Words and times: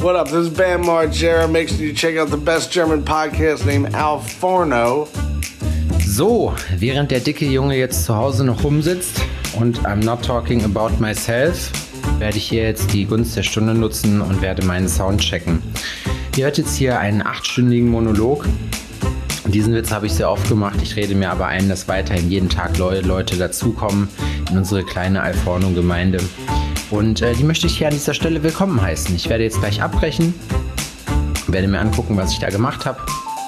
What 0.00 0.14
up? 0.14 0.28
This 0.28 0.46
is 0.46 0.50
Bam 0.50 0.84
Margera. 0.84 1.50
Make 1.50 1.68
sure 1.68 1.78
you 1.78 1.92
check 1.92 2.16
out 2.16 2.30
the 2.30 2.36
best 2.36 2.70
German 2.70 3.02
podcast 3.04 3.66
named 3.66 3.96
Al 3.96 4.20
Forno. 4.20 5.08
So, 6.06 6.54
während 6.76 7.10
der 7.10 7.18
dicke 7.18 7.44
Junge 7.44 7.76
jetzt 7.76 8.04
zu 8.04 8.14
Hause 8.14 8.44
noch 8.44 8.62
rumsitzt 8.62 9.20
und 9.58 9.80
I'm 9.88 10.04
not 10.04 10.24
talking 10.24 10.62
about 10.64 11.00
myself, 11.00 11.72
werde 12.20 12.36
ich 12.36 12.44
hier 12.44 12.62
jetzt 12.62 12.92
die 12.92 13.06
Gunst 13.06 13.36
der 13.36 13.42
Stunde 13.42 13.74
nutzen 13.74 14.20
und 14.20 14.40
werde 14.40 14.64
meinen 14.64 14.88
Sound 14.88 15.20
checken. 15.20 15.60
Ihr 16.36 16.44
hört 16.44 16.58
jetzt 16.58 16.76
hier 16.76 17.00
einen 17.00 17.20
achtstündigen 17.20 17.88
Monolog. 17.88 18.46
Diesen 19.46 19.74
Witz 19.74 19.90
habe 19.90 20.06
ich 20.06 20.12
sehr 20.12 20.30
oft 20.30 20.48
gemacht. 20.48 20.78
Ich 20.80 20.94
rede 20.94 21.16
mir 21.16 21.30
aber 21.30 21.46
ein, 21.48 21.68
dass 21.68 21.88
weiterhin 21.88 22.30
jeden 22.30 22.48
Tag 22.48 22.78
neue 22.78 23.00
Leute 23.00 23.36
dazukommen 23.36 24.08
in 24.48 24.58
unsere 24.58 24.84
kleine 24.84 25.22
Alforno-Gemeinde. 25.22 26.20
Und 26.90 27.20
äh, 27.20 27.34
die 27.34 27.44
möchte 27.44 27.66
ich 27.66 27.76
hier 27.76 27.88
an 27.88 27.92
dieser 27.92 28.14
Stelle 28.14 28.42
willkommen 28.42 28.80
heißen. 28.80 29.14
Ich 29.14 29.28
werde 29.28 29.44
jetzt 29.44 29.60
gleich 29.60 29.82
abbrechen, 29.82 30.32
werde 31.46 31.68
mir 31.68 31.80
angucken, 31.80 32.16
was 32.16 32.32
ich 32.32 32.38
da 32.38 32.48
gemacht 32.48 32.86
habe, 32.86 32.98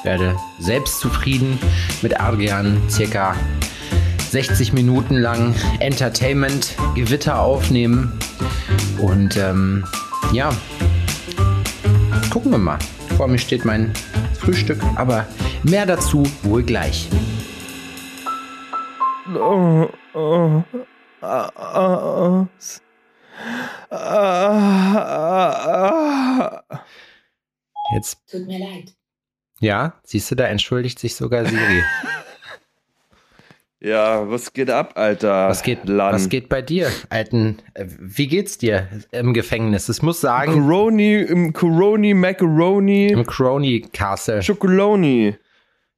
werde 0.05 0.37
selbst 0.59 1.01
zufrieden 1.01 1.59
mit 2.03 2.21
Adrian 2.21 2.83
circa 2.91 3.35
60 4.31 4.75
Minuten 4.75 5.17
lang 5.17 5.55
Entertainment-Gewitter 5.81 7.41
aufnehmen. 7.41 8.13
Und 9.01 9.39
ähm, 9.39 9.85
ja, 10.33 10.51
gucken 12.31 12.53
wir 12.53 12.59
mal. 12.59 12.79
Vor 13.17 13.27
mir 13.27 13.39
steht 13.39 13.65
mein 13.65 13.93
Frühstück, 14.39 14.83
aber 14.97 15.27
mehr 15.63 15.87
dazu 15.87 16.25
wohl 16.43 16.63
gleich. 16.63 17.09
Oh, 19.35 19.89
oh, 20.15 20.63
ah, 21.23 21.51
ah, 21.55 21.55
ah, 21.55 22.47
Jetzt. 27.95 28.19
Tut 28.31 28.47
mir 28.47 28.59
leid. 28.59 28.95
Ja, 29.61 29.95
siehst 30.05 30.31
du, 30.31 30.37
da 30.37 30.45
entschuldigt 30.47 30.99
sich 30.99 31.15
sogar 31.15 31.45
Siri. 31.45 31.83
Ja, 33.83 34.29
was 34.29 34.53
geht 34.53 34.69
ab, 34.69 34.93
Alter? 34.97 35.49
Was 35.49 35.63
geht, 35.63 35.89
Lan? 35.89 36.13
was 36.13 36.29
geht 36.29 36.51
bei 36.51 36.61
dir, 36.61 36.91
Alten? 37.09 37.57
Äh, 37.73 37.87
Wie 37.99 38.27
geht's 38.27 38.59
dir 38.59 38.89
im 39.11 39.33
Gefängnis? 39.33 39.89
Es 39.89 40.03
muss 40.03 40.21
sagen, 40.21 40.53
Coroni, 40.53 41.15
im 41.23 41.55
Coroni, 41.55 42.13
Macaroni, 42.13 43.07
im 43.07 43.25
Crony 43.25 43.81
Castle. 43.91 44.41
Chocoloni. 44.47 45.35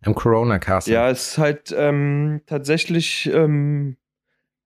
Im 0.05 0.15
Corona 0.15 0.61
Castle. 0.61 0.95
Ja, 0.95 1.11
es 1.11 1.31
ist 1.31 1.39
halt 1.39 1.75
ähm, 1.77 2.43
tatsächlich 2.47 3.29
ähm, 3.35 3.97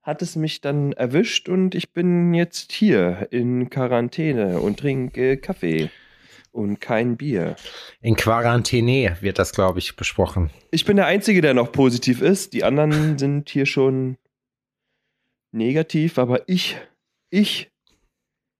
hat 0.07 0.23
es 0.23 0.37
mich 0.37 0.61
dann 0.61 0.93
erwischt 0.93 1.49
und 1.49 1.75
ich 1.75 1.93
bin 1.93 2.33
jetzt 2.33 2.71
hier 2.71 3.27
in 3.33 3.69
Quarantäne 3.71 4.61
und 4.61 4.79
trinke 4.79 5.37
Kaffee 5.37 5.91
und 6.53 6.81
kein 6.81 7.17
Bier. 7.17 7.57
In 8.01 8.15
Quarantäne 8.15 9.17
wird 9.21 9.41
das, 9.41 9.53
glaube 9.53 9.81
ich, 9.81 9.97
besprochen. 9.97 10.51
Ich 10.71 10.85
bin 10.85 10.97
der 10.97 11.07
Einzige, 11.07 11.41
der 11.41 11.55
noch 11.55 11.73
positiv 11.73 12.23
ist. 12.23 12.53
Die 12.53 12.63
anderen 12.63 13.19
sind 13.19 13.51
hier 13.51 13.67
schon 13.67 14.17
negativ, 15.51 16.19
aber 16.19 16.49
ich, 16.49 16.77
ich 17.29 17.73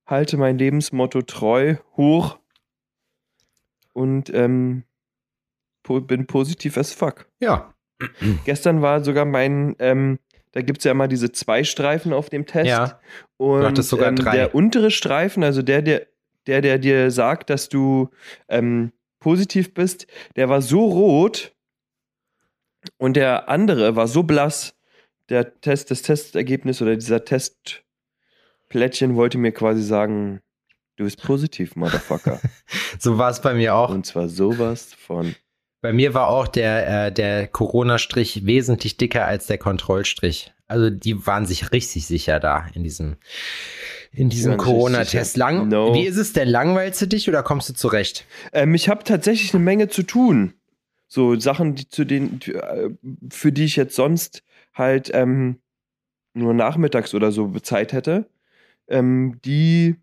halte 0.05 0.39
mein 0.39 0.59
Lebensmotto 0.59 1.23
treu 1.23 1.77
hoch 1.97 2.41
und 3.93 4.35
ähm, 4.35 4.83
po 5.85 6.01
bin 6.01 6.27
positiv 6.27 6.77
as 6.77 6.93
fuck. 6.93 7.29
Ja. 7.39 7.73
Gestern 8.45 8.83
war 8.83 9.03
sogar 9.03 9.25
mein, 9.25 9.77
ähm, 9.79 10.19
da 10.57 10.63
gibt 10.63 10.79
es 10.79 10.85
ja 10.85 10.93
immer 10.93 11.07
diese 11.07 11.33
zwei 11.33 11.65
Streifen 11.65 12.15
auf 12.15 12.31
dem 12.31 12.47
Test. 12.47 12.69
Ja. 12.69 12.99
Und 13.37 13.77
sogar 13.83 14.09
ähm, 14.09 14.17
drei. 14.17 14.37
der 14.37 14.55
untere 14.55 14.91
Streifen, 14.91 15.45
also 15.45 15.61
der, 15.61 15.83
der, 15.83 16.07
der, 16.47 16.63
der 16.63 16.79
dir 16.79 17.11
sagt, 17.11 17.51
dass 17.51 17.69
du 17.69 18.09
ähm, 18.49 18.91
positiv 19.21 19.75
bist, 19.75 20.07
der 20.35 20.49
war 20.49 20.63
so 20.63 20.83
rot 20.87 21.55
und 22.97 23.19
der 23.19 23.51
andere 23.51 23.97
war 23.97 24.09
so 24.09 24.23
blass. 24.23 24.75
Der 25.29 25.61
Test, 25.61 25.91
das 25.91 26.01
Testergebnis 26.01 26.81
oder 26.81 26.95
dieser 26.95 27.23
Testplättchen 27.27 29.15
wollte 29.15 29.37
mir 29.37 29.53
quasi 29.53 29.83
sagen, 29.83 30.41
du 30.97 31.05
bist 31.05 31.23
positiv, 31.23 31.77
Motherfucker. 31.77 32.41
So 32.99 33.19
war 33.19 33.29
es 33.29 33.43
bei 33.43 33.53
mir 33.53 33.75
auch. 33.75 33.91
und 33.91 34.07
zwar 34.07 34.31
sowas 34.31 34.95
von. 34.95 35.35
Bei 35.81 35.93
mir 35.93 36.15
war 36.15 36.29
auch 36.29 36.49
der, 36.49 37.07
äh, 37.07 37.13
der 37.13 37.49
Corona-Strich 37.49 38.47
wesentlich 38.47 38.97
dicker 38.97 39.27
als 39.27 39.47
der 39.47 39.59
Kontrollstrich. 39.59 40.53
Also 40.67 40.91
die 40.91 41.27
waren 41.27 41.47
sich 41.47 41.71
richtig 41.73 42.07
sicher 42.07 42.41
da 42.41 42.67
in 42.75 42.83
diesem, 42.83 43.17
in 44.11 44.29
diesem 44.31 44.57
Corona-Test. 44.57 45.37
Lang, 45.37 45.69
No. 45.69 45.95
Wie 45.95 46.07
ist 46.07 46.17
es 46.17 46.33
denn? 46.33 46.49
Langweilst 46.49 47.01
du 47.03 47.07
dich 47.07 47.29
oder 47.29 47.43
kommst 47.43 47.69
du 47.69 47.75
zurecht? 47.75 48.27
Ähm, 48.53 48.75
ich 48.75 48.89
habe 48.89 49.05
tatsächlich 49.05 49.55
eine 49.55 49.63
Menge 49.63 49.89
zu 49.89 50.03
tun. 50.03 50.55
So 51.07 51.39
Sachen, 51.39 51.77
die 51.77 51.89
zu 51.89 52.05
den, 52.05 52.41
äh, 52.43 52.91
für 53.31 53.53
die 53.53 53.65
ich 53.65 53.77
jetzt 53.77 53.95
sonst 53.95 54.43
halt 54.75 55.11
ähm, 55.15 55.61
nur 56.35 56.53
nachmittags 56.53 57.15
oder 57.15 57.31
so 57.31 57.49
Zeit 57.61 57.93
hätte, 57.93 58.29
ähm, 58.89 59.39
die 59.45 59.97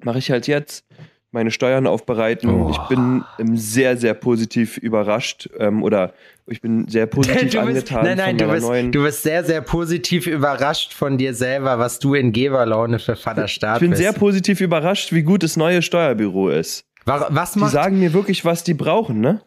mache 0.00 0.18
ich 0.18 0.30
halt 0.30 0.46
jetzt. 0.46 0.84
Meine 1.30 1.50
Steuern 1.50 1.86
aufbereiten. 1.86 2.48
Oh. 2.48 2.70
Ich 2.70 2.78
bin 2.88 3.22
sehr, 3.54 3.98
sehr 3.98 4.14
positiv 4.14 4.78
überrascht 4.78 5.50
ähm, 5.58 5.82
oder 5.82 6.14
ich 6.46 6.62
bin 6.62 6.88
sehr 6.88 7.06
positiv 7.06 7.38
du 7.38 7.42
bist, 7.42 7.92
angetan 7.92 8.04
nein, 8.04 8.16
nein, 8.16 8.38
von 8.38 8.48
du 8.48 8.54
bist, 8.54 8.66
neuen. 8.66 8.92
du 8.92 9.02
bist 9.02 9.22
sehr, 9.24 9.44
sehr 9.44 9.60
positiv 9.60 10.26
überrascht 10.26 10.94
von 10.94 11.18
dir 11.18 11.34
selber, 11.34 11.78
was 11.78 11.98
du 11.98 12.14
in 12.14 12.32
Geberlaune 12.32 12.98
für 12.98 13.14
Vater 13.14 13.46
Staat 13.46 13.76
ich 13.76 13.80
bin 13.80 13.90
bist. 13.90 14.00
sehr 14.02 14.14
positiv 14.14 14.62
überrascht, 14.62 15.12
wie 15.12 15.22
gut 15.22 15.42
das 15.42 15.58
neue 15.58 15.82
Steuerbüro 15.82 16.48
ist. 16.48 16.84
Wa- 17.04 17.26
was 17.30 17.52
Die 17.52 17.58
macht, 17.58 17.72
sagen 17.72 17.98
mir 17.98 18.14
wirklich, 18.14 18.46
was 18.46 18.64
die 18.64 18.74
brauchen, 18.74 19.20
ne? 19.20 19.42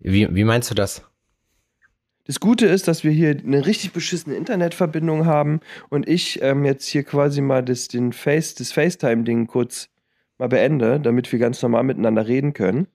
wie, 0.00 0.34
wie 0.34 0.44
meinst 0.44 0.70
du 0.70 0.74
das? 0.74 1.02
Das 2.26 2.40
Gute 2.40 2.66
ist, 2.66 2.86
dass 2.88 3.02
wir 3.04 3.10
hier 3.12 3.30
eine 3.44 3.64
richtig 3.66 3.92
beschissene 3.92 4.34
Internetverbindung 4.36 5.26
haben 5.26 5.60
und 5.88 6.08
ich 6.08 6.40
ähm, 6.42 6.64
jetzt 6.64 6.86
hier 6.86 7.02
quasi 7.04 7.40
mal 7.40 7.62
das, 7.62 7.86
den 7.88 8.12
Face, 8.12 8.54
das 8.54 8.72
FaceTime-Ding 8.72 9.46
kurz 9.46 9.88
mal 10.40 10.48
beende, 10.48 10.98
damit 10.98 11.30
wir 11.30 11.38
ganz 11.38 11.62
normal 11.62 11.84
miteinander 11.84 12.26
reden 12.26 12.52
können. 12.52 12.88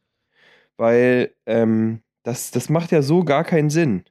Weil 0.77 1.31
ähm, 1.45 2.01
das, 2.23 2.51
das 2.51 2.69
macht 2.69 2.91
ja 2.91 3.01
so 3.01 3.23
gar 3.23 3.45
keinen 3.45 3.69
Sinn. 3.69 4.03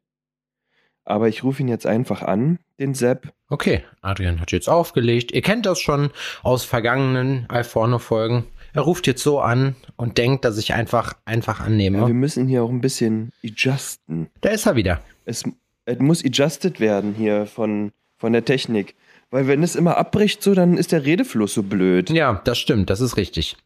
Aber 1.05 1.29
ich 1.29 1.45
rufe 1.45 1.61
ihn 1.61 1.69
jetzt 1.69 1.87
einfach 1.87 2.23
an, 2.23 2.59
den 2.79 2.95
Sepp. 2.95 3.35
Okay, 3.51 3.85
Adrian 4.01 4.41
hat 4.41 4.53
jetzt 4.53 4.69
aufgelegt. 4.69 5.33
Ihr 5.33 5.43
kennt 5.43 5.67
das 5.67 5.81
schon 5.81 6.11
aus 6.43 6.65
vergangenen 6.65 7.45
Alforno-Folgen. 7.49 8.45
Er 8.73 8.83
ruft 8.83 9.07
jetzt 9.07 9.23
so 9.23 9.41
an 9.41 9.77
und 9.97 10.17
denkt, 10.17 10.45
dass 10.45 10.57
ich 10.57 10.73
einfach, 10.73 11.15
einfach 11.27 11.61
annehme. 11.61 11.99
Ja, 11.99 12.07
wir 12.07 12.15
müssen 12.15 12.49
hier 12.49 12.63
auch 12.63 12.71
ein 12.71 12.81
bisschen 12.81 13.33
adjusten. 13.45 14.31
da 14.41 14.49
ist 14.49 14.67
er 14.67 14.77
wieder. 14.77 15.03
Es, 15.27 15.45
es 15.85 15.99
muss 15.99 16.25
adjusted 16.25 16.81
werden 16.81 17.15
hier 17.15 17.47
von, 17.47 17.93
von 18.17 18.33
der 18.33 18.45
Technik. 18.45 18.95
Weil 19.35 19.49
wenn 19.49 19.65
es 19.65 19.75
immer 19.75 19.97
abbricht 19.97 20.45
so, 20.45 20.55
dann 20.55 20.77
ist 20.77 20.93
der 20.93 21.05
Redefluss 21.05 21.55
so 21.55 21.65
blöd. 21.65 22.09
Ja, 22.11 22.41
das 22.45 22.57
stimmt, 22.57 22.89
das 22.89 23.01
ist 23.01 23.17
richtig. 23.17 23.57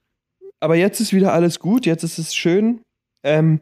Aber 0.61 0.77
jetzt 0.77 0.99
ist 0.99 1.13
wieder 1.13 1.35
alles 1.35 1.59
gut, 1.59 1.85
jetzt 1.85 2.03
ist 2.05 2.17
es 2.17 2.35
schön. 2.35 2.81
Ähm, 3.23 3.61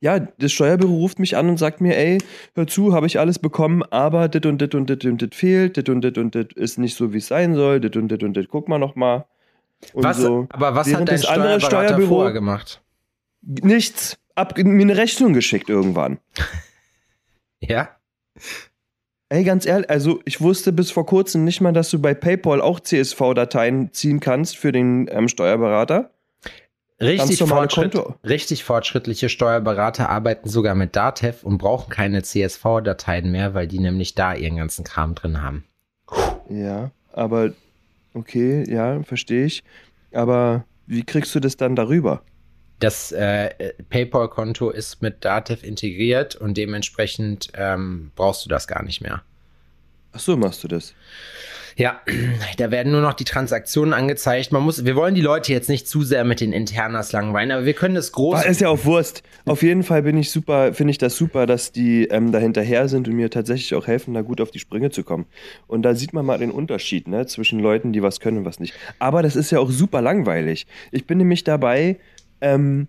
ja, 0.00 0.18
das 0.20 0.52
Steuerbüro 0.52 0.94
ruft 0.94 1.18
mich 1.18 1.36
an 1.36 1.50
und 1.50 1.58
sagt 1.58 1.82
mir, 1.82 1.98
ey, 1.98 2.16
hör 2.54 2.66
zu, 2.66 2.94
habe 2.94 3.06
ich 3.06 3.18
alles 3.18 3.38
bekommen, 3.38 3.82
aber 3.82 4.28
dit 4.28 4.46
und 4.46 4.58
dit 4.62 4.74
und 4.74 4.88
dit 4.88 5.04
und 5.04 5.20
dit 5.20 5.34
fehlt, 5.34 5.76
dit 5.76 5.90
und 5.90 6.00
dit 6.00 6.16
und 6.16 6.34
dit 6.34 6.54
ist 6.54 6.78
nicht 6.78 6.96
so, 6.96 7.12
wie 7.12 7.18
es 7.18 7.26
sein 7.26 7.54
soll, 7.54 7.80
dit 7.80 7.94
und 7.98 8.08
dit 8.08 8.22
und 8.22 8.34
dit, 8.34 8.48
guck 8.48 8.66
mal 8.66 8.78
noch 8.78 8.94
mal. 8.96 9.26
Und 9.92 10.04
Was, 10.04 10.16
so. 10.16 10.46
aber 10.48 10.74
was 10.74 10.86
Während 10.86 11.02
hat 11.02 11.08
dein 11.10 11.20
das 11.20 11.26
andere 11.26 11.60
Steuerberater 11.60 11.94
Steuerbüro- 11.96 12.08
vorher 12.08 12.32
gemacht? 12.32 12.80
Nichts. 13.42 14.18
Ab, 14.34 14.56
mir 14.56 14.80
eine 14.80 14.96
Rechnung 14.96 15.34
geschickt 15.34 15.68
irgendwann. 15.68 16.18
Ja? 17.62 17.90
Ey, 19.32 19.44
ganz 19.44 19.64
ehrlich, 19.64 19.88
also 19.88 20.20
ich 20.24 20.40
wusste 20.40 20.72
bis 20.72 20.90
vor 20.90 21.06
kurzem 21.06 21.44
nicht 21.44 21.60
mal, 21.60 21.72
dass 21.72 21.88
du 21.88 22.00
bei 22.00 22.14
PayPal 22.14 22.60
auch 22.60 22.80
CSV-Dateien 22.80 23.92
ziehen 23.92 24.18
kannst 24.18 24.56
für 24.56 24.72
den 24.72 25.08
ähm, 25.08 25.28
Steuerberater. 25.28 26.10
Richtig, 27.00 27.38
fortschritt, 27.38 27.96
richtig 28.24 28.64
fortschrittliche 28.64 29.28
Steuerberater 29.28 30.10
arbeiten 30.10 30.48
sogar 30.48 30.74
mit 30.74 30.96
Datev 30.96 31.44
und 31.46 31.58
brauchen 31.58 31.90
keine 31.90 32.24
CSV-Dateien 32.24 33.30
mehr, 33.30 33.54
weil 33.54 33.68
die 33.68 33.78
nämlich 33.78 34.16
da 34.16 34.34
ihren 34.34 34.56
ganzen 34.56 34.84
Kram 34.84 35.14
drin 35.14 35.40
haben. 35.40 35.64
Ja, 36.48 36.90
aber 37.12 37.52
okay, 38.12 38.64
ja, 38.68 39.00
verstehe 39.04 39.46
ich. 39.46 39.62
Aber 40.12 40.64
wie 40.88 41.04
kriegst 41.04 41.32
du 41.36 41.40
das 41.40 41.56
dann 41.56 41.76
darüber? 41.76 42.22
Das 42.80 43.12
äh, 43.12 43.72
PayPal-Konto 43.90 44.70
ist 44.70 45.02
mit 45.02 45.24
Datev 45.24 45.64
integriert 45.64 46.34
und 46.34 46.56
dementsprechend 46.56 47.52
ähm, 47.54 48.10
brauchst 48.16 48.44
du 48.44 48.48
das 48.48 48.66
gar 48.66 48.82
nicht 48.82 49.00
mehr. 49.00 49.22
Ach 50.12 50.20
so, 50.20 50.36
machst 50.36 50.64
du 50.64 50.68
das. 50.68 50.94
Ja, 51.76 52.00
da 52.58 52.70
werden 52.70 52.92
nur 52.92 53.00
noch 53.00 53.14
die 53.14 53.24
Transaktionen 53.24 53.94
angezeigt. 53.94 54.52
Man 54.52 54.62
muss, 54.62 54.84
wir 54.84 54.96
wollen 54.96 55.14
die 55.14 55.20
Leute 55.20 55.52
jetzt 55.52 55.68
nicht 55.68 55.88
zu 55.88 56.02
sehr 56.02 56.24
mit 56.24 56.40
den 56.40 56.52
Internas 56.52 57.12
langweilen, 57.12 57.52
aber 57.52 57.64
wir 57.64 57.74
können 57.74 57.94
das 57.94 58.12
groß. 58.12 58.44
Ist 58.44 58.60
ja 58.60 58.68
auch 58.68 58.84
Wurst. 58.84 59.22
Auf 59.46 59.62
jeden 59.62 59.82
Fall 59.82 60.02
bin 60.02 60.18
ich 60.18 60.30
super, 60.30 60.74
finde 60.74 60.90
ich 60.90 60.98
das 60.98 61.16
super, 61.16 61.46
dass 61.46 61.72
die 61.72 62.04
ähm, 62.08 62.32
da 62.32 62.38
hinterher 62.38 62.88
sind 62.88 63.08
und 63.08 63.14
mir 63.14 63.30
tatsächlich 63.30 63.74
auch 63.74 63.86
helfen, 63.86 64.14
da 64.14 64.22
gut 64.22 64.40
auf 64.40 64.50
die 64.50 64.58
Sprünge 64.58 64.90
zu 64.90 65.04
kommen. 65.04 65.26
Und 65.68 65.82
da 65.82 65.94
sieht 65.94 66.12
man 66.12 66.26
mal 66.26 66.38
den 66.38 66.50
Unterschied, 66.50 67.08
ne, 67.08 67.26
zwischen 67.26 67.60
Leuten, 67.60 67.92
die 67.92 68.02
was 68.02 68.20
können 68.20 68.38
und 68.38 68.44
was 68.44 68.60
nicht. 68.60 68.74
Aber 68.98 69.22
das 69.22 69.36
ist 69.36 69.50
ja 69.50 69.60
auch 69.60 69.70
super 69.70 70.02
langweilig. 70.02 70.66
Ich 70.90 71.06
bin 71.06 71.18
nämlich 71.18 71.44
dabei, 71.44 71.98
ähm, 72.40 72.88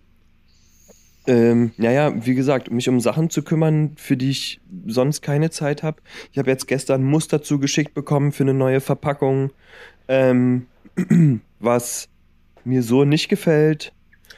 ähm, 1.26 1.72
naja, 1.76 2.12
wie 2.26 2.34
gesagt, 2.34 2.70
mich 2.70 2.88
um 2.88 3.00
Sachen 3.00 3.30
zu 3.30 3.42
kümmern, 3.42 3.92
für 3.96 4.16
die 4.16 4.30
ich 4.30 4.60
sonst 4.86 5.22
keine 5.22 5.50
Zeit 5.50 5.82
habe. 5.82 6.02
Ich 6.32 6.38
habe 6.38 6.50
jetzt 6.50 6.66
gestern 6.66 7.02
ein 7.02 7.04
Muster 7.04 7.42
zugeschickt 7.42 7.94
bekommen 7.94 8.32
für 8.32 8.42
eine 8.42 8.54
neue 8.54 8.80
Verpackung, 8.80 9.52
ähm, 10.08 10.66
was 11.60 12.08
mir 12.64 12.82
so 12.82 13.04
nicht 13.04 13.28
gefällt. 13.28 13.92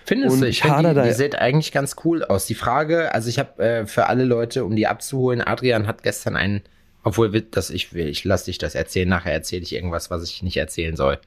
Findest 0.04 0.34
Und 0.34 0.40
du? 0.42 0.48
Ich 0.48 0.60
finde, 0.60 0.94
die, 0.94 1.08
die 1.08 1.14
sieht 1.14 1.36
eigentlich 1.36 1.72
ganz 1.72 1.96
cool 2.04 2.22
aus. 2.22 2.44
Die 2.46 2.54
Frage, 2.54 3.14
also 3.14 3.30
ich 3.30 3.38
habe 3.38 3.62
äh, 3.62 3.86
für 3.86 4.06
alle 4.06 4.24
Leute, 4.24 4.64
um 4.66 4.76
die 4.76 4.86
abzuholen, 4.86 5.40
Adrian 5.40 5.86
hat 5.86 6.02
gestern 6.02 6.36
einen, 6.36 6.62
obwohl 7.02 7.30
das 7.40 7.70
ich 7.70 7.94
will, 7.94 8.08
ich 8.08 8.24
lasse 8.24 8.46
dich 8.46 8.58
das 8.58 8.74
erzählen, 8.74 9.08
nachher 9.08 9.32
erzähle 9.32 9.62
ich 9.62 9.74
irgendwas, 9.74 10.10
was 10.10 10.24
ich 10.24 10.42
nicht 10.42 10.56
erzählen 10.56 10.96
soll. 10.96 11.18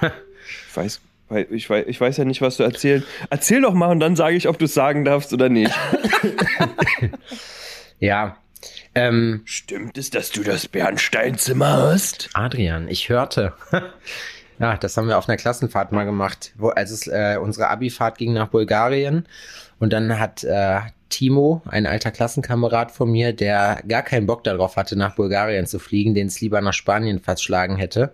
Ich 0.68 0.76
weiß, 0.76 1.00
weil- 1.30 1.46
ich 1.50 1.68
weiß, 1.70 1.86
ich 1.88 2.00
weiß 2.00 2.16
ja 2.18 2.24
nicht, 2.24 2.42
was 2.42 2.58
du 2.58 2.62
erzählen. 2.64 3.02
Erzähl 3.30 3.62
doch 3.62 3.72
mal 3.74 3.90
und 3.90 4.00
dann 4.00 4.16
sage 4.16 4.36
ich, 4.36 4.46
ob 4.48 4.58
du 4.58 4.66
es 4.66 4.74
sagen 4.74 5.04
darfst 5.04 5.32
oder 5.32 5.48
nicht. 5.48 5.72
Ja. 7.98 8.36
Ähm, 8.94 9.42
Stimmt 9.44 9.96
es, 9.98 10.10
dass 10.10 10.30
du 10.30 10.42
das 10.42 10.66
Bernsteinzimmer 10.68 11.70
hast? 11.92 12.30
Adrian, 12.32 12.88
ich 12.88 13.08
hörte. 13.08 13.52
ja, 14.58 14.76
das 14.76 14.96
haben 14.96 15.06
wir 15.08 15.18
auf 15.18 15.28
einer 15.28 15.36
Klassenfahrt 15.36 15.92
mal 15.92 16.04
gemacht, 16.04 16.52
wo, 16.56 16.68
als 16.70 16.90
es 16.90 17.06
äh, 17.06 17.36
unsere 17.40 17.68
Abifahrt 17.68 18.18
ging 18.18 18.32
nach 18.32 18.48
Bulgarien. 18.48 19.26
Und 19.78 19.92
dann 19.92 20.18
hat 20.18 20.44
äh, 20.44 20.80
Timo, 21.10 21.60
ein 21.66 21.86
alter 21.86 22.10
Klassenkamerad 22.10 22.90
von 22.90 23.10
mir, 23.10 23.34
der 23.34 23.82
gar 23.86 24.02
keinen 24.02 24.26
Bock 24.26 24.44
darauf 24.44 24.76
hatte, 24.76 24.96
nach 24.96 25.16
Bulgarien 25.16 25.66
zu 25.66 25.78
fliegen, 25.78 26.14
den 26.14 26.28
es 26.28 26.40
lieber 26.40 26.60
nach 26.62 26.72
Spanien 26.72 27.20
verschlagen 27.20 27.76
hätte, 27.76 28.12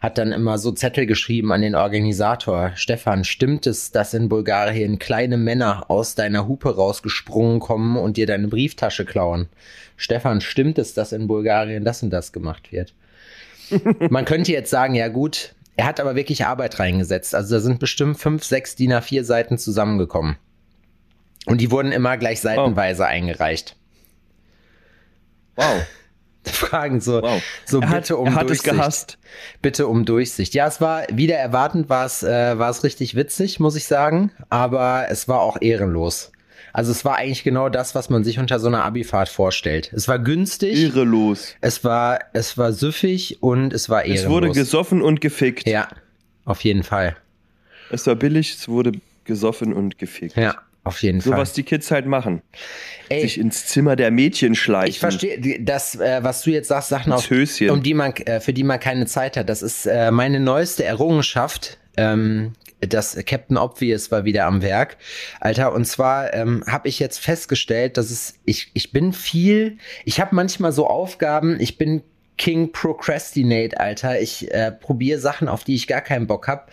hat 0.00 0.18
dann 0.18 0.32
immer 0.32 0.58
so 0.58 0.72
Zettel 0.72 1.06
geschrieben 1.06 1.52
an 1.52 1.62
den 1.62 1.74
Organisator. 1.74 2.72
Stefan, 2.74 3.24
stimmt 3.24 3.66
es, 3.66 3.90
dass 3.90 4.12
in 4.12 4.28
Bulgarien 4.28 4.98
kleine 4.98 5.38
Männer 5.38 5.90
aus 5.90 6.14
deiner 6.14 6.46
Hupe 6.46 6.74
rausgesprungen 6.74 7.60
kommen 7.60 7.96
und 7.96 8.18
dir 8.18 8.26
deine 8.26 8.48
Brieftasche 8.48 9.06
klauen? 9.06 9.48
Stefan, 9.96 10.40
stimmt 10.42 10.78
es, 10.78 10.92
dass 10.92 11.12
in 11.12 11.26
Bulgarien 11.26 11.84
das 11.84 12.02
und 12.02 12.10
das 12.10 12.32
gemacht 12.32 12.72
wird? 12.72 12.92
Man 14.10 14.26
könnte 14.26 14.52
jetzt 14.52 14.70
sagen, 14.70 14.94
ja 14.94 15.08
gut, 15.08 15.54
er 15.76 15.86
hat 15.86 16.00
aber 16.00 16.14
wirklich 16.16 16.44
Arbeit 16.44 16.78
reingesetzt. 16.78 17.34
Also 17.34 17.54
da 17.56 17.60
sind 17.60 17.80
bestimmt 17.80 18.18
fünf, 18.18 18.44
sechs 18.44 18.76
DIN 18.76 18.92
A4 18.92 19.24
Seiten 19.24 19.58
zusammengekommen. 19.58 20.36
Und 21.46 21.60
die 21.60 21.70
wurden 21.70 21.92
immer 21.92 22.16
gleich 22.16 22.40
seitenweise 22.40 23.06
eingereicht. 23.06 23.76
Wow. 25.56 25.86
Fragen 26.46 27.00
so, 27.00 27.22
Wow. 27.22 27.42
so 27.64 27.80
er 27.80 27.86
bitte 27.86 27.96
hat, 27.96 28.10
um 28.12 28.26
er 28.26 28.34
hat 28.34 28.42
es 28.50 28.58
Durchsicht. 28.62 28.64
gehasst. 28.76 29.18
Bitte 29.62 29.86
um 29.86 30.04
Durchsicht. 30.04 30.52
Ja, 30.54 30.66
es 30.66 30.80
war 30.80 31.04
wieder 31.10 31.36
erwartend, 31.36 31.88
war 31.88 32.04
es, 32.04 32.22
äh, 32.22 32.58
war 32.58 32.68
es 32.70 32.84
richtig 32.84 33.14
witzig, 33.14 33.60
muss 33.60 33.76
ich 33.76 33.86
sagen. 33.86 34.30
Aber 34.50 35.06
es 35.08 35.26
war 35.26 35.40
auch 35.40 35.56
ehrenlos. 35.60 36.32
Also 36.74 36.90
es 36.90 37.04
war 37.04 37.16
eigentlich 37.16 37.44
genau 37.44 37.68
das, 37.68 37.94
was 37.94 38.10
man 38.10 38.24
sich 38.24 38.38
unter 38.40 38.58
so 38.58 38.66
einer 38.66 38.84
Abifahrt 38.84 39.28
vorstellt. 39.28 39.90
Es 39.94 40.08
war 40.08 40.18
günstig, 40.18 40.76
Irrelos. 40.76 41.54
es 41.60 41.84
war, 41.84 42.18
es 42.32 42.58
war 42.58 42.72
süffig 42.72 43.38
und 43.42 43.72
es 43.72 43.88
war 43.88 44.02
ehrenlos. 44.02 44.22
Es 44.24 44.28
wurde 44.28 44.50
gesoffen 44.50 45.00
und 45.00 45.20
gefickt. 45.20 45.68
Ja, 45.68 45.88
auf 46.44 46.62
jeden 46.62 46.82
Fall. 46.82 47.16
Es 47.90 48.06
war 48.06 48.16
billig, 48.16 48.54
es 48.54 48.68
wurde 48.68 48.92
gesoffen 49.24 49.72
und 49.72 49.98
gefickt. 49.98 50.36
Ja, 50.36 50.56
auf 50.84 51.02
jeden 51.02 51.20
So 51.20 51.30
Fall. 51.30 51.40
was 51.40 51.52
die 51.52 51.62
Kids 51.62 51.90
halt 51.90 52.06
machen. 52.06 52.42
Ey, 53.08 53.22
Sich 53.22 53.38
ins 53.38 53.66
Zimmer 53.66 53.96
der 53.96 54.10
Mädchen 54.10 54.54
schleichen. 54.54 54.90
ich 54.90 54.98
verstehe, 55.00 55.60
das, 55.60 55.96
äh, 55.96 56.22
was 56.22 56.42
du 56.42 56.50
jetzt 56.50 56.68
sagst, 56.68 56.88
Sachen, 56.90 57.12
auf, 57.12 57.28
um 57.30 57.82
die 57.82 57.94
man, 57.94 58.12
äh, 58.12 58.40
für 58.40 58.52
die 58.52 58.64
man 58.64 58.78
keine 58.80 59.06
Zeit 59.06 59.36
hat. 59.36 59.48
Das 59.48 59.62
ist 59.62 59.86
äh, 59.86 60.10
meine 60.10 60.40
neueste 60.40 60.84
Errungenschaft. 60.84 61.78
Ähm, 61.96 62.52
das 62.80 63.16
Captain 63.24 63.56
Obvious 63.56 64.10
war 64.10 64.24
wieder 64.24 64.44
am 64.46 64.60
Werk, 64.62 64.96
Alter. 65.40 65.72
Und 65.72 65.86
zwar 65.86 66.34
ähm, 66.34 66.62
habe 66.66 66.88
ich 66.88 66.98
jetzt 66.98 67.18
festgestellt, 67.18 67.96
dass 67.96 68.10
es, 68.10 68.34
ich, 68.44 68.70
ich 68.74 68.92
bin 68.92 69.12
viel, 69.12 69.78
ich 70.04 70.20
habe 70.20 70.34
manchmal 70.34 70.72
so 70.72 70.86
Aufgaben, 70.86 71.58
ich 71.60 71.78
bin 71.78 72.02
King 72.36 72.72
Procrastinate, 72.72 73.78
Alter. 73.78 74.20
Ich 74.20 74.52
äh, 74.52 74.72
probiere 74.72 75.20
Sachen, 75.20 75.48
auf 75.48 75.64
die 75.64 75.74
ich 75.76 75.86
gar 75.86 76.00
keinen 76.00 76.26
Bock 76.26 76.48
habe. 76.48 76.64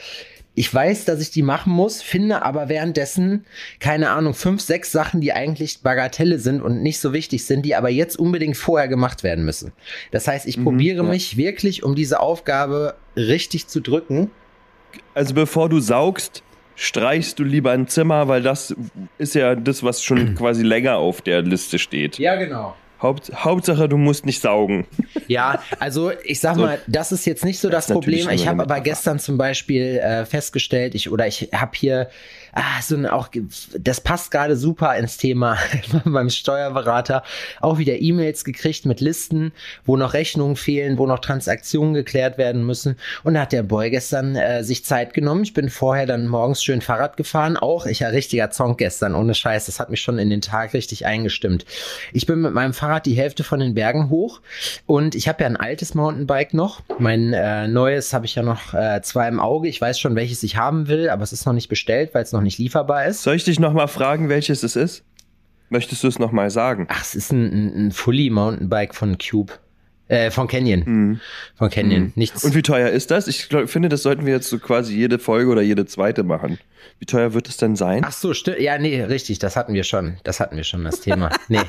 Ich 0.53 0.74
weiß, 0.74 1.06
dass 1.06 1.21
ich 1.21 1.31
die 1.31 1.44
machen 1.44 1.71
muss, 1.71 2.01
finde 2.01 2.44
aber 2.44 2.68
währenddessen, 2.68 3.45
keine 3.80 4.09
Ahnung, 4.09 4.33
fünf, 4.33 4.62
sechs 4.62 4.92
Sachen, 4.92 5.21
die 5.21 5.31
eigentlich 5.31 5.80
Bagatelle 5.81 6.39
sind 6.39 6.62
und 6.62 6.81
nicht 6.83 7.00
so 7.00 7.13
wichtig 7.13 7.45
sind, 7.45 7.65
die 7.65 7.75
aber 7.75 7.89
jetzt 7.89 8.19
unbedingt 8.19 8.57
vorher 8.57 8.89
gemacht 8.89 9.24
werden 9.24 9.45
müssen. 9.45 9.71
Das 10.12 10.27
heißt, 10.27 10.48
ich 10.48 10.62
probiere 10.62 11.03
ja. 11.03 11.09
mich 11.09 11.38
wirklich, 11.38 11.83
um 11.83 11.95
diese 11.95 12.19
Aufgabe 12.19 12.95
richtig 13.15 13.68
zu 13.68 13.80
drücken. 13.80 14.30
Also 15.13 15.33
bevor 15.33 15.69
du 15.69 15.80
saugst, 15.80 16.44
streichst 16.75 17.39
du 17.39 17.44
lieber 17.44 17.71
ein 17.71 17.88
Zimmer, 17.88 18.27
weil 18.27 18.42
das 18.42 18.75
ist 19.18 19.36
ja 19.36 19.56
das, 19.56 19.83
was 19.83 20.03
schon 20.03 20.36
quasi 20.36 20.63
länger 20.63 20.98
auf 20.98 21.21
der 21.21 21.44
Liste 21.44 21.80
steht. 21.80 22.18
Ja, 22.19 22.36
genau. 22.36 22.75
Haupt, 23.01 23.31
Hauptsache, 23.33 23.89
du 23.89 23.98
musst 23.98 24.25
nicht 24.25 24.42
saugen. 24.42 24.88
Ja, 25.27 25.62
also 25.80 26.12
ich 26.25 26.42
sag 26.42 26.57
mal, 26.57 26.80
das 26.88 27.13
ist 27.13 27.25
jetzt 27.25 27.45
nicht 27.45 27.59
so 27.59 27.69
das, 27.69 27.88
Das 27.88 27.94
Problem. 27.94 28.30
Ich 28.31 28.50
habe 28.50 28.63
aber 28.63 28.81
gestern 28.81 29.18
zum 29.18 29.38
Beispiel 29.38 29.98
äh, 29.98 30.25
festgestellt, 30.25 30.94
ich 30.94 31.09
oder 31.09 31.25
ich 31.25 31.50
habe 31.53 31.71
hier 31.74 32.09
ah, 32.53 32.81
so 32.81 32.95
ein, 32.95 33.06
auch 33.06 33.30
das 33.77 34.01
passt 34.01 34.31
gerade 34.31 34.56
super 34.56 34.95
ins 34.95 35.18
Thema 35.18 35.57
beim 36.06 36.30
Steuerberater 36.30 37.24
auch 37.59 37.77
wieder 37.77 38.01
E-Mails 38.01 38.44
gekriegt 38.44 38.86
mit 38.86 39.01
Listen, 39.01 39.51
wo 39.86 39.98
noch 39.98 40.13
Rechnungen 40.13 40.56
fehlen, 40.56 40.98
wo 40.98 41.06
noch 41.06 41.19
Transaktionen 41.19 41.94
geklärt 41.94 42.38
werden 42.38 42.65
müssen. 42.65 42.95
Und 43.24 43.36
da 43.36 43.42
hat 43.42 43.51
der 43.51 43.63
Boy 43.63 43.89
gestern 43.89 44.36
äh, 44.36 44.63
sich 44.63 44.86
Zeit 44.86 45.13
genommen. 45.13 45.44
Ich 45.44 45.53
bin 45.53 45.69
vorher 45.69 46.06
dann 46.06 46.27
morgens 46.27 46.63
schön 46.63 46.81
Fahrrad 46.81 47.18
gefahren, 47.18 47.57
auch 47.57 47.86
ich 47.86 48.00
ja 48.00 48.09
richtiger 48.09 48.51
Zonk 48.51 48.77
gestern, 48.77 49.15
ohne 49.15 49.33
Scheiß. 49.33 49.65
Das 49.65 49.80
hat 49.80 49.89
mich 49.89 50.01
schon 50.01 50.19
in 50.19 50.30
den 50.30 50.42
Tag 50.42 50.74
richtig 50.74 51.06
eingestimmt. 51.06 51.65
Ich 52.13 52.25
bin 52.25 52.42
mit 52.42 52.53
meinem 52.53 52.74
Fahrrad 52.74 53.06
die 53.06 53.13
Hälfte 53.13 53.44
von 53.44 53.59
den 53.59 53.74
Bergen 53.74 54.09
hoch 54.09 54.42
und 54.86 55.15
ich 55.15 55.27
habe 55.27 55.44
ja 55.44 55.50
ein 55.50 55.57
altes 55.57 55.94
Mountainbike 55.94 56.53
noch. 56.53 56.81
Mein 57.00 57.33
äh, 57.33 57.68
neues 57.68 58.13
habe 58.13 58.25
ich 58.25 58.36
ja 58.36 58.44
noch 58.44 58.74
äh, 58.74 59.01
zwei 59.01 59.27
im 59.27 59.39
Auge. 59.39 59.68
Ich 59.68 59.80
weiß 59.80 60.00
schon, 60.00 60.15
welches 60.15 60.44
ich 60.44 60.57
haben 60.57 60.88
will, 60.88 61.09
aber 61.09 61.24
es 61.24 61.33
ist 61.33 61.45
noch 61.45 61.53
nicht 61.53 61.69
bestellt, 61.69 62.13
weil 62.13 62.24
es 62.24 62.31
noch 62.31 62.41
nicht 62.42 62.58
lieferbar 62.60 63.06
ist. 63.06 63.24
Soll 63.24 63.36
ich 63.36 63.44
dich 63.44 63.60
nochmal 63.60 63.88
fragen, 63.88 64.30
welches 64.30 64.64
es 64.64 64.76
ist? 64.76 65.04
Möchtest 65.70 66.04
du 66.04 66.08
es 66.08 66.20
nochmal 66.20 66.50
sagen? 66.50 66.88
Ach, 66.90 67.02
es 67.02 67.16
ist 67.16 67.32
ein, 67.32 67.88
ein, 67.88 67.92
Fully 67.92 68.30
Mountainbike 68.30 68.94
von 68.94 69.18
Cube. 69.18 69.54
Äh, 70.10 70.30
von 70.30 70.50
Canyon. 70.50 71.20
Von 71.56 71.70
Canyon. 71.70 72.12
Nichts. 72.16 72.44
Mhm. 72.44 72.50
Und 72.50 72.56
wie 72.56 72.62
teuer 72.62 72.90
ist 72.90 73.12
das? 73.12 73.30
Ich 73.30 73.48
glaub, 73.48 73.70
finde, 73.70 73.88
das 73.88 74.04
sollten 74.04 74.26
wir 74.26 74.34
jetzt 74.34 74.50
so 74.50 74.60
quasi 74.60 74.94
jede 74.94 75.18
Folge 75.18 75.50
oder 75.50 75.62
jede 75.62 75.86
zweite 75.86 76.24
machen. 76.24 76.58
Wie 77.00 77.06
teuer 77.06 77.34
wird 77.34 77.50
es 77.50 77.58
denn 77.58 77.75
sein? 77.75 78.03
Ach 78.06 78.12
so, 78.12 78.34
stimmt. 78.34 78.60
Ja, 78.60 78.77
nee, 78.77 79.01
richtig, 79.01 79.39
das 79.39 79.56
hatten 79.56 79.74
wir 79.74 79.84
schon. 79.84 80.17
Das 80.24 80.39
hatten 80.39 80.56
wir 80.56 80.63
schon, 80.63 80.84
das 80.84 81.00
Thema. 81.01 81.29
Nee. 81.48 81.60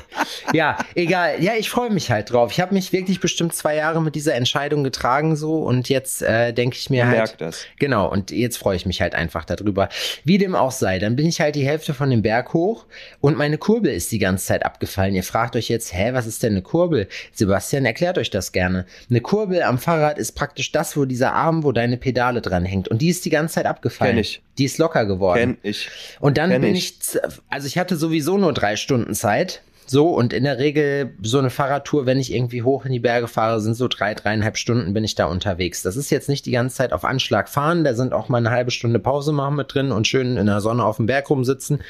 Ja, 0.53 0.77
egal. 0.95 1.41
Ja, 1.43 1.53
ich 1.57 1.69
freue 1.69 1.89
mich 1.89 2.09
halt 2.09 2.31
drauf. 2.31 2.51
Ich 2.51 2.61
habe 2.61 2.73
mich 2.73 2.93
wirklich 2.93 3.19
bestimmt 3.19 3.53
zwei 3.53 3.75
Jahre 3.75 4.01
mit 4.01 4.15
dieser 4.15 4.35
Entscheidung 4.35 4.83
getragen 4.83 5.35
so 5.35 5.57
und 5.63 5.89
jetzt 5.89 6.21
äh, 6.21 6.53
denke 6.53 6.77
ich 6.77 6.89
mir 6.89 7.03
Ich 7.03 7.17
halt. 7.17 7.35
das. 7.41 7.65
Genau, 7.79 8.09
und 8.09 8.31
jetzt 8.31 8.57
freue 8.57 8.75
ich 8.75 8.85
mich 8.85 9.01
halt 9.01 9.13
einfach 9.15 9.43
darüber. 9.45 9.89
Wie 10.23 10.37
dem 10.37 10.55
auch 10.55 10.71
sei, 10.71 10.99
dann 10.99 11.15
bin 11.15 11.25
ich 11.27 11.41
halt 11.41 11.55
die 11.55 11.65
Hälfte 11.65 11.93
von 11.93 12.09
dem 12.09 12.21
Berg 12.21 12.53
hoch 12.53 12.85
und 13.19 13.37
meine 13.37 13.57
Kurbel 13.57 13.91
ist 13.91 14.11
die 14.11 14.19
ganze 14.19 14.45
Zeit 14.45 14.65
abgefallen. 14.65 15.15
Ihr 15.15 15.23
fragt 15.23 15.55
euch 15.55 15.67
jetzt, 15.69 15.93
hä, 15.93 16.11
was 16.13 16.27
ist 16.27 16.43
denn 16.43 16.53
eine 16.53 16.61
Kurbel? 16.61 17.07
Sebastian 17.33 17.85
erklärt 17.85 18.17
euch 18.17 18.29
das 18.29 18.51
gerne. 18.51 18.85
Eine 19.09 19.21
Kurbel 19.21 19.63
am 19.63 19.77
Fahrrad 19.79 20.17
ist 20.17 20.33
praktisch 20.33 20.71
das, 20.71 20.95
wo 20.95 21.05
dieser 21.05 21.33
Arm, 21.33 21.63
wo 21.63 21.71
deine 21.71 21.97
Pedale 21.97 22.41
dran 22.41 22.63
hängt. 22.65 22.87
Und 22.87 23.01
die 23.01 23.09
ist 23.09 23.25
die 23.25 23.29
ganze 23.29 23.55
Zeit 23.55 23.65
abgefallen. 23.65 24.13
Kenn 24.13 24.19
ich. 24.21 24.41
Die 24.57 24.65
ist 24.65 24.77
locker 24.77 25.02
geworden. 25.05 25.39
Kenn 25.39 25.57
ich. 25.63 25.89
Und 26.19 26.37
dann 26.37 26.49
Kenn 26.49 26.61
bin 26.61 26.75
ich. 26.75 26.99
ich, 26.99 27.19
also 27.49 27.67
ich 27.67 27.77
hatte 27.77 27.95
sowieso 27.95 28.37
nur 28.37 28.53
drei 28.53 28.75
Stunden 28.75 29.13
Zeit. 29.13 29.61
So, 29.85 30.09
und 30.09 30.31
in 30.31 30.45
der 30.45 30.59
Regel 30.59 31.13
so 31.21 31.39
eine 31.39 31.49
Fahrradtour, 31.49 32.05
wenn 32.05 32.19
ich 32.19 32.33
irgendwie 32.33 32.63
hoch 32.63 32.85
in 32.85 32.91
die 32.91 32.99
Berge 32.99 33.27
fahre, 33.27 33.59
sind 33.59 33.75
so 33.75 33.87
drei, 33.87 34.13
dreieinhalb 34.13 34.57
Stunden 34.57 34.93
bin 34.93 35.03
ich 35.03 35.15
da 35.15 35.25
unterwegs. 35.25 35.81
Das 35.81 35.97
ist 35.97 36.09
jetzt 36.09 36.29
nicht 36.29 36.45
die 36.45 36.51
ganze 36.51 36.77
Zeit 36.77 36.93
auf 36.93 37.03
Anschlag 37.03 37.49
fahren, 37.49 37.83
da 37.83 37.93
sind 37.93 38.13
auch 38.13 38.29
mal 38.29 38.37
eine 38.37 38.51
halbe 38.51 38.71
Stunde 38.71 38.99
Pause 38.99 39.33
machen 39.33 39.55
mit 39.55 39.73
drin 39.73 39.91
und 39.91 40.07
schön 40.07 40.37
in 40.37 40.45
der 40.45 40.61
Sonne 40.61 40.85
auf 40.85 40.97
dem 40.97 41.05
Berg 41.05 41.29
rumsitzen. 41.29 41.83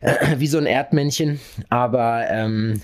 Äh, 0.00 0.14
Wie 0.38 0.46
so 0.46 0.58
ein 0.58 0.66
Erdmännchen, 0.66 1.40
aber 1.68 2.26
ähm, 2.30 2.80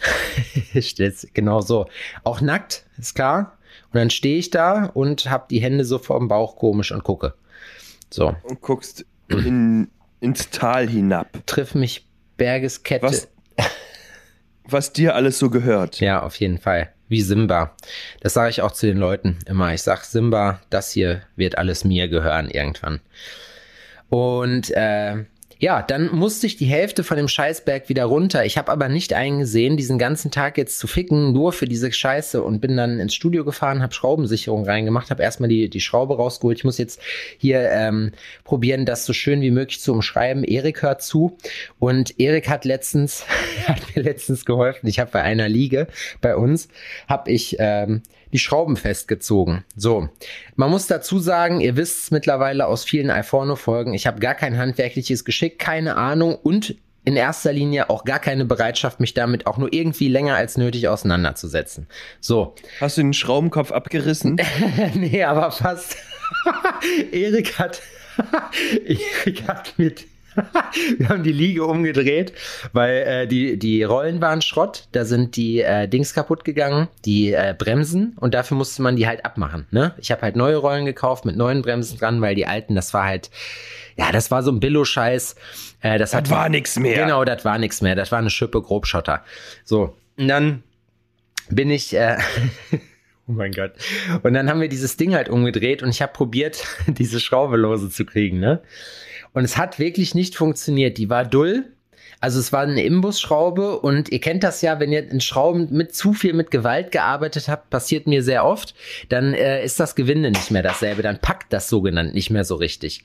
genau 1.35 1.61
so. 1.61 1.87
Auch 2.25 2.41
nackt, 2.41 2.85
ist 2.99 3.15
klar. 3.15 3.57
Und 3.93 3.99
dann 3.99 4.11
stehe 4.11 4.39
ich 4.39 4.51
da 4.51 4.91
und 4.93 5.31
habe 5.31 5.47
die 5.51 5.61
Hände 5.61 5.85
so 5.85 5.99
vor 5.99 6.19
dem 6.19 6.29
Bauch 6.29 6.57
komisch 6.57 6.91
und 6.91 7.05
gucke. 7.05 7.35
So, 8.11 8.35
Und 8.45 8.61
guckst 8.61 9.05
in, 9.29 9.89
ins 10.21 10.51
Tal 10.51 10.89
hinab. 10.89 11.29
triff 11.47 11.75
mich 11.75 12.07
Bergeskette. 12.37 13.03
Was, 13.03 13.29
was 14.65 14.93
dir 14.93 15.15
alles 15.15 15.39
so 15.39 15.51
gehört. 15.51 16.01
Ja, 16.01 16.23
auf 16.23 16.37
jeden 16.37 16.59
Fall. 16.59 16.93
wie 17.09 17.23
Simba. 17.23 17.75
Das 18.21 18.35
sage 18.35 18.51
ich 18.51 18.63
auch 18.63 18.73
zu 18.73 18.87
den 18.87 18.99
Leuten 18.99 19.39
immer. 19.47 19.73
Ich 19.73 19.83
sage, 19.83 20.03
Simba, 20.05 20.61
das 20.71 20.91
hier 20.91 21.23
wird 21.37 21.59
alles 21.59 21.85
mir 21.85 22.09
gehören 22.09 22.51
irgendwann. 22.51 23.01
Und 24.09 24.71
äh, 24.73 25.25
ja, 25.59 25.81
dann 25.83 26.15
musste 26.15 26.47
ich 26.47 26.57
die 26.57 26.67
Hälfte 26.67 27.03
von 27.03 27.17
dem 27.17 27.29
Scheißberg 27.29 27.89
wieder 27.89 28.05
runter. 28.05 28.45
Ich 28.45 28.59
habe 28.59 28.71
aber 28.71 28.89
nicht 28.89 29.15
eingesehen, 29.15 29.77
diesen 29.77 29.99
ganzen 29.99 30.31
Tag 30.31 30.59
jetzt 30.59 30.79
zu 30.79 30.87
ficken, 30.87 31.33
nur 31.33 31.53
für 31.53 31.67
diese 31.67 31.91
Scheiße 31.91 32.43
und 32.43 32.61
bin 32.61 32.77
dann 32.77 33.01
ins 33.01 33.15
Studio 33.15 33.45
gefahren, 33.45 33.83
habe 33.83 33.95
Schraubensicherung 33.95 34.65
reingemacht, 34.67 35.11
habe 35.11 35.23
erstmal 35.23 35.49
die, 35.49 35.71
die 35.71 35.81
Schraube 35.81 36.17
rausgeholt. 36.17 36.59
Ich 36.59 36.65
muss 36.65 36.77
jetzt 36.77 37.01
hier 37.39 37.71
ähm, 37.71 38.13
probieren, 38.45 38.85
das 38.85 39.07
so 39.07 39.15
schön 39.15 39.41
wie 39.41 39.51
möglich 39.51 39.81
zu 39.81 39.93
umschreiben. 39.93 40.45
Erik 40.45 40.83
hört 40.83 41.03
zu 41.03 41.39
und 41.79 42.21
Erik 42.21 42.49
hat 42.49 42.67
letztens, 42.67 43.25
hat 43.67 43.81
mir 43.97 44.03
letztens 44.03 44.45
geholfen. 44.45 44.87
Ich 44.87 44.99
habe 44.99 45.11
bei 45.11 45.23
einer 45.23 45.49
Liege 45.49 45.87
bei 46.21 46.37
uns, 46.37 46.69
habe 47.09 47.31
ich 47.31 47.57
ähm, 47.59 48.03
die 48.33 48.39
Schrauben 48.39 48.77
festgezogen. 48.77 49.65
So, 49.77 50.09
man 50.55 50.71
muss 50.71 50.87
dazu 50.87 51.19
sagen, 51.19 51.61
ihr 51.61 51.77
wisst 51.77 52.05
es 52.05 52.11
mittlerweile 52.11 52.67
aus 52.67 52.85
vielen 52.85 53.11
iPhone-Folgen, 53.11 53.95
ich 53.95 54.07
habe 54.07 54.21
gar 54.21 54.35
kein 54.35 54.59
handwerkliches 54.59 55.25
Geschick, 55.25 55.59
keine 55.59 55.97
Ahnung 55.97 56.35
und 56.35 56.77
in 57.07 57.17
erster 57.17 57.53
Linie 57.53 57.89
auch 57.89 58.05
gar 58.05 58.19
keine 58.19 58.45
Bereitschaft, 58.45 58.99
mich 58.99 59.15
damit 59.15 59.47
auch 59.47 59.59
nur 59.59 59.73
irgendwie 59.73 60.09
länger 60.09 60.35
als 60.35 60.57
nötig 60.57 60.89
auseinanderzusetzen. 60.89 61.87
So. 62.21 62.57
Hast 62.81 62.99
du 62.99 63.03
den 63.03 63.13
Schraubenkopf 63.15 63.71
abgerissen? 63.71 64.41
nee, 64.95 65.23
aber 65.23 65.53
fast. 65.53 65.97
Erik 67.13 67.61
hat, 67.61 67.81
Erik 68.85 69.47
hat 69.47 69.75
mit 69.77 70.05
wir 70.99 71.09
haben 71.09 71.23
die 71.23 71.33
Liege 71.33 71.65
umgedreht, 71.65 72.33
weil 72.73 72.97
äh, 72.97 73.27
die, 73.27 73.59
die 73.59 73.83
Rollen 73.83 74.21
waren 74.21 74.43
Schrott, 74.43 74.89
da 74.93 75.05
sind 75.05 75.37
die 75.37 75.61
äh, 75.61 75.89
Dings 75.89 76.15
kaputt 76.15 76.45
gegangen, 76.45 76.89
die 77.05 77.33
äh, 77.33 77.55
Bremsen 77.57 78.17
und 78.21 78.35
dafür 78.35 78.57
musste 78.57 78.83
man 78.83 78.97
die 78.97 79.07
halt 79.07 79.25
abmachen. 79.25 79.67
Ne? 79.71 79.95
Ich 79.99 80.11
habe 80.11 80.23
halt 80.23 80.37
neue 80.37 80.57
Rollen 80.57 80.85
gekauft 80.85 81.25
mit 81.25 81.37
neuen 81.37 81.63
Bremsen 81.63 81.99
dran, 81.99 82.21
weil 82.21 82.35
die 82.35 82.47
alten, 82.47 82.75
das 82.75 82.93
war 82.95 83.05
halt, 83.05 83.31
ja, 83.97 84.13
das 84.13 84.31
war 84.31 84.43
so 84.43 84.53
ein 84.53 84.61
Billo-Scheiß. 84.61 85.37
Äh, 85.81 85.99
das, 85.99 86.11
das 86.11 86.31
war 86.31 86.49
nichts 86.49 86.79
mehr. 86.79 87.05
Genau, 87.05 87.25
das 87.25 87.45
war 87.45 87.59
nichts 87.59 87.81
mehr. 87.81 87.95
Das 87.95 88.13
war 88.13 88.19
eine 88.19 88.31
Schippe 88.31 88.61
Grobschotter. 88.61 89.25
So, 89.65 89.97
und 90.17 90.29
dann 90.29 90.63
bin 91.49 91.71
ich. 91.71 91.95
Äh, 91.95 92.19
Oh 93.29 93.33
mein 93.33 93.51
Gott. 93.51 93.73
Und 94.23 94.35
dann 94.35 94.49
haben 94.49 94.61
wir 94.61 94.69
dieses 94.69 94.97
Ding 94.97 95.15
halt 95.15 95.29
umgedreht 95.29 95.83
und 95.83 95.89
ich 95.89 96.01
habe 96.01 96.13
probiert, 96.13 96.65
diese 96.87 97.19
Schraube 97.19 97.57
lose 97.57 97.91
zu 97.91 98.05
kriegen, 98.05 98.39
ne? 98.39 98.63
Und 99.37 99.45
es 99.45 99.59
hat 99.59 99.79
wirklich 99.79 100.15
nicht 100.15 100.35
funktioniert. 100.35 100.97
Die 100.97 101.11
war 101.11 101.27
dull. 101.27 101.67
Also 102.21 102.41
es 102.41 102.55
war 102.55 102.63
eine 102.63 102.83
Imbusschraube 102.83 103.79
und 103.81 104.09
ihr 104.11 104.19
kennt 104.19 104.43
das 104.43 104.63
ja, 104.63 104.81
wenn 104.81 104.91
ihr 104.91 105.11
in 105.11 105.21
Schrauben 105.21 105.69
mit 105.71 105.95
zu 105.95 106.15
viel 106.15 106.33
mit 106.33 106.51
Gewalt 106.51 106.91
gearbeitet 106.91 107.47
habt, 107.49 107.69
passiert 107.69 108.07
mir 108.07 108.23
sehr 108.23 108.47
oft, 108.47 108.75
dann 109.11 109.35
äh, 109.35 109.63
ist 109.63 109.79
das 109.79 109.95
Gewinde 109.95 110.31
nicht 110.31 110.51
mehr 110.51 110.63
dasselbe, 110.63 111.03
dann 111.03 111.21
packt 111.21 111.53
das 111.53 111.69
sogenannt 111.69 112.15
nicht 112.15 112.31
mehr 112.31 112.45
so 112.45 112.55
richtig. 112.55 113.05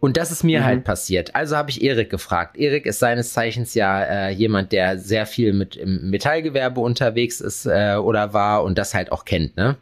Und 0.00 0.16
das 0.16 0.32
ist 0.32 0.42
mir 0.42 0.62
mhm. 0.62 0.64
halt 0.64 0.84
passiert. 0.84 1.36
Also 1.36 1.56
habe 1.56 1.70
ich 1.70 1.80
Erik 1.80 2.10
gefragt. 2.10 2.56
Erik 2.56 2.84
ist 2.84 2.98
seines 2.98 3.32
Zeichens 3.32 3.74
ja 3.74 4.02
äh, 4.02 4.30
jemand, 4.30 4.72
der 4.72 4.98
sehr 4.98 5.26
viel 5.26 5.52
mit 5.52 5.76
im 5.76 6.10
Metallgewerbe 6.10 6.80
unterwegs 6.80 7.40
ist 7.40 7.66
äh, 7.66 7.94
oder 7.94 8.32
war 8.32 8.64
und 8.64 8.76
das 8.76 8.92
halt 8.92 9.12
auch 9.12 9.24
kennt, 9.24 9.56
ne? 9.56 9.76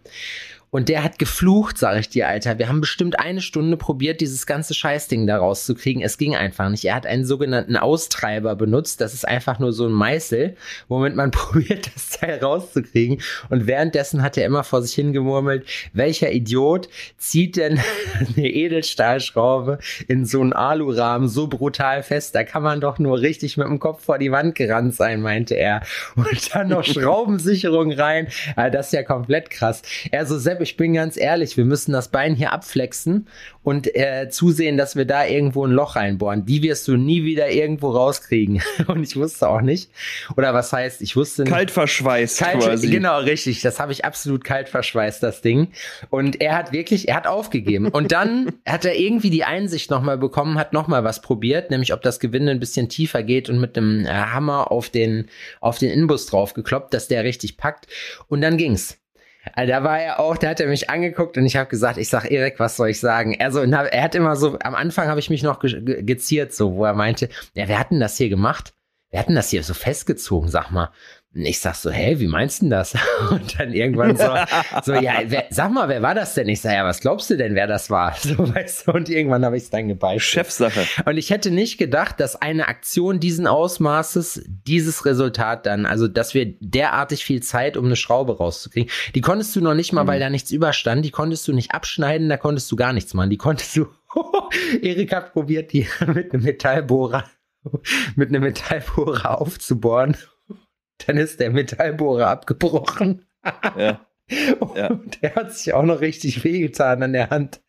Und 0.71 0.89
der 0.89 1.05
hat 1.05 1.19
geflucht, 1.19 1.79
sag 1.79 1.99
ich 1.99 2.09
dir, 2.09 2.29
Alter. 2.29 2.59
Wir 2.59 2.69
haben 2.69 2.81
bestimmt 2.81 3.19
eine 3.19 3.41
Stunde 3.41 3.77
probiert, 3.77 4.21
dieses 4.21 4.47
ganze 4.47 4.75
Scheißding 4.75 5.27
da 5.27 5.39
rauszukriegen. 5.39 6.03
Es 6.03 6.19
ging 6.19 6.35
einfach 6.35 6.69
nicht. 6.69 6.85
Er 6.85 6.97
hat 6.97 7.07
einen 7.07 7.25
sogenannten 7.25 7.77
Austreiber 7.77 8.57
benutzt. 8.57 9.01
Das 9.01 9.15
ist 9.15 9.27
einfach 9.27 9.59
nur 9.59 9.73
so 9.73 9.87
ein 9.87 9.93
Meißel, 9.93 10.57
womit 10.89 11.15
man 11.15 11.31
probiert, 11.33 11.91
das 11.95 12.11
Teil 12.11 12.39
rauszukriegen. 12.43 13.23
Und 13.49 13.67
währenddessen 13.67 14.23
hat 14.23 14.37
er 14.37 14.45
immer 14.45 14.65
vor 14.65 14.83
sich 14.83 14.95
hingemurmelt, 14.95 15.67
welcher 15.93 16.33
Idiot 16.33 16.89
zieht 17.17 17.57
denn 17.57 17.79
eine 18.37 18.49
Edelstahlschraube 18.49 19.79
in 20.09 20.27
so 20.27 20.41
einen 20.41 20.53
Alurahmen 20.53 21.29
so 21.29 21.47
brutal 21.47 22.03
fest? 22.03 22.35
Da 22.35 22.43
kann 22.43 22.63
man 22.63 22.81
doch 22.81 22.99
nur 22.99 23.21
richtig 23.21 23.57
mit 23.57 23.69
dem 23.69 23.79
Kopf 23.79 24.05
vor 24.05 24.19
die 24.19 24.33
Wand 24.33 24.57
gerannt 24.57 24.95
sein, 24.95 25.21
meinte 25.21 25.55
er. 25.55 25.83
Und 26.17 26.55
dann 26.55 26.69
noch 26.69 26.85
Schraubensicherung 26.85 27.93
rein. 27.93 28.29
Das 28.57 28.87
ist 28.87 28.93
ja 28.93 29.05
komplett 29.05 29.51
krass. 29.51 29.83
Er 30.11 30.27
so, 30.27 30.39
Sepp, 30.57 30.63
ich 30.63 30.77
bin 30.77 30.95
ganz 30.95 31.17
ehrlich, 31.17 31.57
wir 31.57 31.65
müssen 31.65 31.93
das 31.93 32.09
Bein 32.09 32.35
hier 32.35 32.53
abflexen 32.53 33.27
und 33.63 33.95
äh, 33.95 34.29
zusehen, 34.31 34.77
dass 34.77 34.97
wir 34.97 35.05
da 35.05 35.27
irgendwo 35.27 35.67
ein 35.67 35.71
Loch 35.71 35.97
reinbohren. 35.97 36.47
Die 36.47 36.63
wirst 36.63 36.89
du 36.89 36.97
nie 36.97 37.25
wieder 37.25 37.51
irgendwo 37.51 37.91
rauskriegen. 37.91 38.63
und 38.87 39.03
ich 39.03 39.17
wusste 39.17 39.49
auch 39.49 39.61
nicht. 39.61 39.91
Oder 40.37 40.55
was 40.55 40.73
heißt, 40.73 41.03
ich 41.03 41.17
wusste 41.17 41.43
nicht. 41.43 41.53
Kalt 41.53 41.71
verschweißt 41.71 42.39
kalt, 42.39 42.61
quasi. 42.61 42.89
Genau, 42.89 43.19
richtig. 43.19 43.61
Das 43.61 43.81
habe 43.81 43.93
ich 43.93 44.05
absolut 44.05 44.45
kalt 44.45 44.69
verschweißt, 44.69 45.23
das 45.23 45.43
Ding. 45.43 45.69
Und 46.11 46.41
er 46.41 46.57
hat 46.57 46.73
wirklich, 46.73 47.09
er 47.09 47.17
hat 47.17 47.27
aufgegeben. 47.27 47.89
Und 47.89 48.13
dann 48.13 48.53
hat 48.67 48.85
er 48.85 48.97
irgendwie 48.99 49.31
die 49.31 49.45
Einsicht 49.45 49.91
nochmal 49.91 50.17
bekommen, 50.17 50.59
hat 50.59 50.73
nochmal 50.73 51.05
was 51.05 51.21
probiert, 51.21 51.71
nämlich 51.71 51.93
ob 51.93 52.03
das 52.03 52.21
Gewinde 52.21 52.53
ein 52.53 52.61
bisschen 52.61 52.89
tiefer 52.89 53.23
geht 53.23 53.51
und 53.51 53.61
mit 53.61 53.77
einem 53.77 54.07
äh, 54.07 54.09
Hammer 54.09 54.71
auf 54.71 54.89
den, 54.89 55.27
auf 55.61 55.79
den 55.79 55.91
Inbus 55.91 56.27
drauf 56.27 56.55
gekloppt, 56.55 56.95
dass 56.95 57.09
der 57.09 57.25
richtig 57.25 57.57
packt. 57.57 57.89
Und 58.29 58.41
dann 58.41 58.57
ging's. 58.57 58.99
Also 59.55 59.73
da 59.73 59.85
war 59.85 60.01
er 60.01 60.21
auch, 60.21 60.37
da 60.37 60.49
hat 60.49 60.61
er 60.61 60.69
mich 60.69 60.91
angeguckt 60.91 61.37
und 61.39 61.47
ich 61.47 61.57
habe 61.57 61.69
gesagt, 61.69 61.99
ich 61.99 62.09
sag 62.09 62.31
Erik, 62.31 62.59
was 62.59 62.77
soll 62.77 62.91
ich 62.91 63.01
sagen? 63.01 63.37
Also 63.41 63.61
er 63.61 64.03
hat 64.03 64.15
immer 64.15 64.37
so, 64.37 64.59
am 64.61 64.75
Anfang 64.75 65.09
habe 65.09 65.21
ich 65.21 65.31
mich 65.31 65.43
noch 65.43 65.61
ge 65.61 66.03
geziert, 66.03 66.53
so, 66.53 66.75
wo 66.75 66.85
er 66.85 66.95
meinte, 66.95 67.29
ja, 67.55 67.69
wer 67.69 67.79
hat 67.79 67.91
denn 67.91 68.01
das 68.01 68.17
hier 68.17 68.29
gemacht? 68.29 68.75
Wer 69.11 69.21
hat 69.21 69.29
denn 69.29 69.37
das 69.37 69.51
hier 69.51 69.63
so 69.63 69.73
festgezogen, 69.73 70.49
sag 70.49 70.71
mal? 70.71 70.91
Und 71.37 71.45
ich 71.45 71.61
sag 71.61 71.75
so, 71.75 71.91
hä, 71.91 72.19
wie 72.19 72.29
meinst 72.29 72.63
du 72.63 72.71
das? 72.71 72.95
Und 73.31 73.61
dann 73.61 73.75
irgendwann 73.75 74.17
so, 74.17 74.35
so 74.83 74.95
ja, 74.95 75.17
wer, 75.27 75.45
sag 75.51 75.71
mal, 75.71 75.87
wer 75.91 76.01
war 76.01 76.15
das 76.15 76.33
denn? 76.33 76.49
Ich 76.49 76.63
sag, 76.63 76.73
ja, 76.73 76.85
was 76.85 77.01
glaubst 77.01 77.29
du 77.29 77.37
denn, 77.37 77.55
wer 77.55 77.67
das 77.67 77.91
war? 77.91 78.15
So, 78.27 78.55
weißt 78.55 78.89
du, 78.89 78.93
und 78.93 79.09
irgendwann 79.09 79.45
habe 79.45 79.57
ich 79.57 79.65
es 79.65 79.71
dann 79.71 79.87
gebeichtet. 79.87 80.23
Chefsache. 80.23 80.87
Und 81.05 81.17
ich 81.17 81.31
hätte 81.31 81.51
nicht 81.51 81.79
gedacht, 81.79 82.19
dass 82.19 82.35
eine 82.35 82.67
Aktion 82.67 83.21
diesen 83.21 83.47
Ausmaßes, 83.47 84.43
dieses 84.47 85.05
Resultat 85.05 85.67
dann, 85.67 85.87
also, 85.87 86.09
dass 86.09 86.35
wir 86.35 86.55
derartig 86.61 87.25
viel 87.25 87.43
Zeit, 87.43 87.77
um 87.77 87.85
eine 87.85 87.95
Schraube 87.95 88.37
rauszukriegen, 88.39 88.91
die 89.15 89.21
konntest 89.21 89.55
du 89.55 89.61
noch 89.61 89.75
nicht 89.75 89.93
mal, 89.93 90.05
mhm. 90.05 90.09
weil 90.09 90.21
da 90.21 90.31
nichts 90.31 90.51
überstand, 90.51 91.05
die 91.05 91.11
konntest 91.11 91.47
du 91.47 91.53
nicht 91.53 91.73
abschneiden, 91.73 92.29
da 92.29 92.37
konntest 92.37 92.73
du 92.73 92.77
gar 92.77 92.93
nichts 92.93 93.15
machen, 93.15 93.31
die 93.31 93.37
konntest 93.37 93.77
du, 93.77 93.87
Erik 94.83 95.15
hat 95.15 95.33
probiert, 95.33 95.73
die 95.73 95.87
mit 96.07 96.33
einem 96.33 96.43
Metallbohrer, 96.43 97.25
mit 98.17 98.31
einem 98.31 98.43
Metallbohrer 98.43 99.41
aufzubohren 99.41 100.17
dann 101.05 101.17
ist 101.17 101.41
der 101.41 101.51
Metallbohrer 101.51 102.29
abgebrochen. 102.29 103.27
Ja. 103.77 104.01
ja. 104.75 104.89
Und 104.89 105.23
der 105.23 105.35
hat 105.35 105.53
sich 105.53 105.73
auch 105.73 105.83
noch 105.83 106.01
richtig 106.01 106.43
wehgetan 106.45 107.03
an 107.03 107.13
der 107.13 107.31
Hand. 107.31 107.61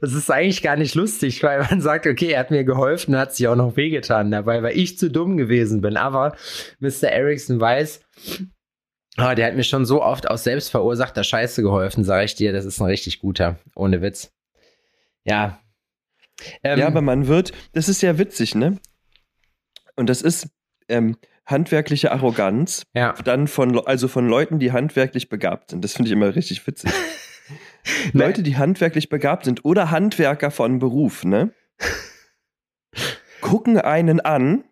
Das 0.00 0.12
ist 0.12 0.30
eigentlich 0.30 0.62
gar 0.62 0.76
nicht 0.76 0.94
lustig, 0.94 1.42
weil 1.42 1.60
man 1.60 1.80
sagt, 1.80 2.06
okay, 2.06 2.32
er 2.32 2.40
hat 2.40 2.50
mir 2.50 2.64
geholfen, 2.64 3.16
hat 3.16 3.34
sich 3.34 3.48
auch 3.48 3.56
noch 3.56 3.76
wehgetan 3.76 4.30
dabei, 4.30 4.62
weil 4.62 4.76
ich 4.78 4.98
zu 4.98 5.10
dumm 5.10 5.36
gewesen 5.36 5.80
bin. 5.80 5.96
Aber 5.96 6.36
Mr. 6.78 7.08
Erickson 7.08 7.60
weiß, 7.60 8.00
oh, 9.18 9.34
der 9.34 9.46
hat 9.46 9.56
mir 9.56 9.64
schon 9.64 9.84
so 9.84 10.02
oft 10.02 10.30
aus 10.30 10.44
selbstverursachter 10.44 11.24
Scheiße 11.24 11.62
geholfen, 11.62 12.04
sage 12.04 12.24
ich 12.24 12.36
dir. 12.36 12.52
Das 12.52 12.64
ist 12.64 12.80
ein 12.80 12.86
richtig 12.86 13.20
guter, 13.20 13.58
ohne 13.74 14.00
Witz. 14.00 14.32
Ja. 15.24 15.60
Ähm, 16.62 16.78
ja, 16.78 16.86
aber 16.86 17.00
man 17.00 17.26
wird, 17.26 17.52
das 17.72 17.88
ist 17.88 18.00
ja 18.00 18.16
witzig, 18.18 18.54
ne? 18.54 18.78
Und 19.96 20.08
das 20.08 20.22
ist, 20.22 20.48
ähm, 20.88 21.16
handwerkliche 21.48 22.12
Arroganz, 22.12 22.82
ja. 22.94 23.14
dann 23.24 23.48
von, 23.48 23.78
also 23.86 24.06
von 24.06 24.28
Leuten, 24.28 24.58
die 24.58 24.70
handwerklich 24.72 25.28
begabt 25.28 25.70
sind. 25.70 25.82
Das 25.82 25.94
finde 25.94 26.08
ich 26.08 26.12
immer 26.12 26.34
richtig 26.34 26.64
witzig. 26.66 26.90
Leute, 28.12 28.42
die 28.42 28.58
handwerklich 28.58 29.08
begabt 29.08 29.46
sind 29.46 29.64
oder 29.64 29.90
Handwerker 29.90 30.50
von 30.50 30.78
Beruf, 30.78 31.24
ne? 31.24 31.52
Gucken 33.40 33.78
einen 33.80 34.20
an, 34.20 34.64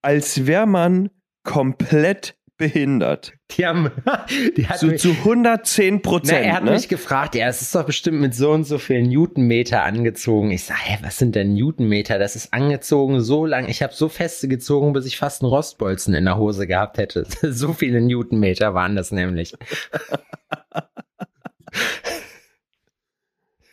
als 0.00 0.46
wäre 0.46 0.66
man 0.66 1.10
komplett 1.42 2.36
behindert. 2.56 3.32
Die 3.50 3.66
haben, 3.66 3.90
die 4.56 4.66
hat 4.66 4.78
so 4.78 4.86
mich, 4.86 5.00
zu 5.00 5.10
110 5.10 6.02
Prozent. 6.02 6.44
Er 6.44 6.54
hat 6.54 6.64
ne? 6.64 6.72
mich 6.72 6.88
gefragt, 6.88 7.34
ja, 7.34 7.48
es 7.48 7.62
ist 7.62 7.74
doch 7.74 7.84
bestimmt 7.84 8.20
mit 8.20 8.34
so 8.34 8.52
und 8.52 8.64
so 8.64 8.78
viel 8.78 9.02
Newtonmeter 9.02 9.82
angezogen. 9.82 10.50
Ich 10.50 10.64
sage, 10.64 10.80
hä, 10.82 10.98
was 11.02 11.18
sind 11.18 11.34
denn 11.34 11.54
Newtonmeter? 11.54 12.18
Das 12.18 12.36
ist 12.36 12.52
angezogen 12.52 13.20
so 13.20 13.46
lang. 13.46 13.68
Ich 13.68 13.82
habe 13.82 13.94
so 13.94 14.08
feste 14.08 14.48
gezogen, 14.48 14.92
bis 14.92 15.06
ich 15.06 15.16
fast 15.16 15.42
einen 15.42 15.50
Rostbolzen 15.50 16.14
in 16.14 16.24
der 16.24 16.36
Hose 16.36 16.66
gehabt 16.66 16.98
hätte. 16.98 17.26
so 17.42 17.72
viele 17.72 18.00
Newtonmeter 18.00 18.74
waren 18.74 18.96
das 18.96 19.10
nämlich. 19.10 19.54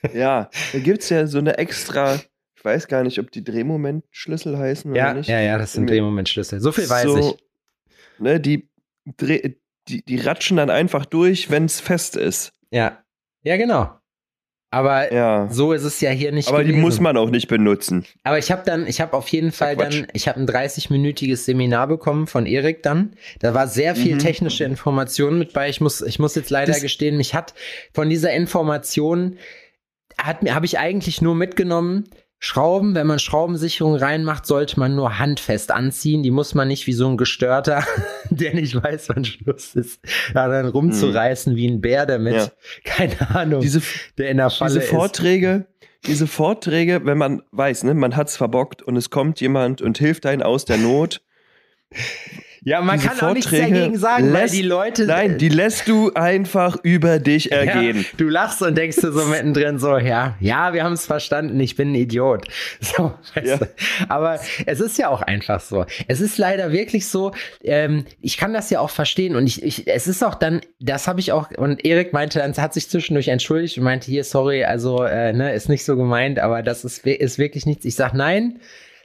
ja, 0.13 0.49
da 0.73 0.79
gibt 0.79 1.03
es 1.03 1.09
ja 1.09 1.27
so 1.27 1.37
eine 1.37 1.57
extra 1.57 2.19
ich 2.61 2.65
weiß 2.65 2.87
gar 2.87 3.01
nicht, 3.01 3.17
ob 3.17 3.31
die 3.31 3.43
Drehmomentschlüssel 3.43 4.55
heißen 4.55 4.93
ja, 4.93 5.05
oder 5.05 5.13
nicht. 5.15 5.27
Ja, 5.27 5.39
ja, 5.39 5.57
das 5.57 5.73
sind 5.73 5.89
Drehmomentschlüssel. 5.89 6.59
So 6.59 6.71
viel 6.71 6.87
weiß 6.87 7.05
so, 7.05 7.17
ich. 7.17 7.35
Ne, 8.19 8.39
die 8.39 8.69
die, 9.05 9.57
die 10.05 10.17
ratschen 10.17 10.57
dann 10.57 10.69
einfach 10.69 11.05
durch, 11.05 11.49
wenn 11.49 11.65
es 11.65 11.79
fest 11.79 12.15
ist. 12.15 12.53
Ja. 12.69 13.03
Ja, 13.43 13.57
genau. 13.57 13.89
Aber 14.73 15.11
Ja. 15.11 15.49
so 15.51 15.73
ist 15.73 15.83
es 15.83 15.99
ja 15.99 16.11
hier 16.11 16.31
nicht 16.31 16.47
Aber 16.47 16.59
die 16.63 16.69
gewesen. 16.69 16.81
muss 16.81 16.99
man 17.01 17.17
auch 17.17 17.29
nicht 17.29 17.49
benutzen. 17.49 18.05
Aber 18.23 18.37
ich 18.37 18.51
habe 18.51 18.63
dann, 18.65 18.87
ich 18.87 19.01
habe 19.01 19.17
auf 19.17 19.27
jeden 19.27 19.51
Fall 19.51 19.75
dann, 19.75 20.07
ich 20.13 20.29
habe 20.29 20.39
ein 20.39 20.47
30-minütiges 20.47 21.43
Seminar 21.43 21.87
bekommen 21.87 22.25
von 22.27 22.45
Erik 22.45 22.81
dann. 22.83 23.15
Da 23.39 23.53
war 23.53 23.67
sehr 23.67 23.95
viel 23.97 24.17
technische 24.17 24.63
Information 24.63 25.37
mit 25.39 25.51
bei. 25.51 25.67
Ich 25.67 25.81
muss, 25.81 26.01
ich 26.01 26.19
muss 26.19 26.35
jetzt 26.35 26.51
leider 26.51 26.69
Mhm. 26.71 26.75
Das- 26.75 26.81
gestehen, 26.83 27.17
mich 27.17 27.33
hat 27.33 27.53
von 27.93 28.09
dieser 28.09 28.31
Information 28.31 29.37
hat 30.17 30.43
mir, 30.43 30.55
habe 30.55 30.65
ich 30.67 30.77
eigentlich 30.79 31.21
nur 31.21 31.35
mitgenommen. 31.35 32.05
Schrauben, 32.43 32.95
wenn 32.95 33.05
man 33.05 33.19
Schraubensicherung 33.19 33.93
reinmacht, 33.93 34.47
sollte 34.47 34.79
man 34.79 34.95
nur 34.95 35.19
handfest 35.19 35.69
anziehen. 35.69 36.23
Die 36.23 36.31
muss 36.31 36.55
man 36.55 36.67
nicht 36.67 36.87
wie 36.87 36.93
so 36.93 37.07
ein 37.07 37.15
Gestörter, 37.15 37.85
der 38.31 38.55
nicht 38.55 38.73
weiß, 38.73 39.09
wann 39.09 39.23
Schluss 39.23 39.75
ist, 39.75 40.01
da 40.33 40.47
dann 40.47 40.65
rumzureißen 40.65 41.55
wie 41.55 41.67
ein 41.67 41.81
Bär 41.81 42.07
damit. 42.07 42.33
Ja. 42.33 42.51
keine 42.83 43.29
Ahnung, 43.29 43.61
Diese, 43.61 43.83
der 44.17 44.31
in 44.31 44.37
der 44.37 44.49
Falle 44.49 44.73
diese 44.73 44.85
ist. 44.85 44.89
Vorträge, 44.89 45.67
diese 46.07 46.25
Vorträge, 46.25 47.05
wenn 47.05 47.19
man 47.19 47.43
weiß, 47.51 47.83
ne, 47.83 47.93
man 47.93 48.15
hat's 48.15 48.37
verbockt 48.37 48.81
und 48.81 48.95
es 48.97 49.11
kommt 49.11 49.39
jemand 49.39 49.83
und 49.83 49.99
hilft 49.99 50.25
einen 50.25 50.41
aus 50.41 50.65
der 50.65 50.77
Not. 50.77 51.21
Ja, 52.63 52.79
man 52.81 52.99
kann 52.99 53.19
auch 53.21 53.33
nichts 53.33 53.49
Vorträge 53.49 53.73
dagegen 53.73 53.97
sagen, 53.97 54.31
weil 54.33 54.43
lässt- 54.43 54.53
die 54.53 54.61
Leute. 54.61 55.05
Nein, 55.07 55.39
die 55.39 55.49
lässt 55.49 55.87
du 55.87 56.13
einfach 56.13 56.77
über 56.83 57.17
dich 57.17 57.51
ergehen. 57.51 57.97
Ja, 57.97 58.03
du 58.17 58.29
lachst 58.29 58.61
und 58.61 58.77
denkst 58.77 58.97
dir 58.97 59.11
so 59.11 59.25
mittendrin 59.31 59.79
so, 59.79 59.97
ja, 59.97 60.35
ja, 60.39 60.71
wir 60.71 60.83
haben 60.83 60.93
es 60.93 61.07
verstanden, 61.07 61.59
ich 61.59 61.75
bin 61.75 61.91
ein 61.91 61.95
Idiot. 61.95 62.47
So, 62.81 63.13
weißt 63.33 63.47
Ja. 63.47 63.57
du. 63.57 63.67
Aber 64.09 64.39
es 64.67 64.79
ist 64.79 64.97
ja 64.99 65.09
auch 65.09 65.23
einfach 65.23 65.59
so. 65.59 65.85
Es 66.07 66.21
ist 66.21 66.37
leider 66.37 66.71
wirklich 66.71 67.07
so, 67.07 67.31
ähm, 67.63 68.05
ich 68.21 68.37
kann 68.37 68.53
das 68.53 68.69
ja 68.69 68.79
auch 68.79 68.91
verstehen 68.91 69.35
und 69.35 69.47
ich, 69.47 69.63
ich 69.63 69.87
es 69.87 70.07
ist 70.07 70.23
auch 70.23 70.35
dann, 70.35 70.61
das 70.79 71.07
habe 71.07 71.19
ich 71.19 71.31
auch, 71.31 71.49
und 71.57 71.83
Erik 71.83 72.13
meinte 72.13 72.37
dann, 72.39 72.55
hat 72.57 72.73
sich 72.75 72.89
zwischendurch 72.89 73.29
entschuldigt 73.29 73.77
und 73.79 73.85
meinte, 73.85 74.05
hier, 74.05 74.23
sorry, 74.23 74.63
also, 74.65 75.03
äh, 75.03 75.33
ne, 75.33 75.53
ist 75.53 75.67
nicht 75.69 75.83
so 75.83 75.95
gemeint, 75.97 76.37
aber 76.37 76.61
das 76.61 76.85
ist, 76.85 77.07
ist 77.07 77.39
wirklich 77.39 77.65
nichts. 77.65 77.85
Ich 77.85 77.95
sag, 77.95 78.13
nein, 78.13 78.59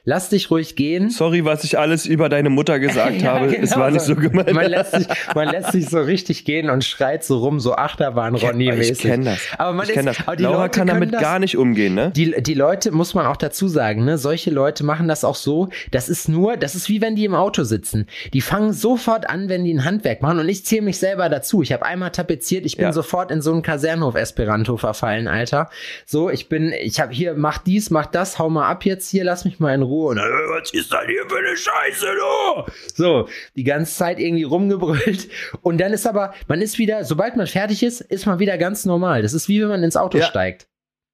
lass 0.07 0.29
dich 0.29 0.49
ruhig 0.49 0.77
gehen. 0.77 1.09
Sorry, 1.09 1.43
was 1.43 1.65
ich 1.65 1.77
alles 1.77 2.05
über 2.05 2.29
deine 2.29 2.49
Mutter 2.49 2.79
gesagt 2.79 3.21
Ja, 3.21 3.33
habe. 3.33 3.47
Es 3.57 3.71
genau 3.71 3.81
war 3.81 3.91
nicht 3.91 4.03
so 4.03 4.15
gemeint. 4.15 4.53
Man 4.53 4.65
lässt, 4.71 4.93
sich, 4.93 5.05
man 5.35 5.49
lässt 5.49 5.73
sich 5.73 5.89
so 5.89 5.99
richtig 5.99 6.45
gehen 6.45 6.69
und 6.69 6.85
schreit 6.85 7.25
so 7.25 7.39
rum, 7.39 7.59
so 7.59 7.75
Achterbahn-Ronny-mäßig. 7.75 8.91
ich 8.91 8.99
kenne 8.99 9.25
das. 9.25 9.39
Aber 9.57 9.73
man 9.73 9.89
ich 9.89 9.95
ist, 9.95 10.05
das. 10.05 10.17
aber 10.25 10.37
die 10.37 10.43
Laura 10.43 10.63
Leute 10.63 10.79
kann 10.79 10.87
damit 10.87 11.13
das, 11.13 11.21
gar 11.21 11.39
nicht 11.39 11.57
umgehen, 11.57 11.93
ne? 11.93 12.11
Die, 12.15 12.41
die 12.41 12.53
Leute, 12.53 12.91
muss 12.91 13.13
man 13.15 13.25
auch 13.25 13.35
dazu 13.35 13.67
sagen, 13.67 14.05
ne, 14.05 14.17
solche 14.17 14.49
Leute 14.49 14.85
machen 14.85 15.09
das 15.09 15.25
auch 15.25 15.35
so, 15.35 15.67
das 15.91 16.07
ist 16.07 16.29
nur, 16.29 16.55
das 16.55 16.73
ist 16.73 16.87
wie 16.87 17.01
wenn 17.01 17.17
die 17.17 17.25
im 17.25 17.35
Auto 17.35 17.63
sitzen. 17.63 18.07
Die 18.33 18.39
fangen 18.41 18.71
sofort 18.71 19.29
an, 19.29 19.49
wenn 19.49 19.65
die 19.65 19.73
ein 19.73 19.83
Handwerk 19.83 20.21
machen 20.21 20.39
und 20.39 20.47
ich 20.47 20.65
zähle 20.65 20.83
mich 20.83 20.99
selber 20.99 21.27
dazu. 21.27 21.61
Ich 21.61 21.73
habe 21.73 21.85
einmal 21.85 22.11
tapeziert, 22.11 22.65
ich 22.65 22.77
bin 22.77 22.85
Ja. 22.85 22.93
sofort 22.93 23.29
in 23.29 23.41
so 23.41 23.51
einen 23.51 23.61
Kasernhof-Esperanto 23.61 24.77
verfallen, 24.77 25.27
Alter. 25.27 25.69
So, 26.05 26.29
ich 26.29 26.47
bin, 26.47 26.71
ich 26.81 27.01
habe 27.01 27.11
hier, 27.13 27.33
mach 27.35 27.57
dies, 27.57 27.89
mach 27.89 28.05
das, 28.05 28.39
hau 28.39 28.49
mal 28.49 28.69
ab 28.69 28.85
jetzt 28.85 29.09
hier, 29.09 29.25
lass 29.25 29.43
mich 29.43 29.59
mal 29.59 29.73
in 29.75 29.81
Ruhe. 29.81 29.96
Und 30.05 30.17
dann, 30.17 30.25
äh, 30.29 30.49
was 30.49 30.71
ist 30.71 30.91
das 30.93 31.05
hier 31.07 31.23
für 31.27 31.37
eine 31.37 31.55
Scheiße, 31.57 32.05
du? 32.15 32.71
So, 32.95 33.27
die 33.55 33.63
ganze 33.63 33.93
Zeit 33.95 34.19
irgendwie 34.19 34.43
rumgebrüllt. 34.43 35.29
Und 35.61 35.79
dann 35.79 35.93
ist 35.93 36.05
aber, 36.07 36.33
man 36.47 36.61
ist 36.61 36.77
wieder, 36.77 37.03
sobald 37.03 37.35
man 37.35 37.47
fertig 37.47 37.83
ist, 37.83 38.01
ist 38.01 38.25
man 38.25 38.39
wieder 38.39 38.57
ganz 38.57 38.85
normal. 38.85 39.21
Das 39.21 39.33
ist 39.33 39.47
wie 39.49 39.61
wenn 39.61 39.69
man 39.69 39.83
ins 39.83 39.97
Auto 39.97 40.17
Ja. 40.19 40.25
steigt. 40.25 40.67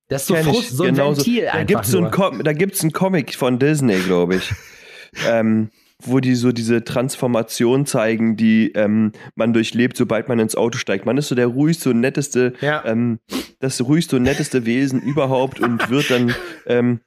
Das 0.09 0.23
ist 0.23 0.27
so 0.27 0.35
Frust, 0.35 0.77
so 0.77 0.83
ein 0.83 0.93
genauso. 0.95 1.25
Ventil 1.25 1.45
Da 1.45 1.51
einfach 1.53 1.67
gibt's 1.67 1.89
so 1.91 1.97
ein 1.99 2.11
Com 2.11 2.43
da 2.43 2.53
gibt's 2.53 2.81
einen 2.81 2.91
Comic 2.91 3.33
von 3.35 3.57
Disney, 3.57 3.99
glaube 3.99 4.35
ich. 4.35 4.51
ähm, 5.27 5.69
wo 6.05 6.19
die 6.19 6.35
so 6.35 6.51
diese 6.51 6.83
Transformation 6.83 7.85
zeigen, 7.85 8.35
die 8.35 8.73
ähm, 8.73 9.13
man 9.35 9.53
durchlebt, 9.53 9.95
sobald 9.95 10.27
man 10.27 10.37
ins 10.39 10.55
Auto 10.55 10.77
steigt. 10.77 11.05
Man 11.05 11.17
ist 11.17 11.29
so 11.29 11.35
der 11.35 11.47
ruhigste 11.47 11.91
und 11.91 12.01
netteste, 12.01 12.53
Ja. 12.59 12.83
ähm, 12.85 13.19
das 13.59 13.79
ruhigste 13.81 14.17
und 14.17 14.23
netteste 14.23 14.65
Wesen 14.65 15.01
überhaupt 15.01 15.61
und 15.61 15.89
wird 15.89 16.11
dann 16.11 16.35
ähm, 16.67 16.99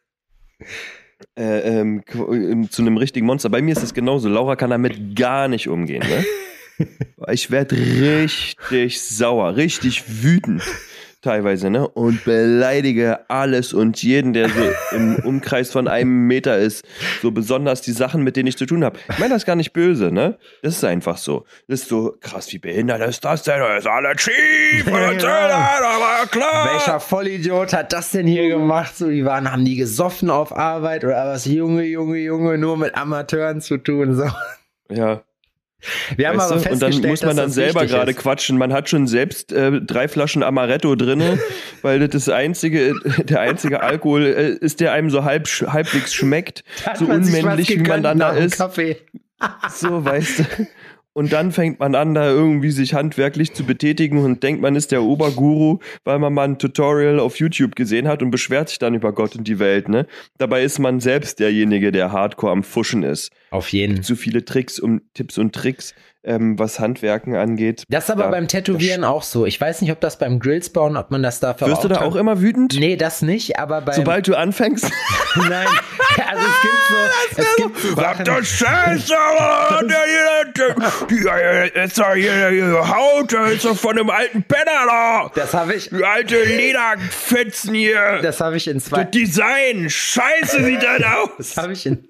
äh, 1.36 1.80
ähm, 1.80 2.02
zu 2.70 2.82
einem 2.82 2.96
richtigen 2.96 3.26
Monster. 3.26 3.48
Bei 3.48 3.62
mir 3.62 3.72
ist 3.72 3.82
es 3.82 3.94
genauso. 3.94 4.28
Laura 4.28 4.56
kann 4.56 4.70
damit 4.70 5.16
gar 5.16 5.48
nicht 5.48 5.68
umgehen. 5.68 6.02
Ne? 6.08 6.24
Ich 7.32 7.50
werde 7.50 7.74
richtig 7.74 9.00
sauer, 9.00 9.56
richtig 9.56 10.22
wütend 10.22 10.62
teilweise, 11.26 11.70
ne? 11.70 11.88
Und 11.88 12.24
beleidige 12.24 13.28
alles 13.28 13.72
und 13.72 14.02
jeden, 14.02 14.32
der 14.32 14.48
so 14.48 14.96
im 14.96 15.16
Umkreis 15.16 15.70
von 15.70 15.88
einem 15.88 16.26
Meter 16.26 16.56
ist. 16.56 16.86
So 17.20 17.32
besonders 17.32 17.82
die 17.82 17.92
Sachen, 17.92 18.22
mit 18.22 18.36
denen 18.36 18.46
ich 18.46 18.56
zu 18.56 18.64
tun 18.64 18.84
habe. 18.84 18.98
Ich 19.10 19.18
meine 19.18 19.34
das 19.34 19.44
gar 19.44 19.56
nicht 19.56 19.72
böse, 19.72 20.12
ne? 20.12 20.38
Das 20.62 20.76
ist 20.76 20.84
einfach 20.84 21.18
so. 21.18 21.44
Das 21.66 21.82
ist 21.82 21.88
so 21.88 22.16
krass, 22.20 22.52
wie 22.52 22.58
behindert 22.58 23.02
ist 23.02 23.24
das 23.24 23.42
denn? 23.42 23.58
Das 23.58 23.80
ist 23.80 23.86
alles 23.88 24.20
schief. 24.22 24.86
Ja, 24.86 25.12
ja. 25.12 25.80
aber 25.80 26.26
klar. 26.28 26.72
Welcher 26.72 27.00
Vollidiot 27.00 27.72
hat 27.72 27.92
das 27.92 28.12
denn 28.12 28.26
hier 28.26 28.48
gemacht? 28.48 28.96
So, 28.96 29.08
die 29.08 29.24
waren, 29.24 29.50
haben 29.50 29.64
die 29.64 29.76
gesoffen 29.76 30.30
auf 30.30 30.56
Arbeit 30.56 31.04
oder 31.04 31.26
was? 31.26 31.44
Junge, 31.44 31.82
Junge, 31.84 32.18
Junge, 32.18 32.56
nur 32.56 32.76
mit 32.76 32.94
Amateuren 32.94 33.60
zu 33.60 33.78
tun. 33.78 34.14
So. 34.14 34.30
Ja. 34.90 35.22
Wir 36.16 36.28
haben 36.28 36.38
Weißt 36.38 36.52
aber 36.52 36.60
du? 36.60 36.70
Und 36.70 36.78
festgestellt, 36.78 37.04
dann 37.04 37.10
muss 37.10 37.22
man 37.22 37.36
dann 37.36 37.50
selber 37.50 37.86
gerade 37.86 38.14
quatschen. 38.14 38.58
Man 38.58 38.72
hat 38.72 38.88
schon 38.88 39.06
selbst 39.06 39.52
äh, 39.52 39.80
drei 39.80 40.08
Flaschen 40.08 40.42
Amaretto 40.42 40.94
drinne, 40.94 41.38
weil 41.82 42.00
das 42.00 42.10
das 42.10 42.28
einzige, 42.28 42.94
der 43.24 43.40
einzige 43.40 43.82
Alkohol 43.82 44.24
äh, 44.24 44.64
ist, 44.64 44.80
der 44.80 44.92
einem 44.92 45.10
so 45.10 45.24
halb, 45.24 45.46
halbwegs 45.46 46.14
schmeckt. 46.14 46.64
So 46.94 47.06
unmännlich, 47.06 47.68
wie 47.68 47.78
man 47.78 48.02
dann 48.02 48.18
da 48.18 48.30
ist. 48.30 48.56
Kaffee. 48.56 48.96
So, 49.70 50.04
weißt 50.04 50.38
du. 50.38 50.44
Und 51.16 51.32
dann 51.32 51.50
fängt 51.50 51.80
man 51.80 51.94
an, 51.94 52.12
da 52.12 52.28
irgendwie 52.28 52.70
sich 52.70 52.92
handwerklich 52.92 53.54
zu 53.54 53.64
betätigen 53.64 54.18
und 54.18 54.42
denkt, 54.42 54.60
man 54.60 54.76
ist 54.76 54.92
der 54.92 55.02
Oberguru, 55.02 55.78
weil 56.04 56.18
man 56.18 56.34
mal 56.34 56.44
ein 56.44 56.58
Tutorial 56.58 57.20
auf 57.20 57.38
YouTube 57.38 57.74
gesehen 57.74 58.06
hat 58.06 58.22
und 58.22 58.30
beschwert 58.30 58.68
sich 58.68 58.78
dann 58.78 58.92
über 58.92 59.14
Gott 59.14 59.34
und 59.34 59.48
die 59.48 59.58
Welt, 59.58 59.88
ne? 59.88 60.06
Dabei 60.36 60.62
ist 60.62 60.78
man 60.78 61.00
selbst 61.00 61.40
derjenige, 61.40 61.90
der 61.90 62.12
hardcore 62.12 62.52
am 62.52 62.62
Fuschen 62.62 63.02
ist. 63.02 63.32
Auf 63.48 63.72
jeden. 63.72 64.02
Zu 64.02 64.14
viele 64.14 64.44
Tricks 64.44 64.78
und 64.78 65.00
Tipps 65.14 65.38
und 65.38 65.54
Tricks, 65.54 65.94
ähm, 66.26 66.58
was 66.58 66.78
Handwerken 66.80 67.34
angeht. 67.36 67.84
Das 67.88 68.04
ist 68.04 68.10
aber 68.10 68.24
Da- 68.24 68.30
beim 68.30 68.48
Tätowieren 68.48 69.04
auch 69.04 69.22
so. 69.22 69.46
Ich 69.46 69.60
weiß 69.60 69.80
nicht, 69.80 69.92
ob 69.92 70.00
das 70.00 70.18
beim 70.18 70.38
Grills 70.40 70.70
bauen, 70.70 70.96
ob 70.96 71.10
man 71.10 71.22
das 71.22 71.40
dafür 71.40 71.68
Wirst 71.68 71.84
du 71.84 71.88
da 71.88 72.00
auch 72.02 72.16
immer 72.16 72.40
wütend? 72.42 72.74
Nee, 72.78 72.96
das 72.96 73.22
nicht, 73.22 73.58
aber 73.58 73.80
beim. 73.80 73.94
Sobald 73.94 74.26
du 74.28 74.34
anfängst? 74.34 74.90
Nein. 75.36 75.66
Also 76.28 76.42
es 76.46 76.62
gibt 76.62 76.74
so, 76.88 77.42
es 77.42 77.56
gibt 77.56 77.78
so 77.78 77.94
Sachen. 77.94 78.26
Scheiße, 78.44 79.14
hier, 80.06 80.52
der, 80.54 81.68
die, 81.68 81.78
ist 81.84 81.98
doch 81.98 82.14
hier, 82.14 82.88
Haut, 82.88 83.32
ist 83.52 83.64
doch 83.64 83.76
von 83.76 83.96
dem 83.96 84.10
alten 84.10 84.42
Penner 84.42 84.86
da. 84.86 85.30
Das 85.34 85.54
habe 85.54 85.74
ich, 85.74 85.90
Die 85.90 86.04
alte 86.04 86.42
Lederfetzen 86.42 87.74
hier. 87.74 88.20
das 88.22 88.40
habe 88.40 88.56
ich 88.56 88.68
in 88.68 88.80
zwei. 88.80 89.04
Das 89.04 89.10
Design, 89.10 89.88
scheiße 89.90 90.64
sieht 90.64 90.82
das 90.82 91.02
aus. 91.16 91.30
Das 91.38 91.56
habe 91.56 91.72
ich 91.72 91.86
in, 91.86 92.04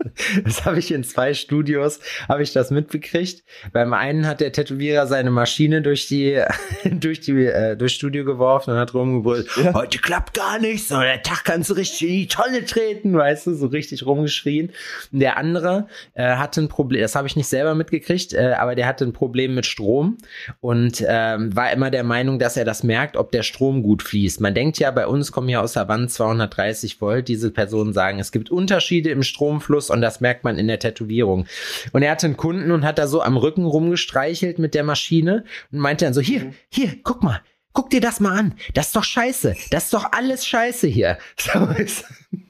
das 0.45 0.65
habe 0.65 0.79
ich 0.79 0.93
in 0.93 1.05
zwei 1.05 1.35
Studios, 1.35 2.01
habe 2.29 2.43
ich 2.43 2.53
das 2.53 2.71
mitbekriegt. 2.71 3.43
Beim 3.73 3.93
einen 3.93 4.06
hat 4.27 4.41
der 4.41 4.53
Tätowierer 4.53 5.07
seine 5.07 5.31
Maschine 5.31 5.83
durch 5.83 6.07
die, 6.09 6.41
durch 6.85 7.21
die, 7.21 7.47
äh, 7.47 7.77
durchs 7.77 7.95
Studio 7.95 8.25
geworfen 8.25 8.73
und 8.73 8.79
hat 8.79 8.95
rumgebrüllt, 8.95 9.49
Ja. 9.63 9.75
heute 9.75 9.99
klappt 9.99 10.35
gar 10.35 10.59
nichts, 10.59 10.89
so 10.89 11.01
der 11.01 11.23
Tag 11.23 11.45
kannst 11.45 11.71
du 11.71 11.75
richtig 11.75 12.03
in 12.03 12.09
die 12.15 12.27
Tonne 12.29 12.65
treten, 12.65 13.15
weißt 13.17 13.47
du, 13.49 13.55
so 13.55 13.67
richtig 13.67 14.07
rumgeschrien. 14.07 14.71
Und 15.13 15.19
der 15.21 15.37
andere 15.37 15.89
äh, 16.15 16.37
hatte 16.37 16.61
ein 16.61 16.69
Problem, 16.69 17.01
das 17.03 17.15
habe 17.15 17.27
ich 17.27 17.37
nicht 17.37 17.49
selber 17.49 17.75
mitgekriegt, 17.75 18.33
äh, 18.35 18.55
aber 18.59 18.75
der 18.75 18.87
hatte 18.87 19.05
ein 19.05 19.13
Problem 19.13 19.55
mit 19.55 19.67
Strom 19.67 20.19
und 20.61 21.05
ähm, 21.07 21.55
war 21.57 21.73
immer 21.73 21.91
der 21.91 22.05
Meinung, 22.05 22.39
dass 22.39 22.57
er 22.57 22.65
das 22.65 22.83
merkt, 22.83 23.17
ob 23.17 23.33
der 23.33 23.43
Strom 23.43 23.83
gut 23.83 24.03
fließt. 24.03 24.41
Man 24.41 24.55
denkt 24.55 24.79
ja, 24.79 24.91
bei 24.91 25.07
uns 25.07 25.33
kommen 25.33 25.49
ja 25.49 25.61
aus 25.61 25.73
der 25.73 25.89
Wand 25.89 26.11
230 26.11 27.01
Volt. 27.01 27.29
Diese 27.29 27.51
Personen 27.51 27.93
sagen, 27.93 28.19
es 28.19 28.33
gibt 28.33 28.51
Unterschiede 28.51 29.11
im 29.11 29.23
Stromfluss 29.23 29.91
und 29.91 30.01
das 30.01 30.21
merkt 30.21 30.45
man 30.45 30.59
in 30.59 30.67
der 30.69 30.79
Tätowierung. 30.79 31.47
Und 31.93 32.03
er 32.03 32.11
hatte 32.13 32.27
einen 32.27 32.37
Kunden 32.37 32.71
und 32.71 32.85
hat 32.85 32.99
da 32.99 33.07
so 33.07 33.23
am 33.23 33.37
Rücken 33.37 33.65
rumgestreichelt 33.97 34.59
mit 34.59 34.75
der 34.75 34.85
Maschine 34.85 35.45
und 35.73 35.79
meinte 35.79 36.05
dann 36.05 36.15
so, 36.15 36.21
hier, 36.21 36.53
hier, 36.69 36.97
guck 37.03 37.23
mal. 37.23 37.41
Guck 37.73 37.91
dir 37.91 38.01
das 38.01 38.21
mal 38.21 38.39
an. 38.39 38.55
Das 38.73 38.87
ist 38.87 38.97
doch 38.97 39.05
scheiße. 39.05 39.55
Das 39.71 39.85
ist 39.85 39.93
doch 39.93 40.13
alles 40.13 40.47
scheiße 40.47 40.87
hier. 40.87 41.19
So 41.39 41.67
ist, 41.67 42.05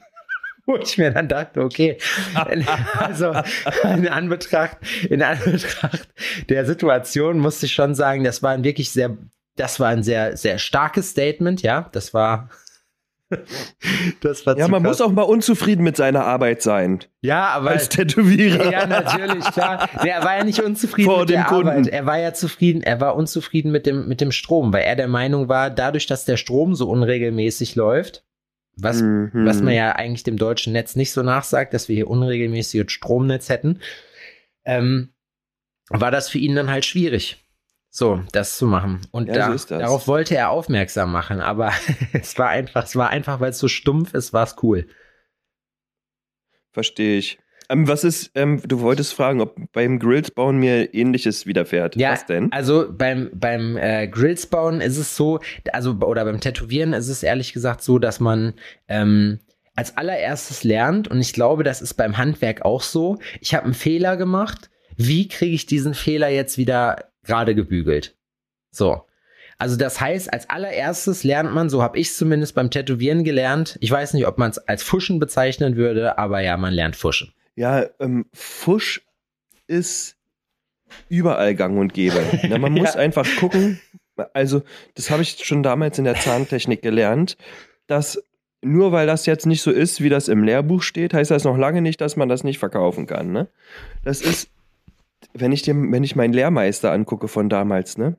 wo 0.67 0.77
ich 0.77 0.99
mir 0.99 1.11
dann 1.11 1.29
dachte, 1.29 1.63
okay, 1.63 1.99
also 2.95 3.35
in 3.83 4.09
Anbetracht, 4.09 4.79
in 5.09 5.23
Anbetracht 5.23 6.09
der 6.49 6.65
Situation 6.65 7.39
musste 7.39 7.67
ich 7.67 7.73
schon 7.73 7.95
sagen, 7.97 8.23
das 8.23 8.43
war 8.43 8.53
ein 8.53 8.63
wirklich 8.63 8.91
sehr, 8.91 9.17
das 9.57 9.81
war 9.81 9.89
ein 9.89 10.05
sehr, 10.05 10.37
sehr 10.37 10.59
starkes 10.59 11.11
Statement, 11.11 11.63
ja, 11.63 11.89
das 11.93 12.15
war, 12.15 12.49
das 14.21 14.47
war 14.47 14.57
Ja, 14.57 14.69
man 14.69 14.83
krass. 14.83 14.99
muss 14.99 15.01
auch 15.01 15.13
mal 15.13 15.23
unzufrieden 15.23 15.83
mit 15.83 15.97
seiner 15.97 16.25
Arbeit 16.25 16.63
sein. 16.63 17.01
ja, 17.21 17.49
aber 17.49 17.71
Als 17.71 17.89
Tätowierer. 17.89 18.71
ja, 18.71 18.87
natürlich, 18.87 19.45
klar. 19.53 19.89
Nee, 20.03 20.11
er 20.11 20.23
war 20.25 20.37
ja 20.39 20.45
nicht 20.45 20.61
unzufrieden 20.63 21.11
Vor 21.11 21.21
mit 21.21 21.31
dem 21.31 21.35
der 21.35 21.45
Kunden. 21.45 21.69
Arbeit. 21.69 21.87
Er 21.89 22.07
war 22.07 22.19
ja 22.19 22.33
zufrieden, 22.35 22.83
er 22.83 23.01
war 23.01 23.17
unzufrieden 23.17 23.73
mit 23.73 23.87
dem, 23.87 24.07
mit 24.09 24.21
dem 24.21 24.33
Strom, 24.33 24.73
weil 24.73 24.83
er 24.85 24.97
der 24.97 25.09
Meinung 25.09 25.49
war, 25.49 25.71
dadurch, 25.71 26.07
dass 26.07 26.25
der 26.25 26.37
Strom 26.37 26.75
so 26.75 26.89
unregelmäßig 26.89 27.75
läuft, 27.75 28.25
was, 28.77 29.01
Mhm. 29.03 29.31
was 29.47 29.63
man 29.63 29.75
ja 29.75 29.93
eigentlich 29.93 30.23
dem 30.25 30.37
deutschen 30.37 30.73
Netz 30.73 30.97
nicht 30.97 31.11
so 31.13 31.23
nachsagt, 31.23 31.75
dass 31.75 31.89
wir 31.89 31.97
hier 31.97 32.09
unregelmäßiges 32.09 32.93
Stromnetz 32.93 33.49
hätten, 33.49 33.81
ähm, 34.65 35.11
war 35.89 36.11
das 36.11 36.29
für 36.29 36.39
ihn 36.39 36.55
dann 36.57 36.71
halt 36.71 36.85
schwierig. 36.85 37.43
So, 37.97 38.21
das 38.33 38.59
zu 38.59 38.67
machen. 38.67 39.01
Und 39.11 39.29
Ja, 39.29 39.49
da, 39.49 39.57
so 39.57 39.79
darauf 39.79 40.07
wollte 40.07 40.37
er 40.37 40.51
aufmerksam 40.51 41.11
machen, 41.11 41.41
aber 41.41 41.73
es 42.13 42.39
war 42.39 42.51
einfach, 42.51 42.85
es 42.85 42.95
war 42.95 43.09
einfach, 43.09 43.41
weil 43.41 43.53
es 43.53 43.59
so 43.59 43.69
stumpf 43.69 44.13
ist, 44.13 44.35
war 44.35 44.45
es 44.45 44.57
cool. 44.63 44.87
Verstehe 46.73 47.17
ich. 47.17 47.39
Ähm, 47.71 47.89
was 47.89 48.05
ist, 48.05 48.33
ähm, 48.35 48.61
du 48.63 48.81
wolltest 48.81 49.15
fragen, 49.15 49.41
ob 49.41 49.57
beim 49.73 49.99
Grills 49.99 50.31
bauen 50.31 50.59
mir 50.59 50.93
ähnliches 50.93 51.47
widerfährt. 51.47 51.97
Ja, 51.97 52.11
was 52.11 52.27
denn? 52.27 52.53
also 52.53 52.87
beim, 52.93 53.31
beim 53.33 53.79
äh, 53.79 54.09
Grills 54.09 54.47
bauen 54.47 54.83
ist 54.83 54.99
es 54.99 55.17
so, 55.17 55.41
also 55.73 55.93
oder 55.93 56.27
beim 56.27 56.39
Tätowieren 56.39 56.93
ist 56.93 57.09
es 57.09 57.23
ehrlich 57.23 57.55
gesagt 57.55 57.83
so, 57.83 57.99
dass 57.99 58.21
man 58.21 58.53
ähm, 58.89 59.41
als 59.75 59.97
allererstes 59.97 60.65
lernt 60.65 61.09
und 61.09 61.19
ich 61.19 61.33
glaube, 61.33 61.65
das 61.65 61.81
ist 61.81 61.95
beim 61.95 62.19
Handwerk 62.19 62.63
auch 62.63 62.83
so. 62.83 63.17
Ich 63.41 63.55
habe 63.55 63.65
einen 63.65 63.73
Fehler 63.75 64.19
gemacht. 64.19 64.69
Wie 64.99 65.29
kriege 65.29 65.55
ich 65.55 65.65
diesen 65.65 65.95
Fehler 65.95 66.29
jetzt 66.29 66.59
wieder 66.59 67.11
gerade 67.27 67.55
gebügelt? 67.55 68.15
So. 68.71 69.03
Also 69.59 69.77
das 69.77 70.01
heißt, 70.01 70.33
als 70.33 70.51
allererstes 70.51 71.25
lernt 71.25 71.53
man, 71.53 71.71
so 71.71 71.83
habe 71.83 71.99
ich 71.99 72.13
zumindest 72.15 72.55
beim 72.55 72.71
Tätowieren 72.71 73.25
gelernt. 73.25 73.79
Ich 73.81 73.91
weiß 73.91 74.13
nicht, 74.13 74.27
ob 74.27 74.37
man 74.37 74.51
es 74.51 74.59
als 74.59 74.83
Fuschen 74.83 75.19
bezeichnen 75.19 75.77
würde, 75.77 76.19
aber 76.19 76.41
ja, 76.41 76.57
man 76.59 76.75
lernt 76.75 76.95
Fuschen. 76.97 77.33
Ja, 77.55 77.87
ähm, 78.01 78.27
Fusch 78.35 79.03
ist 79.67 80.17
überall 81.09 81.55
gang 81.55 81.79
und 81.79 81.95
gäbe. 81.95 82.23
Na, 82.49 82.59
man 82.59 82.73
muss 82.73 82.95
Ja. 82.95 83.01
einfach 83.01 83.27
gucken. 83.37 83.81
Also, 84.35 84.63
das 84.95 85.11
habe 85.11 85.23
ich 85.23 85.45
schon 85.45 85.63
damals 85.63 85.99
in 85.99 86.05
der 86.05 86.15
Zahntechnik 86.17 86.83
gelernt, 86.83 87.37
dass 87.87 88.23
nur 88.63 88.93
weil 88.93 89.07
das 89.07 89.27
jetzt 89.27 89.47
nicht 89.47 89.63
so 89.63 89.71
ist, 89.71 90.03
wie 90.03 90.09
das 90.09 90.29
im 90.29 90.43
Lehrbuch 90.43 90.83
steht, 90.83 91.15
heißt 91.15 91.31
das 91.31 91.45
noch 91.45 91.57
lange 91.57 91.83
nicht, 91.83 92.01
dass 92.01 92.17
man 92.17 92.29
das 92.29 92.43
nicht 92.45 92.59
verkaufen 92.59 93.07
kann. 93.07 93.31
Ne? 93.33 93.49
Das 94.05 94.21
ist, 94.23 94.49
wenn 95.39 95.53
ich, 95.53 95.63
dem, 95.63 95.93
wenn 95.93 96.05
ich 96.05 96.17
meinen 96.17 96.33
Lehrmeister 96.33 96.93
angucke 96.93 97.29
von 97.29 97.49
damals, 97.49 97.99
ne? 97.99 98.17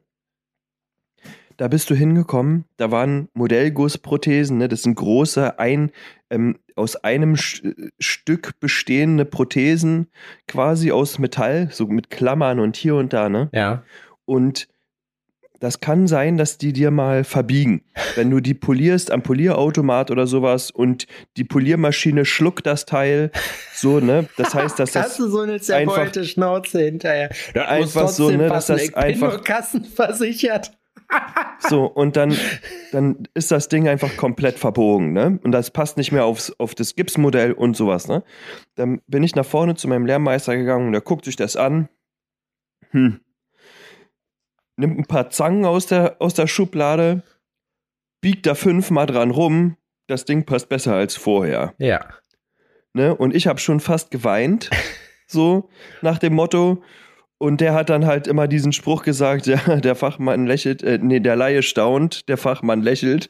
Da 1.58 1.68
bist 1.68 1.90
du 1.90 1.96
hingekommen, 1.96 2.66
da 2.78 2.92
waren 2.92 3.30
Modellgussprothesen, 3.34 4.60
ne? 4.60 4.68
Das 4.68 4.84
sind 4.84 4.96
große, 4.96 5.58
ein, 5.58 5.92
ähm, 6.30 6.60
aus 6.76 6.96
einem 6.98 7.34
Sch- 7.34 7.90
Stück 8.00 8.60
bestehende 8.60 9.26
Prothesen, 9.26 10.08
quasi 10.48 10.92
aus 10.92 11.18
Metall, 11.18 11.70
so 11.72 11.88
mit 11.88 12.12
Klammern 12.12 12.60
und 12.60 12.76
hier 12.76 12.96
und 12.96 13.12
da, 13.12 13.30
ne? 13.30 13.50
Ja. 13.54 13.84
Und 14.26 14.68
das 15.60 15.80
kann 15.80 16.08
sein, 16.08 16.38
dass 16.38 16.58
die 16.58 16.74
dir 16.74 16.92
mal 16.92 17.24
verbiegen. 17.24 17.82
Wenn 18.16 18.30
du 18.30 18.40
die 18.40 18.54
polierst 18.54 19.12
am 19.12 19.24
Polierautomat 19.24 20.12
oder 20.12 20.28
sowas 20.28 20.72
und 20.72 21.08
die 21.38 21.44
Poliermaschine 21.44 22.26
schluckt 22.26 22.66
das 22.66 22.86
Teil, 22.86 23.32
so, 23.74 24.00
ne? 24.00 24.28
Das 24.38 24.54
heißt, 24.54 24.78
dass 24.80 24.92
das. 24.94 25.06
Hast 25.06 25.20
du 25.20 25.28
so 25.30 25.40
eine 25.42 25.54
einfach- 25.54 25.66
zerbeute 25.66 26.24
Schnauze 26.26 26.82
hinterher? 26.82 27.30
Das 27.54 27.68
Einfach 27.68 28.08
so, 28.10 28.30
ne, 28.30 28.50
dass 28.50 28.68
das 28.68 28.82
ich 28.84 28.94
bin 28.94 29.04
einfach- 29.04 29.32
nur 29.34 29.44
kassenversichert. 29.44 30.72
So, 31.60 31.86
und 31.86 32.16
dann, 32.18 32.36
dann 32.92 33.28
ist 33.34 33.50
das 33.50 33.70
Ding 33.70 33.88
einfach 33.88 34.16
komplett 34.18 34.60
verbogen, 34.60 35.14
ne? 35.14 35.40
Und 35.42 35.54
das 35.54 35.72
passt 35.72 35.96
nicht 35.98 36.12
mehr 36.12 36.26
aufs, 36.26 36.54
auf 36.60 36.76
das 36.76 36.96
Gipsmodell 36.96 37.54
und 37.54 37.76
sowas, 37.78 38.08
ne? 38.08 38.24
Dann 38.76 39.02
bin 39.08 39.24
ich 39.24 39.34
nach 39.36 39.46
vorne 39.46 39.74
zu 39.76 39.88
meinem 39.88 40.06
Lehrmeister 40.06 40.56
gegangen 40.56 40.88
und 40.88 40.92
der 40.92 41.02
guckt 41.02 41.26
sich 41.26 41.36
das 41.36 41.56
an. 41.56 41.88
Hm. 42.92 43.22
Nimmt 44.78 45.00
ein 45.00 45.06
paar 45.06 45.30
Zangen 45.30 45.66
aus 45.66 45.88
der, 45.88 46.18
aus 46.20 46.34
der 46.36 46.48
Schublade, 46.48 47.24
biegt 48.22 48.46
da 48.46 48.56
fünfmal 48.56 49.06
dran 49.08 49.32
rum. 49.32 49.76
Das 50.08 50.24
Ding 50.26 50.46
passt 50.46 50.70
besser 50.70 50.94
als 50.96 51.16
vorher. 51.16 51.74
Ja. 51.80 52.06
Ne? 52.94 53.14
Und 53.16 53.36
ich 53.36 53.48
habe 53.48 53.60
schon 53.60 53.80
fast 53.80 54.12
geweint, 54.12 54.70
so 55.28 55.70
nach 56.02 56.18
dem 56.20 56.34
Motto. 56.34 56.84
Und 57.40 57.62
der 57.62 57.74
hat 57.76 57.90
dann 57.90 58.06
halt 58.08 58.26
immer 58.28 58.48
diesen 58.48 58.72
Spruch 58.74 59.04
gesagt, 59.04 59.46
ja, 59.48 59.58
der 59.78 59.96
Fachmann 59.96 60.46
lächelt, 60.48 60.82
äh, 60.84 60.98
nee, 61.02 61.20
der 61.20 61.36
Laie 61.36 61.62
staunt, 61.64 62.28
der 62.30 62.38
Fachmann 62.38 62.82
lächelt. 62.82 63.30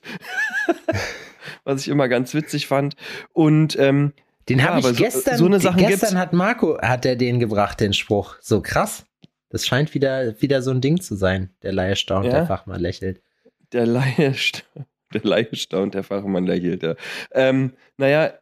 Was 1.64 1.82
ich 1.82 1.88
immer 1.90 2.08
ganz 2.08 2.34
witzig 2.34 2.68
fand. 2.68 2.96
Und 3.34 3.78
ähm, 3.80 4.14
Den 4.48 4.60
Ja, 4.60 4.66
habe 4.66 4.80
ich 4.80 4.86
aber 4.86 4.94
so- 4.94 5.04
gestern, 5.04 5.38
so 5.38 5.46
eine 5.46 5.60
Sachen 5.60 5.78
gestern 5.80 6.10
gibt's. 6.10 6.16
hat 6.16 6.34
Marco, 6.34 6.78
hat 6.82 7.06
er 7.06 7.16
den 7.18 7.40
gebracht, 7.40 7.80
den 7.80 7.94
Spruch. 7.94 8.36
So 8.42 8.62
krass. 8.62 9.06
Das 9.50 9.66
scheint 9.66 9.94
wieder, 9.94 10.40
wieder 10.42 10.62
so 10.62 10.72
ein 10.72 10.82
Ding 10.82 11.00
zu 11.02 11.16
sein. 11.16 11.52
Der 11.64 11.72
Laie 11.74 11.96
staunt, 11.96 12.26
Ja? 12.26 12.32
der 12.34 12.46
Fachmann 12.48 12.82
lächelt. 12.82 13.22
der 13.72 13.86
Laie, 13.86 14.34
sta- 14.36 14.64
der 15.14 15.22
Laie 15.24 15.56
staunt, 15.56 15.94
der 15.94 16.04
Fachmann 16.04 16.46
lächelt. 16.46 16.84
Ja. 16.84 16.96
Ähm, 17.32 17.74
naja, 17.98 18.34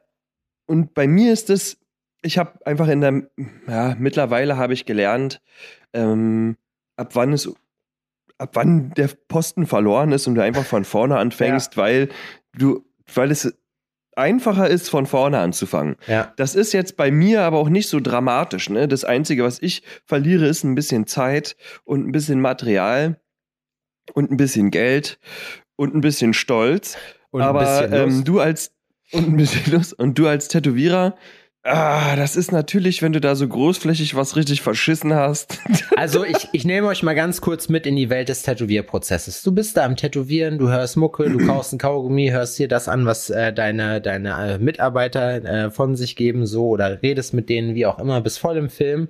und 0.68 0.94
bei 0.96 1.08
mir 1.08 1.32
ist 1.32 1.50
es, 1.52 1.78
ich 2.24 2.38
habe 2.40 2.66
einfach 2.66 2.88
in 2.88 3.02
der, 3.02 3.30
ja, 3.68 3.96
mittlerweile 4.00 4.58
habe 4.58 4.74
ich 4.74 4.86
gelernt, 4.86 5.42
ähm, 5.94 6.58
ab 6.98 7.16
wann 7.16 7.34
es, 7.34 7.54
ab 8.40 8.50
wann 8.54 8.90
der 8.96 9.10
Posten 9.28 9.68
verloren 9.68 10.12
ist 10.12 10.26
und 10.28 10.34
du 10.36 10.42
einfach 10.44 10.66
von 10.66 10.86
vorne 10.86 11.18
anfängst, 11.20 11.78
weil 11.78 12.10
du, 12.58 12.84
weil 13.14 13.30
es 13.30 13.56
einfacher 14.16 14.70
ist, 14.70 14.90
von 14.90 15.06
vorne 15.06 15.40
anzufangen. 15.40 15.96
Ja. 16.08 16.34
Das 16.38 16.56
ist 16.56 16.74
jetzt 16.74 16.98
bei 16.98 17.12
mir 17.12 17.42
aber 17.42 17.58
auch 17.58 17.70
nicht 17.70 17.90
so 17.90 18.00
dramatisch. 18.00 18.70
Ne? 18.70 18.88
Das 18.88 19.04
Einzige, 19.04 19.44
was 19.44 19.62
ich 19.62 19.84
verliere, 20.06 20.48
ist 20.48 20.64
ein 20.64 20.76
bisschen 20.76 21.08
Zeit 21.08 21.56
und 21.84 22.08
ein 22.08 22.12
bisschen 22.12 22.42
Material 22.42 23.20
und 24.14 24.32
ein 24.32 24.38
bisschen 24.38 24.72
Geld 24.72 25.20
und 25.76 25.94
ein 25.94 26.02
bisschen 26.02 26.34
Stolz. 26.34 26.98
Und 27.32 27.42
aber 27.42 27.60
bisschen 27.60 27.94
ähm, 27.94 28.24
du 28.24 28.40
als 28.40 28.72
und 29.12 29.28
ein 29.28 29.38
bisschen 29.38 29.72
Lust 29.72 29.94
und 29.94 30.18
du 30.18 30.28
als 30.28 30.48
Tätowierer, 30.48 31.16
ah, 31.66 32.16
das 32.16 32.36
ist 32.36 32.52
natürlich, 32.52 33.02
wenn 33.02 33.12
du 33.12 33.20
da 33.20 33.36
so 33.36 33.48
großflächig 33.48 34.16
was 34.16 34.36
richtig 34.36 34.62
verschissen 34.62 35.14
hast. 35.14 35.60
Also 35.98 36.26
ich, 36.26 36.50
ich 36.52 36.66
nehme 36.66 36.88
euch 36.88 37.04
mal 37.04 37.16
ganz 37.16 37.40
kurz 37.40 37.70
mit 37.70 37.86
in 37.86 37.96
die 37.96 38.10
Welt 38.10 38.28
des 38.28 38.42
Tätowierprozesses. 38.42 39.44
Du 39.44 39.54
bist 39.54 39.78
da 39.78 39.86
am 39.86 39.96
Tätowieren, 39.96 40.58
du 40.58 40.68
hörst 40.68 40.98
Mucke, 40.98 41.30
du 41.30 41.38
kaufst 41.48 41.72
ein 41.72 41.78
Kaugummi, 41.78 42.30
hörst 42.32 42.60
dir 42.60 42.68
das 42.68 42.90
an, 42.90 43.06
was 43.06 43.30
äh, 43.30 43.54
deine, 43.54 44.02
deine 44.02 44.56
äh, 44.56 44.58
Mitarbeiter 44.58 45.46
äh, 45.46 45.72
von 45.72 45.96
sich 45.96 46.18
geben, 46.18 46.46
so 46.48 46.68
oder 46.68 47.02
redest 47.02 47.34
mit 47.34 47.48
denen, 47.48 47.76
wie 47.76 47.86
auch 47.86 47.98
immer, 47.98 48.20
bis 48.20 48.38
voll 48.38 48.58
im 48.58 48.70
Film 48.70 49.08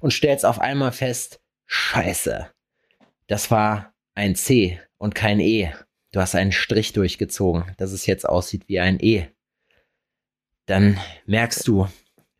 und 0.00 0.12
stellst 0.12 0.44
auf 0.44 0.60
einmal 0.60 0.90
fest, 0.90 1.40
scheiße, 1.66 2.48
das 3.28 3.50
war 3.52 3.94
ein 4.14 4.34
C 4.34 4.80
und 4.98 5.14
kein 5.14 5.38
E. 5.38 5.72
Du 6.12 6.20
hast 6.20 6.34
einen 6.34 6.52
Strich 6.52 6.92
durchgezogen, 6.92 7.64
dass 7.76 7.92
es 7.92 8.06
jetzt 8.06 8.28
aussieht 8.28 8.68
wie 8.68 8.80
ein 8.80 8.98
E. 9.00 9.28
Dann 10.66 10.98
merkst 11.26 11.66
du, 11.68 11.88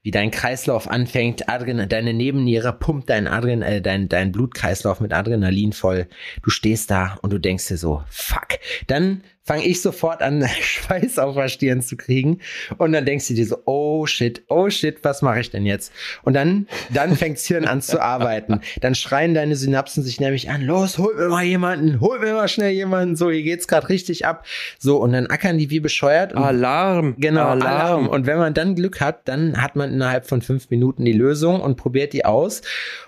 wie 0.03 0.11
dein 0.11 0.31
Kreislauf 0.31 0.89
anfängt, 0.89 1.49
Adren 1.49 1.89
deine 1.89 2.13
Nebenniere 2.13 2.73
pumpt 2.73 3.09
dein, 3.09 3.27
Adren 3.27 3.63
äh, 3.63 3.81
dein, 3.81 4.09
dein 4.09 4.33
Blutkreislauf 4.33 5.01
mit 5.01 5.13
Adrenalin 5.13 5.73
voll. 5.73 6.09
Du 6.43 6.51
stehst 6.51 6.91
da 6.91 7.19
und 7.23 7.33
du 7.33 7.39
denkst 7.39 7.69
dir 7.69 7.79
so, 7.79 8.05
fuck. 8.09 8.49
Dann 8.87 9.23
fange 9.45 9.65
ich 9.65 9.83
sofort 9.83 10.23
an, 10.23 10.47
Schweiß 10.61 11.19
auf 11.19 11.37
der 11.37 11.49
Stirn 11.49 11.83
zu 11.83 11.97
kriegen. 11.97 12.41
Und 12.79 12.93
dann 12.93 13.05
denkst 13.05 13.29
du 13.29 13.35
dir 13.35 13.47
so, 13.47 13.59
oh 13.67 14.07
shit, 14.07 14.43
oh 14.49 14.71
shit, 14.71 15.05
was 15.05 15.23
mache 15.23 15.41
ich 15.41 15.51
denn 15.51 15.67
jetzt? 15.67 15.93
Und 16.23 16.35
dann, 16.35 16.67
dann 16.93 17.15
fängt 17.15 17.37
das 17.37 17.47
Hirn 17.47 17.67
an 17.67 17.83
zu 17.83 18.01
arbeiten. 18.01 18.61
Dann 18.81 18.95
schreien 18.95 19.35
deine 19.35 19.55
Synapsen 19.57 20.03
sich 20.03 20.19
nämlich 20.19 20.51
an, 20.51 20.63
los, 20.63 20.99
hol 20.99 21.15
mir 21.15 21.29
mal 21.29 21.45
jemanden, 21.45 22.01
hol 22.01 22.19
mir 22.19 22.35
mal 22.35 22.49
schnell 22.49 22.73
jemanden. 22.73 23.17
So, 23.17 23.31
hier 23.31 23.43
geht's 23.43 23.69
gerade 23.69 23.89
richtig 23.89 24.27
ab. 24.27 24.47
So, 24.79 24.97
und 24.97 25.13
dann 25.13 25.27
ackern 25.27 25.59
die 25.59 25.71
wie 25.71 25.81
bescheuert. 25.81 26.35
Alarm. 26.35 27.15
Genau, 27.19 27.49
Alarm. 27.49 27.63
Alarm. 27.63 28.09
Und 28.09 28.27
wenn 28.27 28.39
man 28.39 28.55
dann 28.55 28.75
Glück 28.75 29.01
hat, 29.01 29.29
dann 29.29 29.61
hat 29.61 29.77
man 29.77 29.93
innerhalb 29.93 30.27
von 30.27 30.41
fünf 30.41 30.71
Minuten 30.71 31.05
die 31.05 31.13
Lösung 31.13 31.61
und 31.61 31.77
probiert 31.77 32.15
die 32.15 32.25
aus. 32.25 32.63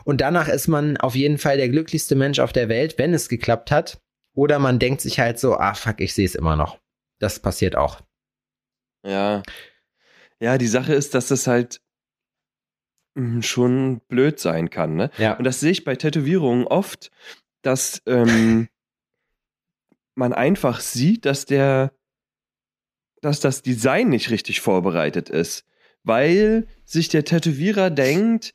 Und 0.05 0.21
danach 0.21 0.49
ist 0.49 0.69
man 0.69 0.99
auf 0.99 1.15
jeden 1.15 1.39
Fall 1.39 1.57
der 1.57 1.71
glücklichste 1.71 2.15
Mensch 2.15 2.39
auf 2.41 2.53
der 2.53 2.69
Welt, 2.69 2.99
wenn 2.99 3.15
es 3.15 3.29
geklappt 3.29 3.71
hat. 3.71 3.99
Oder 4.37 4.59
man 4.59 4.79
denkt 4.79 5.01
sich 5.01 5.19
halt 5.19 5.41
so, 5.41 5.57
ah 5.57 5.75
fuck, 5.75 6.01
ich 6.01 6.13
sehe 6.13 6.27
es 6.27 6.35
immer 6.35 6.57
noch. 6.57 6.79
Das 7.19 7.41
passiert 7.41 7.75
auch. 7.75 8.03
Ja. 9.03 9.43
Ja, 10.41 10.59
die 10.59 10.67
Sache 10.67 10.93
ist, 10.93 11.15
dass 11.15 11.29
das 11.29 11.47
halt 11.47 11.81
mm, 13.15 13.41
schon 13.41 14.01
blöd 14.09 14.39
sein 14.39 14.69
kann, 14.69 14.95
ne? 14.95 15.11
Ja. 15.17 15.39
Und 15.39 15.45
das 15.45 15.61
sehe 15.61 15.71
ich 15.71 15.85
bei 15.85 15.97
Tätowierungen 15.97 16.67
oft, 16.67 17.11
dass 17.63 18.03
ähm, 18.05 18.69
man 20.15 20.35
einfach 20.35 20.81
sieht, 20.81 21.25
dass 21.25 21.47
der, 21.47 21.95
dass 23.23 23.41
das 23.41 23.63
Design 23.63 24.11
nicht 24.11 24.29
richtig 24.29 24.61
vorbereitet 24.61 25.31
ist. 25.31 25.65
Weil 26.03 26.69
sich 26.85 27.09
der 27.09 27.25
Tätowierer 27.25 27.89
denkt, 27.89 28.53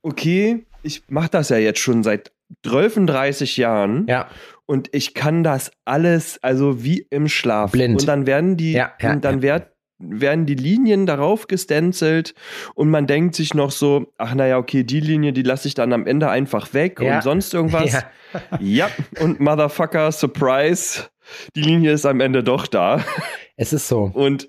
okay, 0.00 0.66
ich 0.82 1.06
mache 1.10 1.28
das 1.28 1.50
ja 1.50 1.58
jetzt 1.58 1.80
schon 1.80 2.02
seit 2.02 2.32
12, 2.66 3.06
30 3.06 3.56
Jahren 3.56 4.06
Ja, 4.08 4.28
und 4.66 4.88
ich 4.92 5.14
kann 5.14 5.42
das 5.42 5.70
alles, 5.84 6.38
also 6.42 6.82
wie 6.84 7.06
im 7.10 7.28
Schlaf. 7.28 7.72
Blind. 7.72 8.00
Und 8.00 8.08
dann 8.08 8.26
werden 8.26 8.56
die, 8.56 8.72
Ja, 8.72 8.92
ja, 9.00 9.12
und 9.12 9.24
dann 9.24 9.42
werd, 9.42 9.72
werden 9.98 10.46
die 10.46 10.54
Linien 10.54 11.06
darauf 11.06 11.46
gestenzelt 11.48 12.34
und 12.74 12.88
man 12.90 13.06
denkt 13.06 13.34
sich 13.34 13.54
noch 13.54 13.70
so, 13.70 14.12
ach 14.16 14.34
naja, 14.34 14.58
okay, 14.58 14.84
die 14.84 15.00
Linie, 15.00 15.32
die 15.32 15.42
lasse 15.42 15.66
ich 15.68 15.74
dann 15.74 15.92
am 15.92 16.06
Ende 16.06 16.28
einfach 16.30 16.72
weg 16.74 17.00
Ja. 17.00 17.16
und 17.16 17.22
sonst 17.22 17.54
irgendwas. 17.54 18.04
Ja. 18.50 18.58
ja, 18.60 18.88
und 19.20 19.40
Motherfucker, 19.40 20.12
Surprise, 20.12 21.04
die 21.56 21.62
Linie 21.62 21.92
ist 21.92 22.04
am 22.04 22.20
Ende 22.20 22.44
doch 22.44 22.66
da. 22.66 23.02
Es 23.60 23.72
ist 23.72 23.88
so. 23.88 24.10
Und 24.14 24.48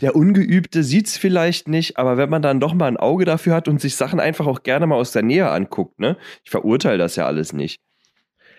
der 0.00 0.14
Ungeübte 0.14 0.84
sieht 0.84 1.08
es 1.08 1.16
vielleicht 1.16 1.66
nicht, 1.66 1.98
aber 1.98 2.16
wenn 2.16 2.30
man 2.30 2.40
dann 2.40 2.60
doch 2.60 2.72
mal 2.72 2.86
ein 2.86 2.96
Auge 2.96 3.24
dafür 3.24 3.52
hat 3.52 3.66
und 3.66 3.80
sich 3.80 3.96
Sachen 3.96 4.20
einfach 4.20 4.46
auch 4.46 4.62
gerne 4.62 4.86
mal 4.86 4.94
aus 4.94 5.10
der 5.10 5.22
Nähe 5.22 5.50
anguckt, 5.50 5.98
ne? 5.98 6.16
Ich 6.44 6.52
verurteile 6.52 6.98
das 6.98 7.16
ja 7.16 7.26
alles 7.26 7.52
nicht. 7.52 7.80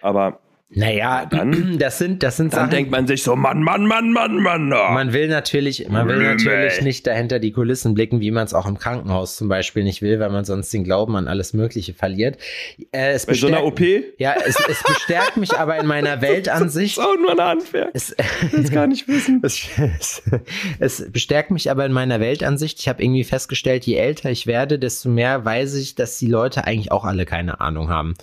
Aber 0.02 0.42
Naja, 0.70 1.28
Dann- 1.28 1.78
das 1.80 2.00
sind, 2.00 2.24
das 2.24 2.38
sind 2.38 2.52
dann 2.52 2.62
Sachen. 2.62 2.70
denkt 2.72 2.92
man 2.92 3.06
sich 3.06 3.22
so, 3.22 3.36
Mann, 3.36 3.62
Mann, 3.62 3.86
Mann, 3.86 4.12
Mann, 4.12 4.38
Mann. 4.42 4.74
oh. 4.74 4.92
Man 4.94 5.14
will 5.14 5.28
natürlich, 5.28 5.88
man 5.90 6.08
will 6.08 6.16
Blöme. 6.18 6.34
natürlich 6.36 6.82
nicht 6.82 7.06
dahinter 7.06 7.38
die 7.38 7.52
Kulissen 7.52 7.94
blicken, 7.94 8.20
wie 8.20 8.32
man 8.32 8.46
es 8.46 8.54
auch 8.56 8.66
im 8.66 8.80
Krankenhaus 8.80 9.38
zum 9.38 9.48
Beispiel 9.48 9.84
nicht 9.84 10.02
will, 10.02 10.20
weil 10.20 10.32
man 10.32 10.44
sonst 10.44 10.74
den 10.74 10.84
Glauben 10.84 11.16
an 11.16 11.28
alles 11.28 11.54
Mögliche 11.54 11.94
verliert. 11.94 12.38
Äh, 12.92 13.12
es 13.12 13.28
Bei 13.28 13.36
so 13.36 13.46
einer 13.48 13.64
OP? 13.64 13.80
Ja, 14.18 14.34
es, 14.44 14.58
es 14.68 14.82
bestärkt 14.84 15.38
mich 15.38 15.54
aber 15.56 15.78
in 15.78 15.86
meiner 15.86 16.22
Weltansicht. 16.22 16.98
Das 16.98 17.06
ist 17.06 17.12
auch 17.12 17.18
nur 17.20 17.32
ein 17.32 17.40
Handwerk. 17.42 17.92
Es, 17.94 18.16
Ich 18.52 18.54
es 18.54 18.72
gar 18.72 18.88
nicht 18.88 19.08
wissen. 19.08 19.42
es, 19.44 19.68
es, 20.00 20.24
es 20.80 21.12
bestärkt 21.12 21.52
mich 21.52 21.70
aber 21.70 21.86
in 21.86 21.92
meiner 21.92 22.20
Weltansicht. 22.20 22.80
Ich 22.80 22.88
habe 22.90 23.04
irgendwie 23.04 23.24
festgestellt, 23.24 23.86
je 23.86 23.96
älter 23.96 24.32
ich 24.32 24.48
werde, 24.48 24.80
desto 24.80 25.10
mehr 25.10 25.46
weiß 25.46 25.76
ich, 25.76 25.94
dass 25.96 26.18
die 26.18 26.28
Leute 26.28 26.66
eigentlich 26.66 26.92
auch 26.92 27.06
alle 27.06 27.26
keine 27.26 27.62
Ahnung 27.62 27.90
haben. 27.90 28.16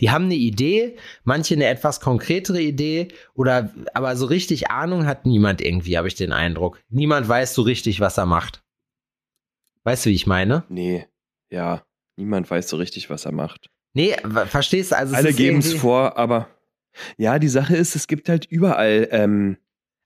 Die 0.00 0.10
haben 0.10 0.24
eine 0.24 0.34
Idee, 0.34 0.96
manche 1.24 1.54
eine 1.54 1.66
etwas 1.66 2.00
konkretere 2.00 2.60
Idee, 2.60 3.08
oder 3.34 3.72
aber 3.94 4.16
so 4.16 4.26
richtig 4.26 4.70
Ahnung 4.70 5.06
hat 5.06 5.26
niemand 5.26 5.60
irgendwie, 5.60 5.96
habe 5.98 6.08
ich 6.08 6.14
den 6.14 6.32
Eindruck. 6.32 6.80
Niemand 6.88 7.28
weiß 7.28 7.54
so 7.54 7.62
richtig, 7.62 8.00
was 8.00 8.18
er 8.18 8.26
macht. 8.26 8.62
Weißt 9.84 10.04
du, 10.06 10.10
wie 10.10 10.14
ich 10.14 10.26
meine? 10.26 10.64
Nee, 10.68 11.06
ja. 11.50 11.84
Niemand 12.16 12.50
weiß 12.50 12.68
so 12.68 12.76
richtig, 12.76 13.08
was 13.10 13.24
er 13.24 13.32
macht. 13.32 13.70
Nee, 13.94 14.16
verstehst 14.46 14.92
du? 14.92 14.96
Also 14.96 15.14
Alle 15.14 15.32
geben 15.32 15.58
es 15.58 15.72
vor, 15.72 16.16
aber 16.16 16.48
ja, 17.16 17.38
die 17.38 17.48
Sache 17.48 17.76
ist, 17.76 17.96
es 17.96 18.06
gibt 18.06 18.28
halt 18.28 18.44
überall, 18.46 19.08
ähm, 19.10 19.56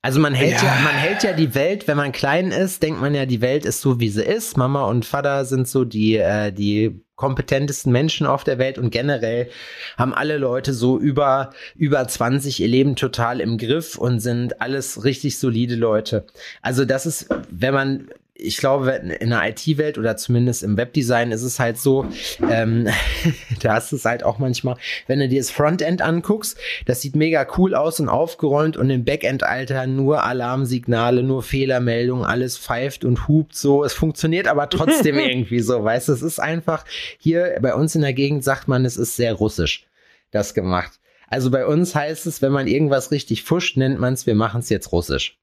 Also 0.02 0.20
man 0.20 0.34
hält 0.34 0.62
ja. 0.62 0.64
Ja. 0.64 0.80
man 0.82 0.94
hält 0.94 1.22
ja 1.22 1.32
die 1.32 1.54
Welt, 1.54 1.88
wenn 1.88 1.96
man 1.96 2.12
klein 2.12 2.50
ist, 2.50 2.82
denkt 2.82 3.00
man 3.00 3.14
ja, 3.14 3.26
die 3.26 3.40
Welt 3.40 3.64
ist 3.64 3.80
so, 3.80 4.00
wie 4.00 4.10
sie 4.10 4.22
ist. 4.22 4.56
Mama 4.56 4.84
und 4.84 5.04
Vater 5.04 5.44
sind 5.44 5.66
so 5.66 5.84
die, 5.84 6.16
äh, 6.16 6.52
die 6.52 7.03
kompetentesten 7.16 7.92
Menschen 7.92 8.26
auf 8.26 8.44
der 8.44 8.58
Welt 8.58 8.78
und 8.78 8.90
generell 8.90 9.48
haben 9.96 10.14
alle 10.14 10.36
Leute 10.36 10.72
so 10.72 10.98
über, 10.98 11.50
über 11.76 12.06
20 12.06 12.60
ihr 12.60 12.68
Leben 12.68 12.96
total 12.96 13.40
im 13.40 13.56
Griff 13.58 13.96
und 13.96 14.20
sind 14.20 14.60
alles 14.60 15.04
richtig 15.04 15.38
solide 15.38 15.76
Leute. 15.76 16.26
Also 16.60 16.84
das 16.84 17.06
ist, 17.06 17.28
wenn 17.50 17.74
man, 17.74 18.08
ich 18.36 18.56
glaube, 18.56 18.90
in 18.90 19.30
der 19.30 19.48
IT-Welt 19.48 19.96
oder 19.96 20.16
zumindest 20.16 20.64
im 20.64 20.76
Webdesign 20.76 21.30
ist 21.30 21.42
es 21.42 21.60
halt 21.60 21.78
so, 21.78 22.06
ähm, 22.50 22.88
da 23.60 23.76
ist 23.76 23.92
es 23.92 24.04
halt 24.04 24.24
auch 24.24 24.38
manchmal, 24.38 24.76
wenn 25.06 25.20
du 25.20 25.28
dir 25.28 25.40
das 25.40 25.52
Frontend 25.52 26.02
anguckst, 26.02 26.58
das 26.86 27.00
sieht 27.00 27.14
mega 27.14 27.46
cool 27.56 27.76
aus 27.76 28.00
und 28.00 28.08
aufgeräumt 28.08 28.76
und 28.76 28.90
im 28.90 29.04
Backend, 29.04 29.44
Alter, 29.44 29.86
nur 29.86 30.24
Alarmsignale, 30.24 31.22
nur 31.22 31.44
Fehlermeldungen, 31.44 32.24
alles 32.24 32.58
pfeift 32.58 33.04
und 33.04 33.28
hupt 33.28 33.54
so. 33.54 33.84
Es 33.84 33.92
funktioniert 33.92 34.48
aber 34.48 34.68
trotzdem 34.68 35.16
irgendwie 35.18 35.60
so, 35.60 35.84
weißt 35.84 36.08
du, 36.08 36.12
es 36.12 36.22
ist 36.22 36.40
einfach, 36.40 36.84
hier 37.18 37.56
bei 37.62 37.74
uns 37.74 37.94
in 37.94 38.02
der 38.02 38.14
Gegend 38.14 38.42
sagt 38.42 38.66
man, 38.66 38.84
es 38.84 38.96
ist 38.96 39.14
sehr 39.14 39.34
russisch, 39.34 39.86
das 40.32 40.54
gemacht. 40.54 40.98
Also 41.28 41.52
bei 41.52 41.66
uns 41.66 41.94
heißt 41.94 42.26
es, 42.26 42.42
wenn 42.42 42.52
man 42.52 42.66
irgendwas 42.66 43.12
richtig 43.12 43.44
fuscht, 43.44 43.76
nennt 43.76 44.00
man 44.00 44.14
es, 44.14 44.26
wir 44.26 44.34
machen 44.34 44.60
es 44.60 44.70
jetzt 44.70 44.90
russisch. 44.90 45.38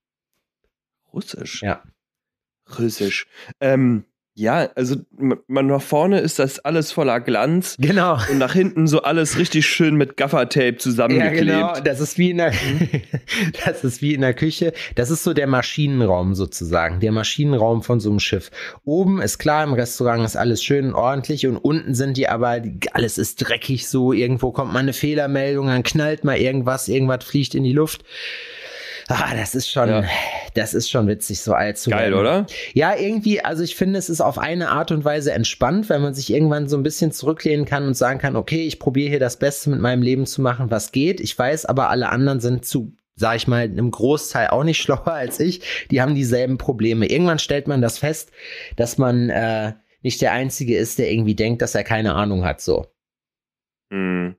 Russisch. 1.14 1.64
Ja. 1.64 1.82
Russisch. 2.80 3.28
Ähm, 3.60 4.06
ja, 4.34 4.70
also 4.76 4.96
man 5.48 5.68
nach 5.68 5.82
vorne 5.82 6.20
ist 6.22 6.40
das 6.40 6.60
alles 6.60 6.94
voller 6.94 7.20
Glanz 7.20 7.76
Genau. 7.78 8.18
und 8.32 8.38
nach 8.38 8.54
hinten 8.54 8.88
so 8.88 9.02
alles 9.04 9.38
richtig 9.38 9.68
schön 9.68 9.96
mit 9.96 10.16
Gaffertape 10.16 10.68
Ja, 10.72 10.78
zusammengeklebt. 10.78 11.48
genau. 11.48 11.74
Das 11.82 12.00
ist 12.00 12.18
wie 12.18 12.32
in 12.32 12.38
der, 12.38 12.54
das 13.66 13.84
ist 13.84 14.02
wie 14.02 14.14
in 14.14 14.22
der 14.22 14.34
Küche. 14.34 14.72
Das 14.96 15.10
ist 15.12 15.26
so 15.26 15.34
der 15.34 15.48
Maschinenraum 15.48 16.34
sozusagen. 16.34 17.02
Der 17.02 17.12
Maschinenraum 17.12 17.84
von 17.84 18.00
so 18.00 18.10
einem 18.10 18.20
Schiff. 18.20 18.52
Oben 18.86 19.22
ist 19.22 19.38
klar, 19.38 19.66
im 19.66 19.74
Restaurant 19.74 20.24
ist 20.26 20.38
alles 20.38 20.64
schön 20.64 20.86
und 20.88 20.96
ordentlich 20.96 21.46
und 21.46 21.58
unten 21.58 21.94
sind 21.94 22.16
die 22.16 22.30
aber, 22.30 22.62
alles 22.94 23.18
ist 23.18 23.36
dreckig 23.48 23.90
so. 23.90 24.14
Irgendwo 24.14 24.52
kommt 24.54 24.72
mal 24.72 24.80
eine 24.80 24.94
Fehlermeldung, 24.94 25.68
dann 25.68 25.84
knallt 25.84 26.24
mal 26.24 26.38
irgendwas, 26.38 26.88
irgendwas 26.88 27.26
fliegt 27.26 27.54
in 27.54 27.64
die 27.64 27.74
Luft. 27.74 28.04
Ah, 29.10 29.36
das 29.36 29.56
ist 29.56 29.70
schon, 29.70 29.90
Ja. 29.90 30.04
Das 30.54 30.74
ist 30.74 30.90
schon 30.90 31.08
witzig, 31.08 31.42
so 31.42 31.54
alt 31.54 31.78
zu 31.78 31.90
Geil, 31.90 32.12
werden. 32.12 32.20
oder? 32.20 32.46
Ja, 32.74 32.96
irgendwie, 32.98 33.42
also 33.42 33.64
ich 33.64 33.76
finde, 33.76 34.00
es 34.00 34.10
ist 34.10 34.22
auf 34.22 34.38
eine 34.38 34.70
Art 34.70 34.92
und 34.92 35.06
Weise 35.06 35.32
entspannt, 35.32 35.90
weil 35.90 36.00
man 36.00 36.14
sich 36.14 36.32
irgendwann 36.32 36.68
so 36.68 36.78
ein 36.78 36.84
bisschen 36.84 37.12
zurücklehnen 37.12 37.66
kann 37.66 37.86
und 37.86 37.96
sagen 37.96 38.20
kann, 38.20 38.36
okay, 38.36 38.66
ich 38.66 38.80
probiere 38.80 39.10
hier 39.10 39.20
das 39.20 39.38
Beste 39.38 39.70
mit 39.70 39.80
meinem 39.80 40.02
Leben 40.02 40.26
zu 40.26 40.42
machen, 40.42 40.72
was 40.72 40.92
geht. 40.92 41.20
Ich 41.20 41.38
weiß, 41.38 41.66
aber 41.66 41.90
alle 41.90 42.10
anderen 42.10 42.40
sind 42.40 42.66
zu, 42.66 42.94
sag 43.16 43.36
ich 43.38 43.48
mal, 43.48 43.66
im 43.66 43.92
Großteil 43.92 44.48
auch 44.48 44.64
nicht 44.64 44.82
schlauer 44.82 45.08
als 45.08 45.40
ich. 45.40 45.88
Die 45.92 46.02
haben 46.02 46.16
dieselben 46.16 46.58
Probleme. 46.58 47.08
Irgendwann 47.08 47.40
stellt 47.40 47.68
man 47.68 47.82
das 47.82 47.98
fest, 47.98 48.32
dass 48.76 48.98
man 48.98 49.30
äh, 49.30 49.74
nicht 50.02 50.22
der 50.22 50.32
Einzige 50.32 50.78
ist, 50.78 51.00
der 51.00 51.12
irgendwie 51.12 51.36
denkt, 51.36 51.62
dass 51.62 51.76
er 51.76 51.84
keine 51.84 52.16
Ahnung 52.16 52.44
hat, 52.44 52.62
so. 52.62 52.88
Hm. 53.92 54.36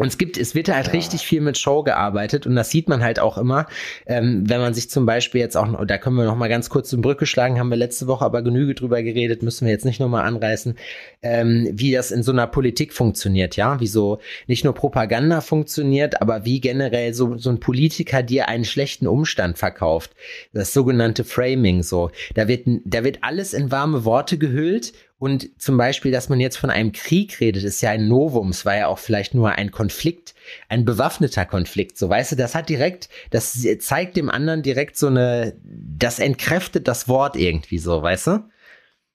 Und 0.00 0.06
es 0.06 0.16
gibt, 0.16 0.38
es 0.38 0.54
wird 0.54 0.70
halt 0.70 0.86
Ja. 0.86 0.92
richtig 0.94 1.26
viel 1.26 1.42
mit 1.42 1.58
Show 1.58 1.82
gearbeitet 1.82 2.46
und 2.46 2.56
das 2.56 2.70
sieht 2.70 2.88
man 2.88 3.02
halt 3.02 3.20
auch 3.20 3.36
immer, 3.36 3.66
ähm, 4.06 4.48
wenn 4.48 4.58
man 4.58 4.72
sich 4.72 4.88
zum 4.88 5.04
Beispiel 5.04 5.42
jetzt 5.42 5.58
auch, 5.58 5.84
da 5.84 5.98
können 5.98 6.16
wir 6.16 6.24
noch 6.24 6.36
mal 6.36 6.48
ganz 6.48 6.70
kurz 6.70 6.90
eine 6.90 7.02
Brücke 7.02 7.26
schlagen, 7.26 7.58
haben 7.58 7.68
wir 7.68 7.76
letzte 7.76 8.06
Woche 8.06 8.24
aber 8.24 8.40
Genüge 8.40 8.74
drüber 8.74 9.02
geredet, 9.02 9.42
müssen 9.42 9.66
wir 9.66 9.72
jetzt 9.72 9.84
nicht 9.84 10.00
noch 10.00 10.08
mal 10.08 10.22
anreißen, 10.22 10.74
ähm, 11.20 11.68
wie 11.72 11.92
das 11.92 12.12
in 12.12 12.22
so 12.22 12.32
einer 12.32 12.46
Politik 12.46 12.94
funktioniert, 12.94 13.56
ja, 13.56 13.78
wie 13.78 13.86
so 13.86 14.20
nicht 14.46 14.64
nur 14.64 14.72
Propaganda 14.72 15.42
funktioniert, 15.42 16.22
aber 16.22 16.46
wie 16.46 16.62
generell 16.62 17.12
so, 17.12 17.36
so 17.36 17.50
ein 17.50 17.60
Politiker 17.60 18.22
dir 18.22 18.48
einen 18.48 18.64
schlechten 18.64 19.06
Umstand 19.06 19.58
verkauft. 19.58 20.12
Das 20.54 20.72
sogenannte 20.72 21.24
Framing, 21.24 21.82
so. 21.82 22.10
Da 22.32 22.48
wird, 22.48 22.66
da 22.86 23.04
wird 23.04 23.18
alles 23.20 23.52
in 23.52 23.70
warme 23.70 24.06
Worte 24.06 24.38
gehüllt 24.38 24.94
und 25.20 25.60
zum 25.60 25.76
Beispiel, 25.76 26.10
dass 26.12 26.30
man 26.30 26.40
jetzt 26.40 26.56
von 26.56 26.70
einem 26.70 26.92
Krieg 26.92 27.40
redet, 27.40 27.62
ist 27.62 27.82
ja 27.82 27.90
ein 27.90 28.08
Novum. 28.08 28.48
Es 28.48 28.64
war 28.64 28.74
ja 28.74 28.86
auch 28.86 28.98
vielleicht 28.98 29.34
nur 29.34 29.52
ein 29.52 29.70
Konflikt, 29.70 30.34
ein 30.70 30.86
bewaffneter 30.86 31.44
Konflikt. 31.44 31.98
So, 31.98 32.08
weißt 32.08 32.32
du, 32.32 32.36
das 32.36 32.54
hat 32.54 32.70
direkt, 32.70 33.10
das 33.28 33.62
zeigt 33.80 34.16
dem 34.16 34.30
anderen 34.30 34.62
direkt 34.62 34.96
so 34.96 35.08
eine, 35.08 35.60
das 35.62 36.20
entkräftet 36.20 36.88
das 36.88 37.06
Wort 37.06 37.36
irgendwie 37.36 37.76
so, 37.76 38.02
weißt 38.02 38.28
du? 38.28 38.50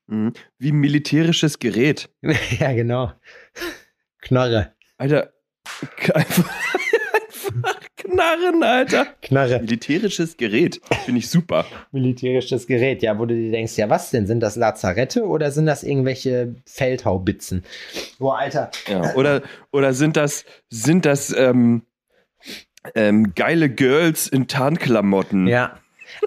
Hm. 0.07 0.33
Wie 0.59 0.71
militärisches 0.71 1.57
Gerät. 1.57 2.07
ja, 2.59 2.71
genau. 2.73 3.11
Knorre. 4.21 4.75
Alter, 4.99 5.33
einfach 6.13 6.51
Knarren, 8.05 8.63
Alter. 8.63 9.07
Knarre. 9.21 9.59
Militärisches 9.59 10.37
Gerät. 10.37 10.79
Finde 11.05 11.19
ich 11.19 11.29
super. 11.29 11.65
Militärisches 11.91 12.67
Gerät, 12.67 13.01
ja, 13.01 13.17
wo 13.17 13.25
du 13.25 13.35
dir 13.35 13.51
denkst, 13.51 13.77
ja, 13.77 13.89
was 13.89 14.11
denn? 14.11 14.27
Sind 14.27 14.41
das 14.41 14.55
Lazarette 14.55 15.25
oder 15.25 15.51
sind 15.51 15.65
das 15.65 15.83
irgendwelche 15.83 16.55
Feldhaubitzen? 16.65 17.63
Boah, 18.19 18.39
Alter. 18.39 18.71
Ja. 18.87 19.15
Oder, 19.15 19.41
oder 19.71 19.93
sind 19.93 20.17
das, 20.17 20.45
sind 20.69 21.05
das 21.05 21.35
ähm, 21.35 21.83
ähm, 22.93 23.33
geile 23.35 23.69
Girls 23.69 24.27
in 24.27 24.47
Tarnklamotten? 24.47 25.47
Ja. 25.47 25.79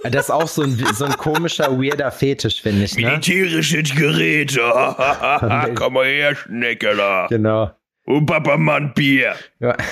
Das 0.03 0.27
ist 0.27 0.31
auch 0.31 0.49
so 0.49 0.63
ein, 0.63 0.77
so 0.95 1.05
ein 1.05 1.13
komischer, 1.13 1.81
weirder 1.81 2.11
Fetisch, 2.11 2.61
finde 2.61 2.85
ich, 2.85 2.97
ne? 2.97 3.07
Militärisches 3.07 3.95
Gerät. 3.95 4.59
Komm 5.75 5.95
mal 5.95 6.05
her, 6.05 6.35
Schneckeler. 6.35 7.29
Genau. 7.29 7.71
Und 8.09 8.25
Papamann 8.25 8.95
Bier. 8.95 9.35
Ja. 9.61 9.77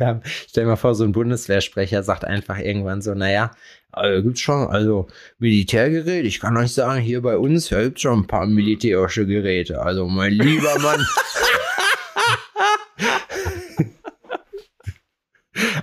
Ja, 0.00 0.20
Stell 0.24 0.64
dir 0.64 0.70
mal 0.70 0.76
vor, 0.76 0.94
so 0.94 1.04
ein 1.04 1.12
Bundeswehrsprecher 1.12 2.02
sagt 2.02 2.24
einfach 2.24 2.58
irgendwann 2.58 3.02
so, 3.02 3.14
naja, 3.14 3.50
also 3.92 4.22
gibt's 4.22 4.40
schon, 4.40 4.68
also 4.68 5.08
Militärgerät, 5.38 6.24
ich 6.24 6.40
kann 6.40 6.56
euch 6.56 6.72
sagen, 6.72 7.00
hier 7.00 7.22
bei 7.22 7.36
uns, 7.36 7.70
ja, 7.70 7.82
gibt's 7.82 8.02
schon 8.02 8.20
ein 8.20 8.26
paar 8.26 8.46
militärische 8.46 9.26
Geräte. 9.26 9.82
Also 9.82 10.06
mein 10.06 10.32
lieber 10.32 10.78
Mann. 10.78 11.04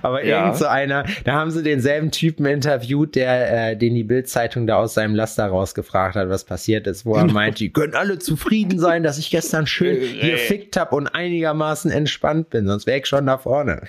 Aber 0.04 0.24
Ja. 0.24 0.44
irgend 0.44 0.58
so 0.58 0.66
einer, 0.66 1.04
da 1.24 1.32
haben 1.32 1.50
sie 1.50 1.62
denselben 1.62 2.10
Typen 2.10 2.44
interviewt, 2.46 3.14
der, 3.14 3.70
äh, 3.70 3.76
den 3.76 3.94
die 3.94 4.04
Bildzeitung 4.04 4.66
da 4.66 4.76
aus 4.76 4.94
seinem 4.94 5.14
Laster 5.14 5.46
rausgefragt 5.46 6.14
hat, 6.14 6.28
was 6.28 6.44
passiert 6.44 6.86
ist, 6.86 7.06
wo 7.06 7.14
er 7.16 7.24
meint, 7.24 7.58
die 7.58 7.72
können 7.72 7.94
alle 7.94 8.18
zufrieden 8.18 8.78
sein, 8.78 9.02
dass 9.02 9.16
ich 9.18 9.30
gestern 9.30 9.66
schön 9.66 9.98
gefickt 10.20 10.76
hab 10.76 10.92
und 10.92 11.08
einigermaßen 11.08 11.90
entspannt 11.90 12.50
bin, 12.50 12.66
sonst 12.66 12.86
wäre 12.86 12.98
ich 12.98 13.06
schon 13.06 13.24
da 13.26 13.38
vorne. 13.38 13.88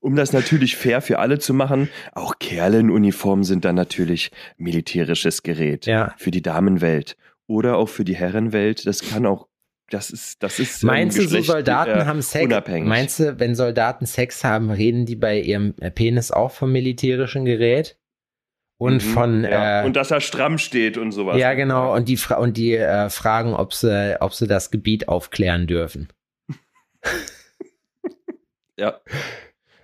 Um 0.00 0.14
das 0.14 0.32
natürlich 0.32 0.76
fair 0.76 1.00
für 1.02 1.18
alle 1.18 1.40
zu 1.40 1.52
machen, 1.52 1.88
auch 2.12 2.38
Kerle 2.38 2.78
in 2.78 2.88
Uniform 2.90 3.42
sind 3.42 3.64
dann 3.64 3.74
natürlich 3.74 4.30
militärisches 4.56 5.42
Gerät. 5.42 5.86
Ja. 5.86 6.14
Für 6.18 6.30
die 6.30 6.42
Damenwelt. 6.42 7.16
Oder 7.48 7.76
auch 7.78 7.88
für 7.88 8.04
die 8.04 8.14
Herrenwelt. 8.14 8.86
Das 8.86 9.00
kann 9.10 9.26
auch, 9.26 9.47
das 9.90 10.10
ist, 10.10 10.42
das 10.42 10.58
ist. 10.58 10.84
Meinst 10.84 11.18
du, 11.18 11.26
so 11.26 11.40
Soldaten 11.40 12.00
äh, 12.00 12.04
haben 12.04 12.22
Sex? 12.22 12.44
Unabhängig. 12.44 12.88
Meinst 12.88 13.20
du, 13.20 13.38
wenn 13.40 13.54
Soldaten 13.54 14.06
Sex 14.06 14.44
haben, 14.44 14.70
reden 14.70 15.06
die 15.06 15.16
bei 15.16 15.40
ihrem 15.40 15.74
äh, 15.80 15.90
Penis 15.90 16.30
auch 16.30 16.50
vom 16.52 16.72
militärischen 16.72 17.44
Gerät? 17.44 17.96
Und 18.80 19.04
Mhm, 19.04 19.10
von 19.12 19.42
ja. 19.44 19.82
äh, 19.82 19.86
und 19.86 19.96
dass 19.96 20.12
er 20.12 20.20
stramm 20.20 20.56
steht 20.56 20.98
und 20.98 21.10
sowas. 21.10 21.36
ja 21.36 21.54
genau 21.54 21.92
und 21.96 22.08
die 22.08 22.16
Fra 22.16 22.36
und 22.36 22.56
die 22.56 22.74
äh, 22.76 23.10
fragen, 23.10 23.54
ob 23.54 23.74
sie 23.74 24.16
ob 24.20 24.34
sie 24.34 24.46
das 24.46 24.70
Gebiet 24.70 25.08
aufklären 25.08 25.66
dürfen. 25.66 26.08
Ja. 28.76 29.00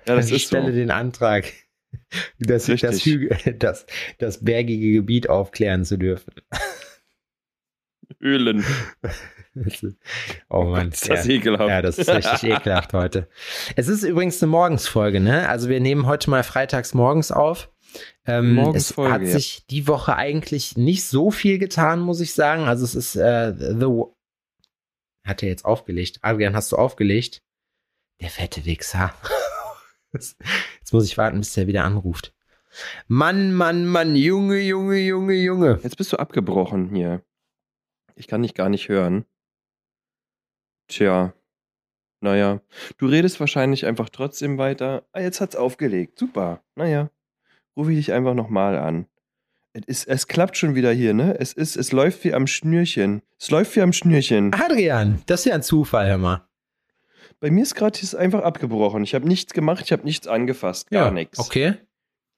Ja, 0.07 0.15
das 0.17 0.29
ich 0.29 0.37
ist 0.37 0.43
so. 0.51 0.57
stelle 0.57 0.73
den 0.73 0.91
Antrag, 0.93 1.53
dass 2.39 2.69
ich 2.69 2.83
das. 2.83 3.05
Also, 3.05 3.11
das, 3.59 3.87
das 4.19 4.45
bergige 4.45 4.93
Gebiet 4.93 5.29
aufklären 5.29 5.85
zu 5.85 5.97
dürfen. 5.99 6.33
Höhlen. 8.25 8.65
oh 10.49 10.65
Mann, 10.65 10.89
ist 10.89 11.09
das 11.09 11.29
ekelhaft. 11.29 11.69
Ja, 11.69 11.83
das 11.83 11.99
ist 11.99 12.09
richtig 12.09 12.43
ekelhaft 12.51 12.95
heute. 12.95 13.29
Es 13.77 13.87
ist 13.87 14.03
übrigens 14.03 14.43
eine 14.43 14.51
Morgensfolge, 14.51 15.21
ne? 15.21 15.47
Also 15.49 15.69
wir 15.69 15.79
nehmen 15.79 16.07
heute 16.07 16.31
mal 16.31 16.43
freitags 16.43 16.95
morgens 16.95 17.31
auf. 17.31 17.71
Ähm, 18.27 18.59
es 18.75 18.97
hat 18.97 19.21
ja. 19.21 19.29
sich 19.29 19.67
die 19.67 19.87
Woche 19.87 20.17
eigentlich 20.17 20.77
nicht 20.79 21.05
so 21.05 21.31
viel 21.31 21.59
getan, 21.59 22.01
muss 22.01 22.21
ich 22.21 22.33
sagen. 22.33 22.63
Also 22.63 22.85
es 22.85 22.95
ist 22.95 23.15
äh, 23.15 23.53
The 23.55 24.05
hat 25.25 25.43
er 25.43 25.51
jetzt 25.51 25.67
aufgelegt. 25.67 26.19
Adrian, 26.23 26.57
hast 26.57 26.73
du 26.73 26.77
aufgelegt? 26.77 27.43
Der 28.23 28.31
fette 28.31 28.65
Wichser. 28.65 29.15
jetzt 30.13 30.93
muss 30.93 31.05
ich 31.05 31.19
warten, 31.19 31.41
bis 31.41 31.53
der 31.53 31.67
wieder 31.67 31.85
anruft. 31.85 32.35
Mann, 33.07 33.53
Mann, 33.53 33.87
Mann, 33.87 34.17
Junge, 34.17 34.61
Junge, 34.61 34.99
Junge, 34.99 35.35
Junge. 35.35 35.81
Jetzt 35.83 35.99
bist 35.99 36.13
du 36.13 36.17
abgebrochen 36.17 36.95
hier. 36.95 37.23
Ich 38.17 38.27
kann 38.27 38.43
dich 38.43 38.55
gar 38.55 38.69
nicht 38.69 38.89
hören. 38.89 39.25
Tja. 40.89 41.35
Naja. 42.21 42.61
Du 42.99 43.07
redest 43.07 43.41
wahrscheinlich 43.41 43.87
einfach 43.87 44.09
trotzdem 44.09 44.59
weiter. 44.59 45.07
Ah, 45.13 45.21
jetzt 45.21 45.41
hat's 45.41 45.57
aufgelegt. 45.57 46.19
Super. 46.19 46.63
Naja. 46.75 47.11
Rufe 47.77 47.91
ich 47.93 47.99
dich 47.99 48.13
einfach 48.13 48.35
nochmal 48.35 48.79
an. 48.79 49.07
Es, 49.73 49.85
ist, 49.87 50.09
es 50.09 50.29
klappt 50.29 50.57
schon 50.57 50.75
wieder 50.77 50.93
hier, 50.93 51.15
ne? 51.15 51.37
Es, 51.39 51.53
ist, 51.53 51.77
es 51.77 51.91
läuft 51.91 52.23
wie 52.25 52.33
am 52.33 52.47
Schnürchen. 52.47 53.23
Es 53.39 53.51
läuft 53.51 53.75
wie 53.75 53.81
am 53.81 53.93
Schnürchen. 53.93 54.55
Adrian, 54.55 55.23
das 55.27 55.41
ist 55.41 55.47
ja 55.47 55.55
ein 55.55 55.63
Zufall, 55.63 56.09
hör 56.09 56.19
mal. 56.19 56.49
Bei 57.41 57.51
mir 57.51 57.63
ist 57.63 57.75
gerade 57.75 57.99
einfach 58.17 58.43
abgebrochen. 58.43 59.03
Ich 59.03 59.15
habe 59.15 59.27
nichts 59.27 59.53
gemacht, 59.53 59.85
ich 59.85 59.93
habe 59.93 60.05
nichts 60.05 60.29
angefasst, 60.29 60.91
gar 60.91 61.07
ja, 61.07 61.11
nichts. 61.11 61.39
Okay. 61.41 61.75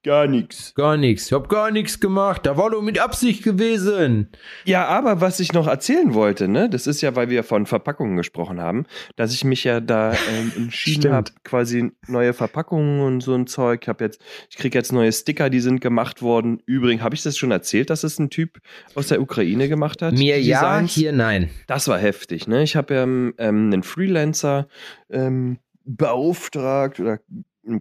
Gar 0.06 0.28
nichts. 0.28 0.72
Gar 0.76 0.96
nichts. 0.98 1.26
Ich 1.26 1.32
hab 1.32 1.48
gar 1.48 1.72
nichts 1.72 1.98
gemacht. 1.98 2.46
Da 2.46 2.56
war 2.56 2.70
doch 2.70 2.80
mit 2.80 3.00
Absicht 3.00 3.42
gewesen. 3.42 4.28
Ja, 4.64 4.86
aber 4.86 5.20
was 5.20 5.40
ich 5.40 5.52
noch 5.52 5.66
erzählen 5.66 6.14
wollte, 6.14 6.46
ne, 6.46 6.70
das 6.70 6.86
ist 6.86 7.00
ja, 7.00 7.16
weil 7.16 7.28
wir 7.28 7.42
von 7.42 7.66
Verpackungen 7.66 8.16
gesprochen 8.16 8.60
haben, 8.60 8.86
dass 9.16 9.34
ich 9.34 9.42
mich 9.42 9.64
ja 9.64 9.80
da 9.80 10.12
ähm, 10.12 10.52
entschieden 10.56 11.12
habe, 11.12 11.32
quasi 11.42 11.90
neue 12.06 12.34
Verpackungen 12.34 13.00
und 13.00 13.20
so 13.20 13.34
ein 13.34 13.48
Zeug. 13.48 13.80
Ich 13.82 13.88
habe 13.88 14.04
jetzt, 14.04 14.22
ich 14.48 14.56
kriege 14.56 14.78
jetzt 14.78 14.92
neue 14.92 15.10
Sticker, 15.10 15.50
die 15.50 15.58
sind 15.58 15.80
gemacht 15.80 16.22
worden. 16.22 16.62
Übrigens, 16.66 17.02
habe 17.02 17.16
ich 17.16 17.24
das 17.24 17.36
schon 17.36 17.50
erzählt, 17.50 17.90
dass 17.90 18.04
es 18.04 18.20
ein 18.20 18.30
Typ 18.30 18.60
aus 18.94 19.08
der 19.08 19.20
Ukraine 19.20 19.68
gemacht 19.68 20.02
hat? 20.02 20.14
Mir 20.14 20.40
ja, 20.40 20.80
hier 20.82 21.10
nein. 21.10 21.50
Das 21.66 21.88
war 21.88 21.98
heftig, 21.98 22.46
ne? 22.46 22.62
Ich 22.62 22.76
habe 22.76 22.94
ja 22.94 23.02
ähm, 23.02 23.34
einen 23.38 23.82
Freelancer 23.82 24.68
ähm, 25.10 25.58
beauftragt 25.84 27.00
oder 27.00 27.18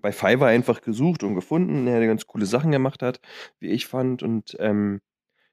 bei 0.01 0.11
Fiverr 0.11 0.47
einfach 0.47 0.81
gesucht 0.81 1.23
und 1.23 1.35
gefunden, 1.35 1.85
der 1.85 2.05
ganz 2.05 2.27
coole 2.27 2.45
Sachen 2.45 2.71
gemacht 2.71 3.01
hat, 3.01 3.19
wie 3.59 3.69
ich 3.69 3.87
fand. 3.87 4.23
Und 4.23 4.55
ähm, 4.59 5.01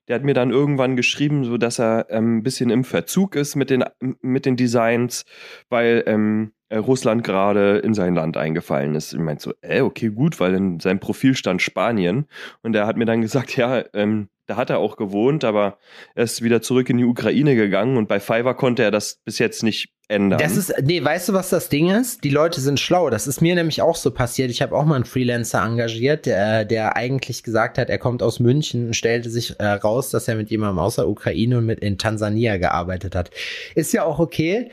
der 0.08 0.16
hat 0.16 0.24
mir 0.24 0.34
dann 0.34 0.50
irgendwann 0.50 0.96
geschrieben, 0.96 1.44
so 1.44 1.56
dass 1.58 1.78
er 1.78 2.06
ähm, 2.10 2.38
ein 2.38 2.42
bisschen 2.42 2.70
im 2.70 2.84
Verzug 2.84 3.36
ist 3.36 3.54
mit 3.56 3.70
den, 3.70 3.84
mit 4.20 4.46
den 4.46 4.56
Designs, 4.56 5.24
weil 5.68 6.02
ähm, 6.06 6.52
äh, 6.68 6.78
Russland 6.78 7.22
gerade 7.22 7.78
in 7.78 7.94
sein 7.94 8.14
Land 8.14 8.36
eingefallen 8.36 8.94
ist. 8.94 9.12
Ich 9.12 9.18
meinte 9.20 9.42
so, 9.42 9.52
äh, 9.60 9.82
okay, 9.82 10.08
gut, 10.08 10.40
weil 10.40 10.54
in 10.54 10.80
seinem 10.80 11.00
Profil 11.00 11.34
stand 11.36 11.62
Spanien. 11.62 12.26
Und 12.62 12.74
er 12.74 12.86
hat 12.86 12.96
mir 12.96 13.04
dann 13.04 13.20
gesagt, 13.20 13.56
ja, 13.56 13.84
ähm, 13.92 14.28
da 14.46 14.56
hat 14.56 14.70
er 14.70 14.78
auch 14.78 14.96
gewohnt, 14.96 15.44
aber 15.44 15.78
er 16.14 16.24
ist 16.24 16.42
wieder 16.42 16.62
zurück 16.62 16.90
in 16.90 16.98
die 16.98 17.04
Ukraine 17.04 17.54
gegangen 17.54 17.96
und 17.96 18.08
bei 18.08 18.20
Fiverr 18.20 18.54
konnte 18.54 18.82
er 18.82 18.90
das 18.90 19.20
bis 19.24 19.38
jetzt 19.38 19.62
nicht 19.62 19.92
ändern. 20.08 20.38
Das 20.38 20.56
ist, 20.56 20.74
nee, 20.82 21.02
weißt 21.02 21.28
du, 21.28 21.32
was 21.32 21.50
das 21.50 21.68
Ding 21.68 21.90
ist? 21.90 22.24
Die 22.24 22.30
Leute 22.30 22.60
sind 22.60 22.80
schlau. 22.80 23.08
Das 23.10 23.26
ist 23.26 23.40
mir 23.40 23.54
nämlich 23.54 23.82
auch 23.82 23.96
so 23.96 24.10
passiert. 24.10 24.50
Ich 24.50 24.60
habe 24.60 24.76
auch 24.76 24.84
mal 24.84 24.96
einen 24.96 25.04
Freelancer 25.04 25.62
engagiert, 25.62 26.26
der, 26.26 26.64
der 26.64 26.96
eigentlich 26.96 27.42
gesagt 27.42 27.78
hat, 27.78 27.88
er 27.88 27.98
kommt 27.98 28.22
aus 28.22 28.40
München 28.40 28.88
und 28.88 28.96
stellte 28.96 29.30
sich 29.30 29.58
äh, 29.58 29.66
raus, 29.66 30.10
dass 30.10 30.28
er 30.28 30.36
mit 30.36 30.50
jemandem 30.50 30.78
aus 30.78 30.96
der 30.96 31.08
Ukraine 31.08 31.58
und 31.58 31.66
mit 31.66 31.80
in 31.80 31.98
Tansania 31.98 32.58
gearbeitet 32.58 33.14
hat. 33.14 33.30
Ist 33.74 33.92
ja 33.92 34.04
auch 34.04 34.18
okay. 34.18 34.70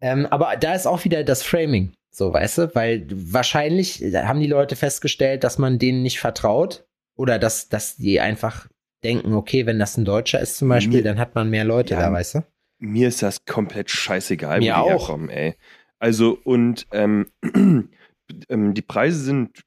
Ähm, 0.00 0.26
aber 0.26 0.56
da 0.58 0.74
ist 0.74 0.86
auch 0.86 1.04
wieder 1.04 1.24
das 1.24 1.42
Framing. 1.42 1.92
So, 2.10 2.32
weißt 2.32 2.58
du, 2.58 2.74
weil 2.74 3.06
wahrscheinlich 3.10 4.00
haben 4.14 4.40
die 4.40 4.46
Leute 4.46 4.76
festgestellt, 4.76 5.42
dass 5.42 5.58
man 5.58 5.78
denen 5.78 6.02
nicht 6.02 6.20
vertraut 6.20 6.84
oder 7.16 7.38
dass, 7.38 7.68
dass 7.68 7.96
die 7.96 8.20
einfach 8.20 8.68
denken, 9.04 9.34
okay, 9.34 9.66
wenn 9.66 9.78
das 9.78 9.96
ein 9.96 10.04
Deutscher 10.04 10.40
ist 10.40 10.56
zum 10.56 10.68
Beispiel, 10.68 10.98
mir, 10.98 11.04
dann 11.04 11.18
hat 11.18 11.34
man 11.34 11.50
mehr 11.50 11.64
Leute 11.64 11.94
ja, 11.94 12.00
da, 12.00 12.12
weißt 12.12 12.36
du? 12.36 12.44
Mir 12.78 13.08
ist 13.08 13.22
das 13.22 13.44
komplett 13.44 13.90
scheißegal, 13.90 14.58
mir 14.60 14.74
wo 14.74 14.88
die 14.88 14.94
auch. 14.94 15.08
herkommen, 15.08 15.28
ey. 15.28 15.54
Also, 15.98 16.38
und 16.44 16.86
ähm, 16.92 17.28
ähm, 18.48 18.74
die 18.74 18.82
Preise 18.82 19.18
sind, 19.18 19.62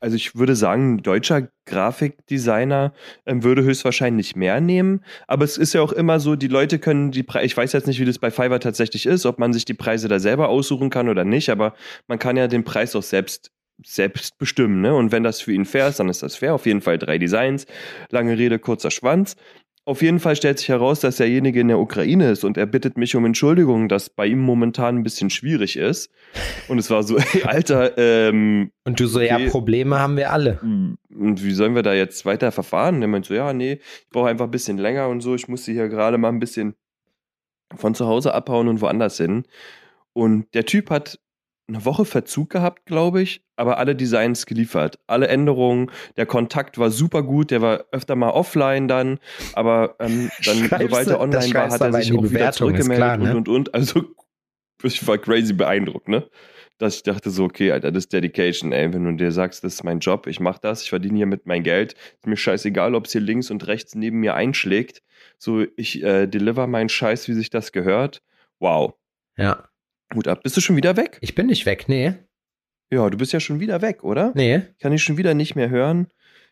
also 0.00 0.16
ich 0.16 0.34
würde 0.34 0.56
sagen, 0.56 0.94
ein 0.94 1.02
deutscher 1.02 1.48
Grafikdesigner 1.64 2.92
ähm, 3.24 3.44
würde 3.44 3.62
höchstwahrscheinlich 3.62 4.34
mehr 4.34 4.60
nehmen. 4.60 5.04
Aber 5.28 5.44
es 5.44 5.56
ist 5.56 5.74
ja 5.74 5.80
auch 5.80 5.92
immer 5.92 6.18
so, 6.18 6.34
die 6.34 6.48
Leute 6.48 6.80
können 6.80 7.12
die 7.12 7.22
Preise, 7.22 7.46
ich 7.46 7.56
weiß 7.56 7.72
jetzt 7.72 7.86
nicht, 7.86 8.00
wie 8.00 8.04
das 8.04 8.18
bei 8.18 8.32
Fiverr 8.32 8.58
tatsächlich 8.58 9.06
ist, 9.06 9.26
ob 9.26 9.38
man 9.38 9.52
sich 9.52 9.64
die 9.64 9.74
Preise 9.74 10.08
da 10.08 10.18
selber 10.18 10.48
aussuchen 10.48 10.90
kann 10.90 11.08
oder 11.08 11.24
nicht, 11.24 11.50
aber 11.50 11.74
man 12.08 12.18
kann 12.18 12.36
ja 12.36 12.48
den 12.48 12.64
Preis 12.64 12.96
auch 12.96 13.02
selbst 13.04 13.51
selbst 13.84 14.38
bestimmen. 14.38 14.80
Ne? 14.80 14.94
Und 14.94 15.12
wenn 15.12 15.22
das 15.22 15.40
für 15.40 15.52
ihn 15.52 15.64
fair 15.64 15.88
ist, 15.88 16.00
dann 16.00 16.08
ist 16.08 16.22
das 16.22 16.36
fair. 16.36 16.54
Auf 16.54 16.66
jeden 16.66 16.80
Fall 16.80 16.98
drei 16.98 17.18
Designs. 17.18 17.66
Lange 18.10 18.38
Rede, 18.38 18.58
kurzer 18.58 18.90
Schwanz. 18.90 19.36
Auf 19.84 20.00
jeden 20.00 20.20
Fall 20.20 20.36
stellt 20.36 20.60
sich 20.60 20.68
heraus, 20.68 21.00
dass 21.00 21.16
derjenige 21.16 21.58
in 21.58 21.66
der 21.66 21.80
Ukraine 21.80 22.30
ist 22.30 22.44
und 22.44 22.56
er 22.56 22.66
bittet 22.66 22.96
mich 22.96 23.16
um 23.16 23.24
Entschuldigung, 23.24 23.88
dass 23.88 24.10
bei 24.10 24.26
ihm 24.26 24.38
momentan 24.38 24.98
ein 24.98 25.02
bisschen 25.02 25.28
schwierig 25.28 25.76
ist. 25.76 26.08
Und 26.68 26.78
es 26.78 26.88
war 26.88 27.02
so, 27.02 27.16
ey, 27.32 27.42
Alter, 27.42 27.98
ähm. 27.98 28.70
Und 28.84 29.00
du 29.00 29.06
so, 29.06 29.18
okay, 29.18 29.44
ja, 29.44 29.50
Probleme 29.50 29.98
haben 29.98 30.16
wir 30.16 30.30
alle. 30.30 30.60
Hm, 30.62 30.98
und 31.12 31.44
wie 31.44 31.50
sollen 31.50 31.74
wir 31.74 31.82
da 31.82 31.94
jetzt 31.94 32.24
weiter 32.24 32.52
verfahren? 32.52 33.00
Der 33.00 33.08
meint 33.08 33.26
so, 33.26 33.34
ja, 33.34 33.52
nee, 33.52 33.80
ich 33.82 34.10
brauche 34.10 34.28
einfach 34.28 34.44
ein 34.44 34.52
bisschen 34.52 34.78
länger 34.78 35.08
und 35.08 35.20
so. 35.20 35.34
Ich 35.34 35.48
musste 35.48 35.72
hier 35.72 35.88
gerade 35.88 36.16
mal 36.16 36.28
ein 36.28 36.38
bisschen 36.38 36.76
von 37.74 37.96
zu 37.96 38.06
Hause 38.06 38.34
abhauen 38.34 38.68
und 38.68 38.80
woanders 38.82 39.16
hin. 39.16 39.44
Und 40.12 40.54
der 40.54 40.64
Typ 40.64 40.90
hat 40.90 41.18
eine 41.68 41.84
Woche 41.84 42.04
Verzug 42.04 42.50
gehabt, 42.50 42.86
glaube 42.86 43.22
ich, 43.22 43.44
aber 43.56 43.78
alle 43.78 43.94
Designs 43.94 44.46
geliefert. 44.46 44.98
Alle 45.06 45.28
Änderungen, 45.28 45.90
der 46.16 46.26
Kontakt 46.26 46.78
war 46.78 46.90
super 46.90 47.22
gut, 47.22 47.50
der 47.50 47.62
war 47.62 47.84
öfter 47.92 48.16
mal 48.16 48.30
offline 48.30 48.88
dann, 48.88 49.18
aber 49.54 49.96
ähm, 50.00 50.30
dann, 50.44 50.68
sobald 50.68 51.08
er 51.08 51.20
online 51.20 51.54
war, 51.54 51.70
hat 51.70 51.80
er 51.80 51.92
sich 51.92 52.12
auch 52.12 52.22
wieder 52.22 52.52
zurückgemeldet 52.52 52.96
klar, 52.96 53.16
ne? 53.16 53.30
und, 53.30 53.48
und, 53.48 53.68
und. 53.68 53.74
Also, 53.74 54.02
ich 54.82 55.06
war 55.06 55.18
crazy 55.18 55.52
beeindruckt, 55.52 56.08
ne? 56.08 56.28
Dass 56.78 56.96
ich 56.96 57.02
dachte 57.04 57.30
so, 57.30 57.44
okay, 57.44 57.70
Alter, 57.70 57.92
das 57.92 58.04
ist 58.04 58.12
Dedication, 58.12 58.72
ey. 58.72 58.92
Wenn 58.92 59.04
du 59.04 59.12
dir 59.12 59.30
sagst, 59.30 59.62
das 59.62 59.74
ist 59.74 59.84
mein 59.84 60.00
Job, 60.00 60.26
ich 60.26 60.40
mach 60.40 60.58
das, 60.58 60.82
ich 60.82 60.90
verdiene 60.90 61.16
hier 61.16 61.26
mit 61.26 61.46
mein 61.46 61.62
Geld, 61.62 61.92
ist 61.92 62.26
mir 62.26 62.36
scheißegal, 62.36 62.94
ob 62.96 63.06
es 63.06 63.12
hier 63.12 63.20
links 63.20 63.50
und 63.50 63.66
rechts 63.68 63.94
neben 63.94 64.18
mir 64.18 64.34
einschlägt. 64.34 65.02
So, 65.38 65.64
ich 65.76 66.02
äh, 66.02 66.26
deliver 66.26 66.66
meinen 66.66 66.88
Scheiß, 66.88 67.28
wie 67.28 67.34
sich 67.34 67.50
das 67.50 67.70
gehört. 67.70 68.22
Wow. 68.58 68.94
Ja. 69.36 69.68
Hut 70.14 70.28
ab. 70.28 70.42
Bist 70.42 70.56
du 70.56 70.60
schon 70.60 70.76
wieder 70.76 70.96
weg? 70.96 71.18
Ich 71.20 71.34
bin 71.34 71.46
nicht 71.46 71.66
weg, 71.66 71.84
nee. 71.88 72.14
Ja, 72.90 73.08
du 73.08 73.16
bist 73.16 73.32
ja 73.32 73.40
schon 73.40 73.60
wieder 73.60 73.80
weg, 73.82 74.04
oder? 74.04 74.32
Nee. 74.34 74.62
Kann 74.80 74.92
ich 74.92 75.02
schon 75.02 75.16
wieder 75.16 75.34
nicht 75.34 75.56
mehr 75.56 75.70
hören. 75.70 76.08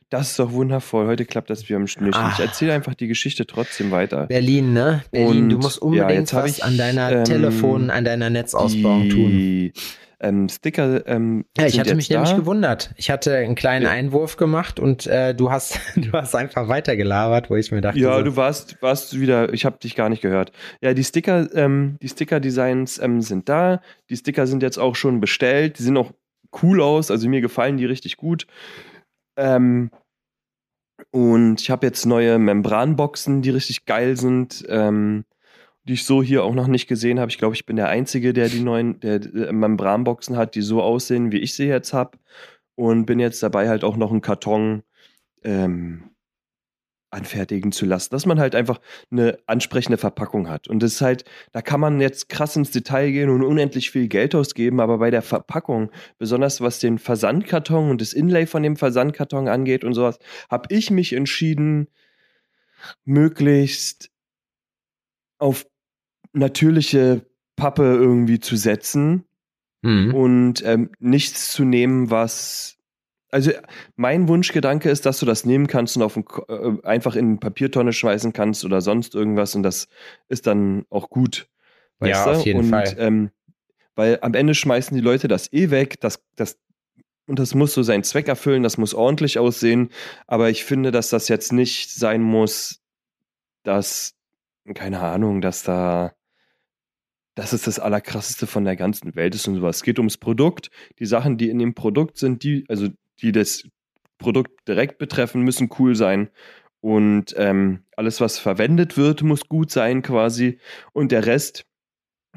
Das 0.09 0.31
ist 0.31 0.39
doch 0.39 0.53
wundervoll. 0.53 1.07
Heute 1.07 1.25
klappt 1.25 1.51
das 1.51 1.69
wie 1.69 1.75
am 1.75 1.87
Schnürchen. 1.87 2.23
Ich 2.33 2.41
ah. 2.41 2.43
erzähle 2.43 2.73
einfach 2.73 2.95
die 2.95 3.07
Geschichte 3.07 3.47
trotzdem 3.47 3.93
weiter. 3.93 4.27
Berlin, 4.27 4.73
ne? 4.73 5.05
Berlin, 5.13 5.45
Und, 5.45 5.49
du 5.51 5.59
musst 5.59 5.81
unbedingt 5.81 6.33
ja, 6.33 6.43
was 6.43 6.59
ich, 6.59 6.65
an 6.65 6.77
deiner 6.77 7.13
ähm, 7.13 7.25
Telefon, 7.25 7.91
an 7.91 8.05
deiner 8.05 8.29
Netzausbauung 8.31 9.09
tun 9.09 9.73
ähm, 10.21 10.49
Sticker. 10.49 11.07
Ähm, 11.07 11.45
ja, 11.57 11.67
ich 11.67 11.81
hatte 11.81 11.95
mich 11.95 12.09
da. 12.09 12.17
nämlich 12.17 12.37
gewundert. 12.37 12.93
Ich 12.97 13.11
hatte 13.11 13.35
einen 13.37 13.55
kleinen 13.55 13.87
ja. 13.87 13.91
Einwurf 13.91 14.37
gemacht 14.37 14.79
und 14.79 15.07
äh, 15.07 15.35
du 15.35 15.51
hast 15.51 15.81
du 15.97 16.13
hast 16.13 16.35
einfach 16.35 16.69
weitergelabert, 16.69 17.51
wo 17.51 17.57
ich 17.57 17.73
mir 17.73 17.81
dachte. 17.81 17.99
Ja, 17.99 18.19
so, 18.19 18.25
du 18.25 18.37
warst 18.37 18.81
warst 18.83 19.19
wieder. 19.19 19.53
Ich 19.53 19.65
habe 19.65 19.79
dich 19.79 19.97
gar 19.97 20.09
nicht 20.09 20.23
gehört. 20.23 20.53
Ja, 20.81 20.95
die 20.95 21.05
Sticker, 21.05 21.49
ähm, 21.55 21.97
die 22.03 22.09
Sticker-Designs 22.09 22.99
ähm, 22.99 23.23
sind 23.23 23.49
da. 23.49 23.81
Die 24.11 24.17
Sticker 24.17 24.47
sind 24.47 24.63
jetzt 24.63 24.79
auch 24.79 24.95
schon 24.95 25.21
bestellt. 25.21 25.79
Die 25.79 25.83
sehen 25.83 25.97
auch 25.97 26.13
cool 26.63 26.81
aus. 26.83 27.11
Also 27.11 27.29
mir 27.29 27.41
gefallen 27.41 27.79
die 27.79 27.87
richtig 27.87 28.17
gut. 28.17 28.47
Ähm, 29.37 29.91
und 31.13 31.61
ich 31.61 31.71
habe 31.71 31.87
jetzt 31.87 32.05
neue 32.05 32.39
Membranboxen, 32.39 33.43
die 33.43 33.51
richtig 33.51 33.87
geil 33.87 34.17
sind. 34.17 34.65
Ähm, 34.69 35.25
die 35.91 35.95
ich 35.95 36.05
so 36.05 36.23
hier 36.23 36.45
auch 36.45 36.55
noch 36.55 36.69
nicht 36.69 36.87
gesehen 36.87 37.19
habe. 37.19 37.33
Ich 37.33 37.39
glaube, 37.39 37.57
ich 37.57 37.67
bin 37.67 37.75
der 37.75 37.89
Einzige, 37.89 38.33
der 38.33 38.49
die 38.49 38.61
neuen 38.61 39.01
der, 39.01 39.19
der 39.19 39.53
Membranboxen 39.53 40.37
hat, 40.37 40.55
die 40.55 40.63
so 40.63 40.81
aussehen, 40.81 41.33
wie 41.33 41.39
ich 41.39 41.55
sie 41.55 41.65
jetzt 41.65 41.93
habe. 41.93 42.17
Und 42.77 43.07
bin 43.07 43.19
jetzt 43.19 43.43
dabei, 43.43 43.69
halt 43.69 43.83
auch 43.83 43.97
noch 43.97 44.13
einen 44.13 44.21
Karton 44.21 44.85
ähm, 45.43 46.11
anfertigen 47.11 47.73
zu 47.73 47.87
lassen, 47.87 48.11
dass 48.13 48.25
man 48.25 48.39
halt 48.39 48.55
einfach 48.55 48.81
eine 49.11 49.39
ansprechende 49.47 49.99
Verpackung 49.99 50.49
hat. 50.49 50.69
Und 50.69 50.81
das 50.81 50.93
ist 50.93 51.01
halt, 51.01 51.25
da 51.51 51.61
kann 51.61 51.81
man 51.81 52.01
jetzt 52.01 52.29
krass 52.29 52.55
ins 52.55 52.71
Detail 52.71 53.11
gehen 53.11 53.29
und 53.29 53.43
unendlich 53.43 53.91
viel 53.91 54.07
Geld 54.07 54.37
ausgeben, 54.37 54.79
aber 54.79 54.99
bei 54.99 55.11
der 55.11 55.23
Verpackung, 55.23 55.91
besonders 56.19 56.61
was 56.61 56.79
den 56.79 57.01
Versandkarton 57.01 57.91
und 57.91 58.01
das 58.01 58.13
Inlay 58.13 58.47
von 58.47 58.63
dem 58.63 58.77
Versandkarton 58.77 59.49
angeht 59.49 59.83
und 59.83 59.95
sowas, 59.95 60.21
habe 60.49 60.73
ich 60.73 60.93
mich 60.93 61.15
entschieden, 61.15 61.89
möglichst 63.05 64.13
auf 65.41 65.67
natürliche 66.33 67.23
Pappe 67.57 67.83
irgendwie 67.83 68.41
zu 68.41 68.57
setzen 68.57 69.25
mhm. 69.83 70.15
und 70.15 70.65
ähm, 70.65 70.91
nichts 70.99 71.53
zu 71.53 71.65
nehmen, 71.65 72.11
was 72.11 72.79
Also 73.31 73.53
mein 73.97 74.29
Wunschgedanke 74.29 74.91
ist, 74.91 75.07
dass 75.07 75.19
du 75.19 75.27
das 75.27 75.45
nehmen 75.45 75.67
kannst 75.67 75.97
und 75.97 76.03
auf 76.03 76.17
ein, 76.17 76.25
äh, 76.49 76.87
einfach 76.87 77.17
in 77.17 77.27
eine 77.27 77.37
Papiertonne 77.37 77.93
schmeißen 77.93 78.33
kannst 78.33 78.65
oder 78.65 78.81
sonst 78.81 79.15
irgendwas 79.15 79.55
und 79.55 79.63
das 79.63 79.89
ist 80.29 80.47
dann 80.47 80.85
auch 80.91 81.11
gut. 81.11 81.49
ja, 82.03 82.25
auf 82.25 82.45
jeden 82.45 82.61
und, 82.61 82.71
Fall. 82.71 82.95
Ähm, 82.99 83.31
weil 83.95 84.19
am 84.23 84.35
Ende 84.35 84.55
schmeißen 84.55 84.97
die 84.97 85.03
Leute 85.03 85.29
das 85.29 85.53
eh 85.53 85.71
weg, 85.71 86.01
das, 86.01 86.25
das, 86.35 86.59
und 87.27 87.39
das 87.39 87.55
muss 87.55 87.75
so 87.75 87.83
seinen 87.83 88.03
Zweck 88.03 88.29
erfüllen, 88.29 88.63
das 88.63 88.79
muss 88.79 88.95
ordentlich 88.95 89.39
aussehen. 89.39 89.91
Aber 90.27 90.49
ich 90.49 90.65
finde, 90.65 90.91
dass 90.91 91.11
das 91.11 91.29
jetzt 91.29 91.53
nicht 91.53 91.91
sein 91.91 92.23
muss, 92.23 92.81
dass, 93.63 94.15
keine 94.75 95.01
Ahnung, 95.01 95.43
dass 95.43 95.63
da, 95.65 96.15
das 97.35 97.53
ist 97.53 97.67
das 97.67 97.79
Allerkrasseste 97.79 98.47
von 98.47 98.65
der 98.65 98.77
ganzen 98.77 99.15
Welt 99.15 99.35
ist 99.35 99.47
und 99.49 99.57
sowas. 99.57 99.77
Es 99.77 99.83
geht 99.83 99.99
ums 99.99 100.17
Produkt. 100.19 100.71
Die 100.99 101.07
Sachen, 101.07 101.39
die 101.39 101.49
in 101.49 101.59
dem 101.59 101.75
Produkt 101.75 102.19
sind, 102.19 102.43
die, 102.43 102.65
also 102.69 102.89
die 103.23 103.33
das 103.33 103.65
Produkt 104.19 104.67
direkt 104.69 104.99
betreffen, 104.99 105.43
müssen 105.43 105.71
cool 105.79 105.95
sein. 105.95 106.31
Und 106.81 107.35
ähm, 107.37 107.85
alles, 107.97 108.21
was 108.21 108.39
verwendet 108.39 108.97
wird, 108.97 109.23
muss 109.23 109.49
gut 109.49 109.71
sein 109.71 110.03
quasi. 110.03 110.59
Und 110.93 111.13
der 111.13 111.27
Rest 111.27 111.67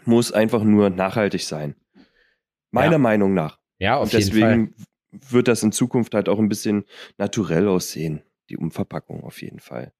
muss 0.05 0.31
einfach 0.31 0.63
nur 0.63 0.89
nachhaltig 0.89 1.43
sein. 1.43 1.75
Meiner 2.71 2.93
Ja. 2.93 2.97
Meinung 2.97 3.33
nach. 3.33 3.59
Ja, 3.79 3.97
auf 3.97 4.13
Und 4.13 4.13
jeden 4.13 4.31
Fall. 4.31 4.39
deswegen 4.39 4.75
wird 5.29 5.47
das 5.47 5.63
in 5.63 5.71
Zukunft 5.71 6.13
halt 6.15 6.27
auch 6.29 6.39
ein 6.39 6.49
bisschen 6.49 6.85
naturell 7.17 7.67
aussehen, 7.67 8.23
die 8.49 8.57
Umverpackung 8.57 9.23
auf 9.23 9.41
jeden 9.41 9.59
Fall. 9.59 9.93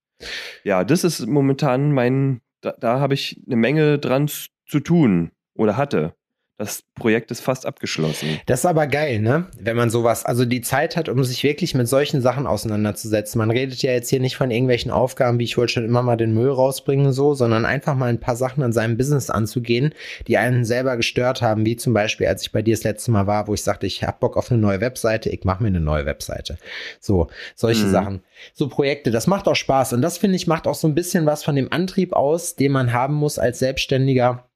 Ja, 0.64 0.84
das 0.84 1.04
ist 1.04 1.26
momentan 1.28 1.92
mein, 1.92 2.42
da, 2.62 2.72
da 2.80 3.00
habe 3.00 3.14
ich 3.14 3.42
eine 3.46 3.56
Menge 3.56 4.00
dran 4.00 4.28
zu 4.74 4.80
tun 4.80 5.32
oder 5.54 5.78
hatte. 5.78 6.16
Das 6.60 6.84
Projekt 6.96 7.32
ist 7.32 7.42
fast 7.42 7.66
abgeschlossen. 7.66 8.40
Das 8.46 8.60
ist 8.60 8.66
aber 8.68 8.86
geil, 8.86 9.20
ne? 9.20 9.48
Wenn 9.60 9.76
man 9.76 9.90
sowas, 9.90 10.24
also 10.24 10.46
die 10.46 10.62
Zeit 10.62 10.96
hat, 10.96 11.10
um 11.10 11.24
sich 11.24 11.44
wirklich 11.44 11.74
mit 11.74 11.88
solchen 11.88 12.22
Sachen 12.22 12.46
auseinanderzusetzen. 12.46 13.40
Man 13.40 13.50
redet 13.50 13.82
ja 13.82 13.92
jetzt 13.92 14.10
hier 14.10 14.20
nicht 14.20 14.36
von 14.38 14.52
irgendwelchen 14.52 14.92
Aufgaben, 14.92 15.40
wie 15.40 15.46
ich 15.46 15.58
wollte 15.58 15.74
schon 15.74 15.86
immer 15.86 16.04
mal 16.04 16.16
den 16.16 16.34
Müll 16.34 16.52
rausbringen, 16.52 17.12
so, 17.12 17.34
sondern 17.34 17.66
einfach 17.66 17.96
mal 17.96 18.10
ein 18.10 18.20
paar 18.20 18.36
Sachen 18.36 18.64
an 18.64 18.72
seinem 18.72 18.98
Business 18.98 19.32
anzugehen, 19.32 19.94
die 20.28 20.38
einen 20.38 20.64
selber 20.64 20.96
gestört 20.96 21.42
haben, 21.42 21.66
wie 21.66 21.76
zum 21.76 21.94
Beispiel, 21.94 22.28
als 22.28 22.44
ich 22.44 22.52
bei 22.52 22.62
dir 22.62 22.76
das 22.76 22.84
letzte 22.84 23.10
Mal 23.12 23.26
war, 23.26 23.48
wo 23.48 23.56
ich 23.56 23.64
sagte, 23.64 23.88
ich 23.88 24.04
hab 24.04 24.20
Bock 24.20 24.38
auf 24.38 24.52
eine 24.52 24.62
neue 24.62 24.80
Webseite, 24.80 25.30
ich 25.32 25.44
mache 25.44 25.64
mir 25.64 25.70
eine 25.70 25.82
neue 25.82 26.06
Webseite. 26.06 26.58
So, 27.00 27.28
solche 27.56 27.86
Mhm. 27.88 27.92
Sachen. 27.92 28.24
So 28.54 28.70
Projekte, 28.70 29.10
das 29.10 29.26
macht 29.26 29.48
auch 29.48 29.56
Spaß. 29.56 29.94
Und 29.94 30.04
das 30.04 30.20
finde 30.20 30.36
ich, 30.36 30.46
macht 30.46 30.68
auch 30.68 30.76
so 30.76 30.88
ein 30.88 30.96
bisschen 30.96 31.26
was 31.26 31.44
von 31.44 31.56
dem 31.56 31.74
Antrieb 31.74 32.14
aus, 32.14 32.56
den 32.56 32.72
man 32.72 32.94
haben 32.94 33.16
muss 33.16 33.40
als 33.40 33.58
Selbstständiger. 33.58 34.48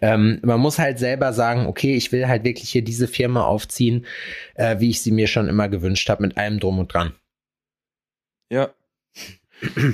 Ähm, 0.00 0.40
man 0.42 0.60
muss 0.60 0.78
halt 0.78 0.98
selber 0.98 1.32
sagen, 1.32 1.66
okay, 1.66 1.94
ich 1.94 2.12
will 2.12 2.28
halt 2.28 2.44
wirklich 2.44 2.70
hier 2.70 2.82
diese 2.82 3.08
Firma 3.08 3.44
aufziehen, 3.44 4.06
äh, 4.54 4.78
wie 4.80 4.90
ich 4.90 5.02
sie 5.02 5.12
mir 5.12 5.26
schon 5.26 5.48
immer 5.48 5.68
gewünscht 5.68 6.08
habe, 6.08 6.22
mit 6.22 6.36
allem 6.36 6.60
drum 6.60 6.78
und 6.78 6.92
dran. 6.92 7.14
Ja. 8.50 8.70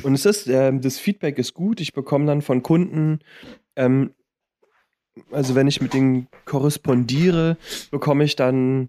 Und 0.03 0.15
es 0.15 0.25
ist, 0.25 0.47
ähm, 0.47 0.81
das 0.81 0.99
Feedback 0.99 1.39
ist 1.39 1.55
gut. 1.55 1.81
Ich 1.81 1.93
bekomme 1.93 2.27
dann 2.27 2.43
von 2.43 2.63
Kunden, 2.63 3.21
ähm, 3.77 4.15
also 5.31 5.55
wenn 5.55 5.67
ich 5.67 5.81
mit 5.81 5.95
denen 5.95 6.29
korrespondiere, 6.45 7.57
bekomme 7.91 8.25
ich 8.25 8.37
dann 8.37 8.89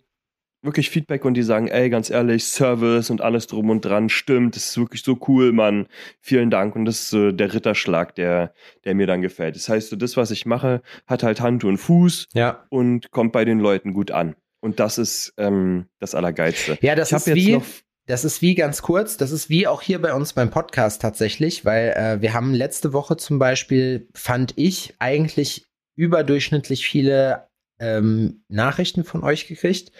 wirklich 0.62 0.89
Feedback 0.89 1.26
und 1.26 1.36
die 1.36 1.43
sagen, 1.43 1.68
ey, 1.68 1.89
ganz 1.89 2.10
ehrlich, 2.10 2.45
Service 2.45 3.10
und 3.10 3.22
alles 3.22 3.47
drum 3.47 3.70
und 3.70 3.86
dran 3.86 4.10
stimmt, 4.10 4.55
das 4.55 4.70
ist 4.70 4.78
wirklich 4.78 5.03
so 5.03 5.18
cool, 5.28 5.51
Mann. 5.51 5.88
Vielen 6.22 6.49
Dank. 6.49 6.76
Und 6.76 6.86
das 6.86 6.99
ist 6.99 7.10
so 7.10 7.32
der 7.32 7.53
Ritterschlag, 7.53 8.16
der, 8.16 8.53
der 8.86 8.95
mir 8.95 9.07
dann 9.07 9.22
gefällt. 9.22 9.55
Das 9.55 9.70
heißt, 9.70 9.89
so 9.89 9.95
das, 9.95 10.18
was 10.18 10.32
ich 10.32 10.45
mache, 10.45 10.82
hat 11.07 11.24
halt 11.24 11.41
Hand 11.41 11.64
und 11.64 11.78
Fuß 11.78 12.28
Ja. 12.34 12.66
und 12.70 13.12
kommt 13.12 13.32
bei 13.32 13.45
den 13.45 13.60
Leuten 13.60 13.93
gut 13.93 14.12
an. 14.12 14.36
Und 14.62 14.80
das 14.80 14.97
ist 14.97 15.34
ähm, 15.38 15.86
das 15.99 16.16
Allergeilste. 16.16 16.78
Ja, 16.82 16.95
das 16.95 17.12
ich 17.12 17.18
ist 17.18 17.36
wie, 17.36 17.53
noch 17.53 17.66
das 18.07 18.26
ist 18.26 18.41
wie 18.41 18.55
ganz 18.55 18.82
kurz, 18.82 19.18
das 19.18 19.30
ist 19.30 19.49
wie 19.49 19.68
auch 19.68 19.84
hier 19.84 20.01
bei 20.01 20.14
uns 20.16 20.34
beim 20.34 20.49
Podcast 20.49 20.99
tatsächlich, 20.99 21.64
weil 21.64 21.89
äh, 21.95 22.22
wir 22.22 22.34
haben 22.34 22.55
letzte 22.55 22.91
Woche 22.91 23.18
zum 23.18 23.38
Beispiel, 23.38 24.07
fand 24.16 24.53
ich, 24.57 24.95
eigentlich 24.97 25.68
überdurchschnittlich 25.95 26.88
viele 26.88 27.49
ähm, 27.80 28.41
Nachrichten 28.49 29.03
von 29.03 29.23
euch 29.23 29.47
gekriegt 29.47 29.91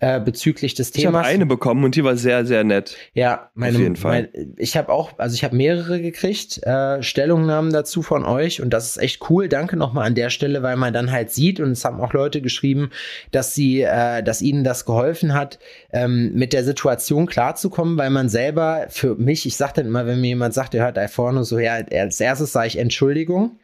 äh, 0.00 0.20
bezüglich 0.20 0.74
des 0.74 0.90
Ich 0.94 1.06
habe 1.06 1.16
Themas. 1.16 1.26
eine 1.26 1.46
bekommen 1.46 1.84
und 1.84 1.96
die 1.96 2.04
war 2.04 2.16
sehr, 2.16 2.46
sehr 2.46 2.64
nett. 2.64 2.96
Ja, 3.14 3.50
meine, 3.54 3.76
Auf 3.76 3.82
jeden 3.82 3.96
Fall. 3.96 4.30
Mein, 4.32 4.54
ich 4.56 4.76
habe 4.76 4.92
auch, 4.92 5.18
also 5.18 5.34
ich 5.34 5.44
habe 5.44 5.56
mehrere 5.56 6.00
gekriegt, 6.00 6.62
äh, 6.64 7.02
Stellungnahmen 7.02 7.72
dazu 7.72 8.02
von 8.02 8.24
euch 8.24 8.62
und 8.62 8.70
das 8.70 8.86
ist 8.86 8.96
echt 8.98 9.28
cool. 9.30 9.48
Danke 9.48 9.76
nochmal 9.76 10.06
an 10.06 10.14
der 10.14 10.30
Stelle, 10.30 10.62
weil 10.62 10.76
man 10.76 10.92
dann 10.92 11.10
halt 11.10 11.30
sieht 11.30 11.60
und 11.60 11.72
es 11.72 11.84
haben 11.84 12.00
auch 12.00 12.12
Leute 12.12 12.40
geschrieben, 12.40 12.90
dass 13.32 13.54
sie, 13.54 13.82
äh, 13.82 14.22
dass 14.22 14.42
ihnen 14.42 14.64
das 14.64 14.84
geholfen 14.84 15.34
hat, 15.34 15.58
ähm, 15.92 16.32
mit 16.34 16.52
der 16.52 16.64
Situation 16.64 17.26
klarzukommen, 17.26 17.98
weil 17.98 18.10
man 18.10 18.28
selber 18.28 18.86
für 18.88 19.16
mich, 19.16 19.46
ich 19.46 19.56
sage 19.56 19.72
dann 19.76 19.86
immer, 19.86 20.06
wenn 20.06 20.20
mir 20.20 20.28
jemand 20.28 20.54
sagt, 20.54 20.74
er 20.74 20.84
hört 20.84 20.96
da 20.96 21.08
vorne 21.08 21.44
so, 21.44 21.58
ja, 21.58 21.74
als 21.74 22.20
erstes 22.20 22.52
sage 22.52 22.68
ich 22.68 22.78
Entschuldigung. 22.78 23.58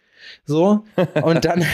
So, 0.46 0.84
und 1.22 1.44
dann, 1.44 1.64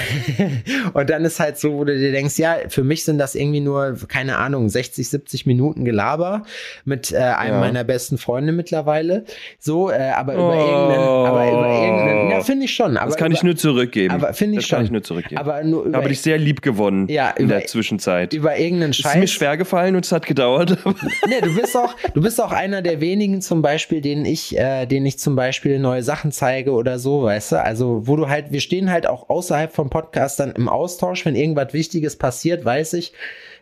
und 0.95 1.11
dann 1.11 1.25
ist 1.25 1.41
halt 1.41 1.59
so, 1.59 1.73
wo 1.75 1.85
du 1.85 1.97
dir 1.99 2.13
denkst, 2.13 2.39
ja, 2.39 2.57
für 2.69 2.85
mich 2.85 3.05
sind 3.05 3.19
das 3.19 3.35
irgendwie 3.35 3.61
nur, 3.61 3.97
keine 4.09 4.37
Ahnung, 4.39 4.69
60, 4.69 5.09
70 5.09 5.47
Minuten 5.47 5.85
Gelaber 5.85 6.43
mit 6.85 7.13
äh, 7.13 7.17
einem 7.19 7.55
Ja. 7.55 7.61
meiner 7.61 7.85
besten 7.85 8.19
Freunde 8.19 8.53
mittlerweile. 8.53 9.25
So, 9.59 9.91
äh, 9.91 10.11
aber 10.17 10.35
über 10.35 10.41
Oh. 10.51 10.53
irgendeinen, 10.53 11.09
aber 11.27 11.49
über 11.51 11.69
irgendeinen, 11.83 12.31
ja, 12.31 12.41
finde 12.43 12.65
ich 12.65 12.75
schon. 12.75 12.95
Das 12.95 13.17
kann 13.17 13.29
über, 13.29 13.37
ich 13.37 13.43
nur 13.43 13.57
zurückgeben. 13.57 14.15
aber 14.15 14.33
finde 14.35 14.59
ich 14.59 14.65
das 14.67 14.71
kann 14.71 14.79
schon. 14.79 14.85
ich 14.87 14.91
nur 14.93 15.03
zurückgeben. 15.03 15.41
aber 15.41 15.63
nur 15.65 15.83
da 15.85 15.89
über, 15.91 15.99
habe 15.99 16.11
ich 16.13 16.21
sehr 16.21 16.39
lieb 16.39 16.63
gewonnen 16.63 17.09
Ja, 17.09 17.31
in 17.31 17.45
über- 17.47 17.55
der 17.59 17.67
Zwischenzeit. 17.67 18.33
über 18.33 18.57
irgendeinen 18.57 18.91
Es 18.91 18.99
ist 18.99 19.03
Scheiß. 19.05 19.17
mir 19.17 19.27
schwer 19.29 19.57
gefallen 19.57 19.97
und 19.97 20.05
es 20.05 20.13
hat 20.13 20.27
gedauert. 20.27 20.79
Nee, 21.29 21.41
du 21.43 21.55
bist 21.55 21.77
auch, 21.77 21.95
du 22.15 22.21
bist 22.23 22.41
auch 22.41 22.53
einer 22.53 22.83
der 22.83 23.01
wenigen 23.01 23.41
zum 23.43 23.63
Beispiel, 23.63 24.01
denen 24.01 24.25
ich, 24.25 24.57
äh, 24.59 24.87
denen 24.87 25.07
ich 25.07 25.19
zum 25.19 25.37
Beispiel 25.37 25.79
neue 25.79 26.03
Sachen 26.03 26.33
zeige 26.33 26.73
oder 26.73 26.99
so, 26.99 27.23
weißt 27.25 27.53
du? 27.53 27.63
Also, 27.63 28.07
wo 28.07 28.17
du 28.17 28.29
halt, 28.29 28.40
wir 28.51 28.61
stehen 28.61 28.91
halt 28.91 29.07
auch 29.07 29.29
außerhalb 29.29 29.73
vom 29.73 29.91
Podcast 29.91 30.41
dann 30.41 30.53
im 30.53 30.69
Austausch, 30.69 31.25
wenn 31.27 31.37
irgendwas 31.37 31.73
Wichtiges 31.73 32.17
passiert, 32.17 32.65
weiß 32.65 32.95
ich, 32.95 33.13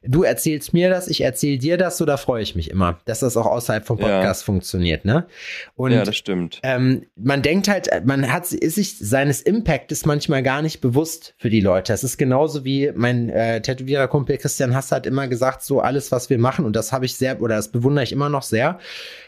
du 0.05 0.23
erzählst 0.23 0.73
mir 0.73 0.91
das, 0.91 1.09
ich 1.09 1.23
erzähl 1.23 1.59
dir 1.59 1.77
das, 1.77 1.99
so 1.99 2.05
da 2.05 2.17
freue 2.17 2.43
ich 2.43 2.55
mich 2.55 2.71
immer, 2.71 2.99
dass 3.05 3.21
das 3.21 3.37
auch 3.37 3.47
außerhalb 3.47 3.85
vom 3.85 3.99
Ja. 3.99 4.07
Podcast 4.07 4.45
funktioniert, 4.45 5.05
ne? 5.05 5.27
Und 5.75 5.93
ja, 5.93 6.05
das 6.05 6.17
stimmt. 6.17 6.61
ähm, 6.63 7.07
man 7.17 7.43
denkt 7.43 7.69
halt, 7.69 7.89
man 8.05 8.33
hat 8.33 8.53
ist 8.53 8.77
sich 8.77 8.99
seines 8.99 9.43
Impactes 9.43 10.07
manchmal 10.07 10.43
gar 10.43 10.63
nicht 10.63 10.81
bewusst 10.81 11.35
für 11.37 11.51
die 11.51 11.61
Leute. 11.61 11.93
Es 11.93 12.05
ist 12.05 12.17
genauso 12.17 12.65
wie 12.65 12.93
mein 12.95 13.29
äh, 13.29 13.61
Tätowiererkumpel 13.61 14.39
Christian 14.39 14.75
Hass 14.75 14.93
hat 14.93 15.07
immer 15.07 15.27
gesagt, 15.27 15.63
so 15.63 15.81
alles, 15.81 16.13
was 16.13 16.31
wir 16.31 16.39
machen, 16.39 16.65
und 16.65 16.77
das 16.77 16.93
habe 16.93 17.05
ich 17.05 17.17
sehr, 17.17 17.43
oder 17.43 17.57
das 17.57 17.73
bewundere 17.73 18.05
ich 18.05 18.13
immer 18.13 18.29
noch 18.29 18.43
sehr. 18.43 18.79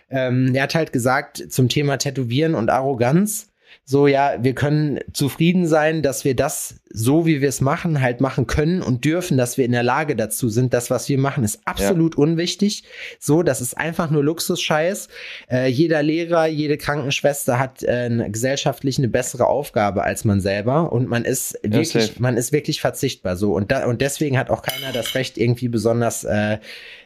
Ähm, 0.09 0.55
er 0.55 0.65
hat 0.65 0.75
halt 0.75 0.93
gesagt 0.93 1.45
zum 1.51 1.69
Thema 1.69 1.97
Tätowieren 1.97 2.55
und 2.55 2.71
Arroganz, 2.71 3.50
so 3.85 4.07
ja, 4.07 4.37
wir 4.41 4.55
können 4.55 5.01
zufrieden 5.13 5.67
sein, 5.67 6.03
dass 6.03 6.25
wir 6.25 6.37
das 6.37 6.77
so, 6.93 7.25
wie 7.25 7.41
wir 7.41 7.49
es 7.49 7.61
machen, 7.61 8.01
halt 8.01 8.21
machen 8.21 8.47
können 8.47 8.83
und 8.83 9.05
dürfen, 9.05 9.37
dass 9.37 9.57
wir 9.57 9.65
in 9.65 9.73
der 9.73 9.83
Lage 9.83 10.17
dazu 10.17 10.49
sind. 10.49 10.75
Das, 10.75 10.91
was 10.91 11.09
wir 11.09 11.19
machen, 11.19 11.45
ist 11.45 11.61
absolut 11.65 12.17
unwichtig. 12.17 12.85
So, 13.21 13.43
das 13.43 13.61
ist 13.61 13.77
einfach 13.77 14.11
nur 14.11 14.25
Luxusscheiß. 14.25 15.09
Äh, 15.51 15.69
jeder 15.69 16.03
Lehrer, 16.03 16.47
jede 16.47 16.79
Krankenschwester 16.79 17.59
hat 17.59 17.83
äh, 17.83 18.11
gesellschaftlich 18.29 18.99
eine 18.99 19.09
bessere 19.09 19.47
Aufgabe 19.47 20.03
als 20.03 20.25
man 20.25 20.41
selber 20.41 20.93
und 20.93 21.09
man 21.09 21.25
ist 21.25 21.59
wirklich, 21.63 22.07
safe. 22.07 22.13
man 22.19 22.37
ist 22.37 22.53
wirklich 22.53 22.81
verzichtbar 22.81 23.37
so 23.37 23.55
und 23.55 23.71
da, 23.71 23.87
und 23.87 24.01
deswegen 24.01 24.39
hat 24.39 24.51
auch 24.51 24.63
keiner 24.63 24.93
das 24.93 25.15
Recht 25.15 25.39
irgendwie 25.39 25.69
besonders 25.69 26.25
äh, 26.25 26.59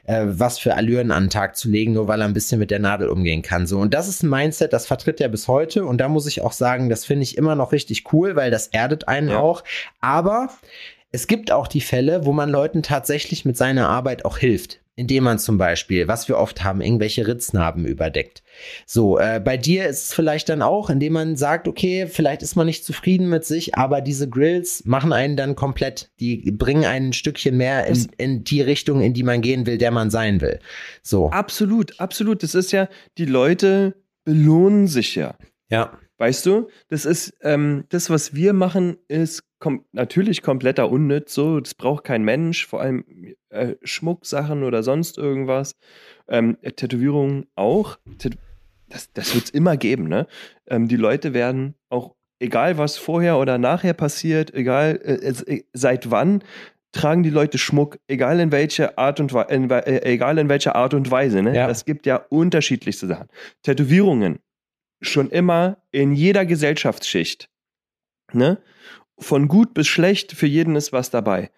äh, 0.05 0.25
was 0.27 0.59
für 0.59 0.75
Allüren 0.75 1.11
an 1.11 1.25
den 1.25 1.31
Tag 1.31 1.57
zu 1.57 1.69
legen, 1.69 1.93
nur 1.93 2.09
weil 2.09 2.21
er 2.21 2.27
ein 2.27 2.35
bisschen 2.35 2.59
mit 2.59 2.71
der 2.71 2.79
Nadel 2.79 3.09
umgehen 3.09 3.43
kann 3.43 3.67
so 3.67 3.79
und 3.79 3.95
das 3.95 4.09
ist 4.09 4.23
ein 4.23 4.31
Mindset, 4.31 4.73
das 4.73 4.87
vertritt 4.87 5.21
er 5.21 5.29
bis 5.29 5.49
heute 5.49 5.85
und 5.85 5.99
da 5.99 6.09
muss 6.09 6.27
ich 6.27 6.43
auch 6.43 6.53
sagen, 6.53 6.89
das 6.89 7.05
finde 7.05 7.23
ich 7.23 7.37
immer 7.37 7.55
noch 7.55 7.73
richtig 7.73 8.13
cool, 8.13 8.37
weil 8.37 8.51
das 8.51 8.69
erdet 8.69 9.09
einen 9.09 9.31
Ja. 9.31 9.41
auch, 9.41 9.65
aber 10.01 10.49
es 11.13 11.27
gibt 11.29 11.53
auch 11.53 11.69
die 11.69 11.81
Fälle, 11.81 12.27
wo 12.27 12.33
man 12.33 12.51
Leuten 12.51 12.83
tatsächlich 12.83 13.45
mit 13.45 13.57
seiner 13.57 13.89
Arbeit 13.89 14.25
auch 14.25 14.39
hilft. 14.39 14.81
Indem 14.97 15.25
man 15.25 15.39
zum 15.39 15.59
Beispiel, 15.59 16.09
was 16.09 16.29
wir 16.29 16.39
oft 16.39 16.65
haben, 16.65 16.81
irgendwelche 16.81 17.27
Ritznarben 17.27 17.85
überdeckt. 17.85 18.43
So, 18.87 19.19
äh, 19.19 19.41
bei 19.45 19.57
dir 19.57 19.87
ist 19.87 20.05
es 20.05 20.15
vielleicht 20.15 20.49
dann 20.49 20.63
auch, 20.63 20.91
indem 20.91 21.15
man 21.15 21.37
sagt, 21.37 21.69
okay, 21.69 22.07
vielleicht 22.07 22.43
ist 22.43 22.57
man 22.57 22.67
nicht 22.67 22.85
zufrieden 22.85 23.29
mit 23.29 23.45
sich, 23.45 23.77
aber 23.77 24.01
diese 24.01 24.29
Grills 24.29 24.85
machen 24.85 25.13
einen 25.13 25.37
dann 25.37 25.57
komplett, 25.57 26.11
die 26.21 26.51
bringen 26.53 26.85
einen 26.85 27.05
ein 27.05 27.13
Stückchen 27.13 27.57
mehr 27.57 27.87
in, 27.87 28.09
in 28.19 28.45
die 28.45 28.61
Richtung, 28.63 29.01
in 29.01 29.15
die 29.15 29.23
man 29.23 29.41
gehen 29.41 29.67
will, 29.67 29.79
der 29.79 29.91
man 29.91 30.11
sein 30.11 30.41
will. 30.41 30.59
So. 31.03 31.31
Absolut, 31.31 32.01
absolut. 32.01 32.43
Das 32.43 32.55
ist 32.55 32.73
ja, 32.73 32.89
die 33.19 33.27
Leute 33.27 33.95
belohnen 34.25 34.87
sich 34.87 35.15
ja. 35.15 35.35
Ja. 35.71 35.99
Weißt 36.19 36.47
du, 36.47 36.69
das 36.89 37.05
ist, 37.05 37.35
ähm, 37.43 37.85
das, 37.89 38.09
was 38.09 38.35
wir 38.35 38.53
machen, 38.53 38.99
ist 39.09 39.43
kom 39.59 39.85
natürlich 39.93 40.43
kompletter 40.43 40.91
Unnütz. 40.91 41.35
So, 41.35 41.59
das 41.59 41.75
braucht 41.75 42.05
kein 42.05 42.23
Mensch, 42.23 42.67
vor 42.67 42.81
allem 42.81 43.05
äh, 43.49 43.75
Schmucksachen 43.83 44.63
oder 44.63 44.83
sonst 44.83 45.19
irgendwas. 45.19 45.75
Ähm, 46.29 46.57
äh, 46.63 46.73
Tätowierungen 46.73 47.47
auch. 47.55 47.99
Tät 48.19 48.37
das 48.89 49.13
das 49.13 49.35
wird 49.35 49.45
es 49.45 49.51
immer 49.51 49.77
geben, 49.77 50.09
ne? 50.09 50.27
Ähm, 50.69 50.87
die 50.87 50.97
Leute 50.97 51.35
werden 51.35 51.75
auch, 51.89 52.15
egal 52.39 52.79
was 52.79 52.97
vorher 52.97 53.39
oder 53.39 53.59
nachher 53.59 53.95
passiert, 53.95 54.53
egal 54.55 55.01
äh, 55.03 55.55
äh, 55.55 55.65
seit 55.73 56.11
wann, 56.11 56.45
tragen 56.93 57.23
die 57.23 57.31
Leute 57.31 57.59
Schmuck, 57.59 57.99
egal 58.07 58.41
in 58.41 58.53
welcher 58.53 58.99
Art 58.99 59.19
und, 59.21 59.33
in, 59.49 59.69
äh, 59.71 60.01
egal 60.05 60.39
in 60.39 60.49
welcher 60.49 60.77
Art 60.77 60.95
und 60.95 61.11
Weise. 61.11 61.43
Ne? 61.43 61.55
Ja. 61.55 61.69
Es 61.69 61.85
gibt 61.85 62.07
ja 62.07 62.17
unterschiedlichste 62.29 63.07
Sachen. 63.07 63.29
Tätowierungen, 63.63 64.39
schon 65.05 65.31
immer 65.31 65.79
in 65.91 66.13
jeder 66.13 66.47
Gesellschaftsschicht. 66.47 67.49
Ne? 68.33 68.59
Von 69.19 69.49
gut 69.49 69.75
bis 69.75 69.87
schlecht, 69.87 70.33
für 70.33 70.47
jeden 70.47 70.77
ist 70.77 70.93
was 70.93 71.11
dabei. 71.11 71.51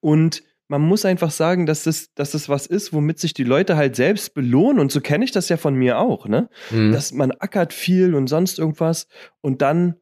Und 0.00 0.42
man 0.68 0.80
muss 0.80 1.04
einfach 1.04 1.30
sagen, 1.30 1.66
dass 1.66 1.84
das, 1.84 2.14
dass 2.14 2.30
das 2.30 2.48
was 2.48 2.66
ist, 2.66 2.92
womit 2.92 3.18
sich 3.18 3.34
die 3.34 3.44
Leute 3.44 3.76
halt 3.76 3.94
selbst 3.94 4.32
belohnen. 4.34 4.80
Und 4.80 4.90
so 4.90 5.00
kenne 5.00 5.24
ich 5.24 5.30
das 5.30 5.48
ja 5.48 5.58
von 5.58 5.74
mir 5.74 5.98
auch, 5.98 6.26
ne? 6.26 6.48
Mhm. 6.70 6.92
Dass 6.92 7.12
man 7.12 7.30
ackert 7.32 7.74
viel 7.74 8.14
und 8.14 8.26
sonst 8.26 8.58
irgendwas 8.58 9.06
und 9.42 9.60
dann 9.60 9.96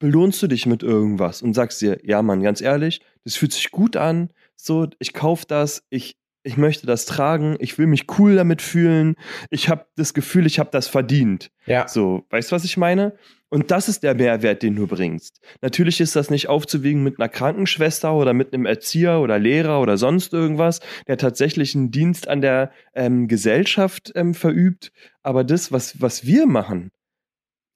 belohnst 0.00 0.42
du 0.42 0.48
dich 0.48 0.66
mit 0.66 0.82
irgendwas 0.82 1.42
und 1.42 1.54
sagst 1.54 1.80
dir, 1.82 2.00
ja, 2.02 2.20
Mann, 2.22 2.42
ganz 2.42 2.60
ehrlich, 2.60 3.00
das 3.24 3.36
fühlt 3.36 3.52
sich 3.52 3.70
gut 3.70 3.96
an, 3.96 4.30
so, 4.56 4.88
ich 4.98 5.12
kauf 5.12 5.44
das, 5.44 5.84
ich, 5.90 6.16
ich 6.42 6.56
möchte 6.56 6.86
das 6.86 7.04
tragen, 7.04 7.56
ich 7.58 7.78
will 7.78 7.86
mich 7.86 8.06
cool 8.18 8.36
damit 8.36 8.62
fühlen, 8.62 9.16
ich 9.50 9.68
habe 9.68 9.86
das 9.96 10.14
Gefühl, 10.14 10.46
ich 10.46 10.58
habe 10.58 10.70
das 10.72 10.88
verdient. 10.88 11.50
Ja. 11.66 11.86
So, 11.86 12.24
weißt 12.30 12.50
du, 12.50 12.56
was 12.56 12.64
ich 12.64 12.76
meine? 12.76 13.14
Und 13.50 13.72
das 13.72 13.88
ist 13.88 14.04
der 14.04 14.14
Mehrwert, 14.14 14.62
den 14.62 14.76
du 14.76 14.86
bringst. 14.86 15.40
Natürlich 15.60 16.00
ist 16.00 16.14
das 16.14 16.30
nicht 16.30 16.48
aufzuwiegen 16.48 17.02
mit 17.02 17.18
einer 17.18 17.28
Krankenschwester 17.28 18.14
oder 18.14 18.32
mit 18.32 18.54
einem 18.54 18.64
Erzieher 18.64 19.18
oder 19.20 19.40
Lehrer 19.40 19.80
oder 19.80 19.98
sonst 19.98 20.32
irgendwas, 20.32 20.80
der 21.08 21.18
tatsächlich 21.18 21.74
einen 21.74 21.90
Dienst 21.90 22.28
an 22.28 22.40
der 22.40 22.70
ähm, 22.94 23.26
Gesellschaft 23.26 24.12
ähm, 24.14 24.34
verübt. 24.34 24.92
Aber 25.22 25.42
das, 25.42 25.72
was, 25.72 26.00
was 26.00 26.24
wir 26.24 26.46
machen, 26.46 26.92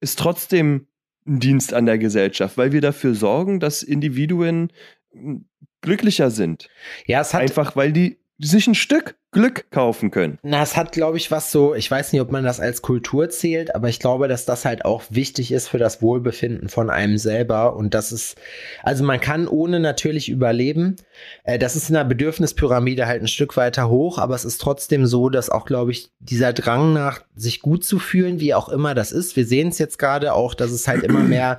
ist 0.00 0.18
trotzdem 0.18 0.86
ein 1.26 1.40
Dienst 1.40 1.74
an 1.74 1.86
der 1.86 1.98
Gesellschaft, 1.98 2.56
weil 2.56 2.72
wir 2.72 2.80
dafür 2.80 3.14
sorgen, 3.14 3.58
dass 3.58 3.82
Individuen 3.82 4.72
m, 5.12 5.48
glücklicher 5.80 6.30
sind. 6.30 6.68
Ja, 7.06 7.20
es 7.20 7.34
hat 7.34 7.42
Einfach 7.42 7.74
weil 7.74 7.92
die 7.92 8.18
sich 8.38 8.66
ein 8.66 8.74
Stück 8.74 9.16
Glück 9.34 9.68
kaufen 9.72 10.12
können. 10.12 10.38
Na, 10.42 10.62
es 10.62 10.76
hat, 10.76 10.92
glaube 10.92 11.16
ich, 11.16 11.30
was 11.32 11.50
so, 11.50 11.74
ich 11.74 11.90
weiß 11.90 12.12
nicht, 12.12 12.22
ob 12.22 12.30
man 12.30 12.44
das 12.44 12.60
als 12.60 12.82
Kultur 12.82 13.28
zählt, 13.30 13.74
aber 13.74 13.88
ich 13.88 13.98
glaube, 13.98 14.28
dass 14.28 14.44
das 14.44 14.64
halt 14.64 14.84
auch 14.84 15.02
wichtig 15.10 15.50
ist 15.50 15.68
für 15.68 15.78
das 15.78 16.00
Wohlbefinden 16.00 16.68
von 16.68 16.88
einem 16.88 17.18
selber. 17.18 17.74
Und 17.74 17.94
das 17.94 18.12
ist, 18.12 18.36
also 18.84 19.02
man 19.02 19.20
kann 19.20 19.48
ohne 19.48 19.80
natürlich 19.80 20.28
überleben. 20.28 20.96
Äh, 21.42 21.58
das 21.58 21.74
ist 21.74 21.88
in 21.88 21.94
der 21.94 22.04
Bedürfnispyramide 22.04 23.06
halt 23.06 23.22
ein 23.22 23.28
Stück 23.28 23.56
weiter 23.56 23.88
hoch, 23.88 24.18
aber 24.18 24.36
es 24.36 24.44
ist 24.44 24.60
trotzdem 24.60 25.06
so, 25.06 25.28
dass 25.28 25.50
auch, 25.50 25.66
glaube 25.66 25.90
ich, 25.90 26.10
dieser 26.20 26.52
Drang 26.52 26.92
nach, 26.92 27.22
sich 27.34 27.60
gut 27.60 27.84
zu 27.84 27.98
fühlen, 27.98 28.38
wie 28.38 28.54
auch 28.54 28.68
immer 28.68 28.94
das 28.94 29.10
ist. 29.10 29.34
Wir 29.34 29.46
sehen 29.46 29.68
es 29.68 29.78
jetzt 29.78 29.98
gerade 29.98 30.32
auch, 30.32 30.54
dass 30.54 30.70
es 30.70 30.86
halt 30.86 31.02
immer 31.02 31.20
mehr 31.20 31.58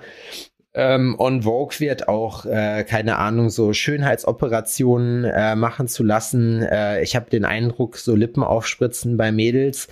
ähm, 0.76 1.16
on 1.18 1.44
Vogue 1.44 1.80
wird, 1.80 2.08
auch, 2.08 2.46
äh, 2.46 2.84
keine 2.84 3.18
Ahnung, 3.18 3.50
so 3.50 3.72
Schönheitsoperationen 3.74 5.24
äh, 5.26 5.56
machen 5.56 5.88
zu 5.88 6.04
lassen. 6.04 6.62
Äh, 6.64 7.02
ich 7.04 7.16
habe 7.16 7.30
den 7.30 7.46
Eindruck, 7.46 7.98
so 7.98 8.16
Lippen 8.16 8.44
aufspritzen 8.44 9.18
bei 9.18 9.32
Mädels 9.32 9.88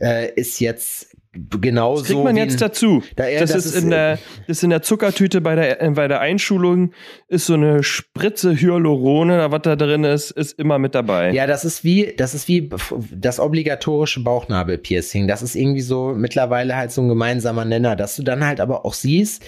äh, 0.00 0.30
ist 0.34 0.60
jetzt 0.60 1.16
genauso. 1.60 2.02
Das 2.02 2.10
kriegt 2.12 2.24
man 2.24 2.36
jetzt 2.38 2.62
dazu. 2.62 3.02
Da- 3.14 3.24
das, 3.30 3.52
das 3.52 3.66
ist 3.66 3.82
in 3.82 3.90
der, 3.90 4.12
das 4.46 4.58
ist 4.58 4.62
in 4.64 4.70
der 4.70 4.80
Zuckertüte 4.82 5.40
bei 5.42 5.54
der, 5.54 5.82
äh, 5.82 5.90
bei 5.90 6.08
der 6.08 6.20
Einschulung 6.20 6.92
ist 7.28 7.46
so 7.46 7.54
eine 7.54 7.82
Spritze 7.82 8.54
Hyalurone, 8.58 9.50
was 9.50 9.62
da 9.62 9.76
drin 9.76 10.04
ist, 10.04 10.30
ist 10.30 10.58
immer 10.58 10.78
mit 10.78 10.94
dabei. 10.94 11.32
Ja, 11.32 11.46
das 11.46 11.64
ist 11.66 11.84
wie, 11.84 12.14
das 12.16 12.34
ist 12.34 12.48
wie 12.48 12.70
das 13.12 13.38
obligatorische 13.38 14.20
Bauchnabelpiercing. 14.22 15.28
Das 15.28 15.42
ist 15.42 15.56
irgendwie 15.56 15.82
so 15.82 16.14
mittlerweile 16.16 16.74
halt 16.76 16.90
so 16.92 17.02
ein 17.02 17.08
gemeinsamer 17.08 17.64
Nenner, 17.66 17.96
dass 17.96 18.16
du 18.16 18.22
dann 18.22 18.44
halt 18.46 18.60
aber 18.60 18.84
auch 18.86 18.94
siehst. 18.94 19.42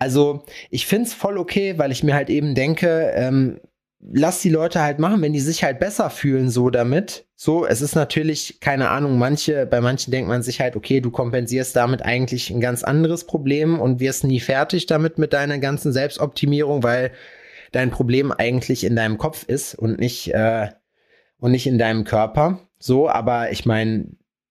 Also 0.00 0.44
ich 0.70 0.86
find's 0.86 1.12
voll 1.12 1.38
okay, 1.38 1.78
weil 1.78 1.92
ich 1.92 2.02
mir 2.02 2.14
halt 2.14 2.30
eben 2.30 2.54
denke, 2.54 3.12
ähm, 3.14 3.60
lass 4.00 4.40
die 4.40 4.48
Leute 4.48 4.80
halt 4.80 4.98
machen, 4.98 5.20
wenn 5.20 5.34
die 5.34 5.40
sich 5.40 5.62
halt 5.62 5.78
besser 5.78 6.08
fühlen 6.08 6.48
so 6.48 6.70
damit. 6.70 7.26
So, 7.36 7.66
es 7.66 7.82
ist 7.82 7.94
natürlich, 7.94 8.60
keine 8.60 8.88
Ahnung, 8.88 9.18
manche, 9.18 9.66
bei 9.66 9.82
manchen 9.82 10.10
denkt 10.10 10.28
man 10.28 10.42
sich 10.42 10.58
halt, 10.60 10.74
okay, 10.74 11.02
du 11.02 11.10
kompensierst 11.10 11.76
damit 11.76 12.02
eigentlich 12.02 12.50
ein 12.50 12.60
ganz 12.62 12.82
anderes 12.82 13.24
Problem 13.24 13.78
und 13.78 14.00
wirst 14.00 14.24
nie 14.24 14.40
fertig 14.40 14.86
damit 14.86 15.18
mit 15.18 15.34
deiner 15.34 15.58
ganzen 15.58 15.92
Selbstoptimierung, 15.92 16.82
weil 16.82 17.12
dein 17.72 17.90
Problem 17.90 18.32
eigentlich 18.32 18.84
in 18.84 18.96
deinem 18.96 19.18
Kopf 19.18 19.44
ist 19.44 19.74
und 19.74 20.00
nicht, 20.00 20.32
äh, 20.32 20.68
und 21.38 21.50
nicht 21.50 21.66
in 21.66 21.78
deinem 21.78 22.04
Körper. 22.04 22.60
So, 22.78 23.08
aber 23.08 23.52
ich 23.52 23.66
meine, 23.66 24.06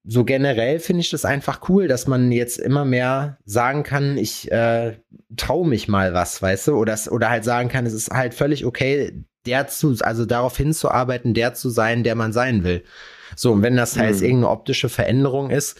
so 0.06 0.24
generell 0.24 0.80
finde 0.80 1.02
ich 1.02 1.10
das 1.10 1.26
einfach 1.26 1.70
cool, 1.70 1.88
dass 1.88 2.08
man 2.08 2.32
jetzt 2.32 2.58
immer 2.58 2.86
mehr 2.86 3.38
sagen 3.45 3.84
kann, 3.84 4.18
ich 4.18 4.52
äh, 4.52 4.97
trau 5.36 5.64
mich 5.64 5.88
mal 5.88 6.14
was, 6.14 6.41
weißt 6.41 6.70
du, 6.70 6.76
oder, 6.78 6.97
oder 7.12 7.30
halt 7.30 7.43
sagen 7.43 7.70
kann, 7.70 7.86
es 7.86 7.93
ist 7.93 8.10
halt 8.10 8.34
völlig 8.34 8.66
okay, 8.66 9.24
der 9.45 9.68
zu, 9.68 9.95
also 10.02 10.26
darauf 10.26 10.58
hinzuarbeiten, 10.58 11.34
der 11.34 11.54
zu 11.54 11.70
sein, 11.70 12.04
der 12.04 12.16
man 12.16 12.34
sein 12.34 12.64
will. 12.64 12.84
So, 13.36 13.52
und 13.54 13.62
wenn 13.62 13.76
das 13.76 13.97
heißt, 13.97 14.20
Mhm. 14.22 14.26
irgendeine 14.26 14.52
optische 14.52 14.89
Veränderung 14.89 15.50
ist, 15.50 15.80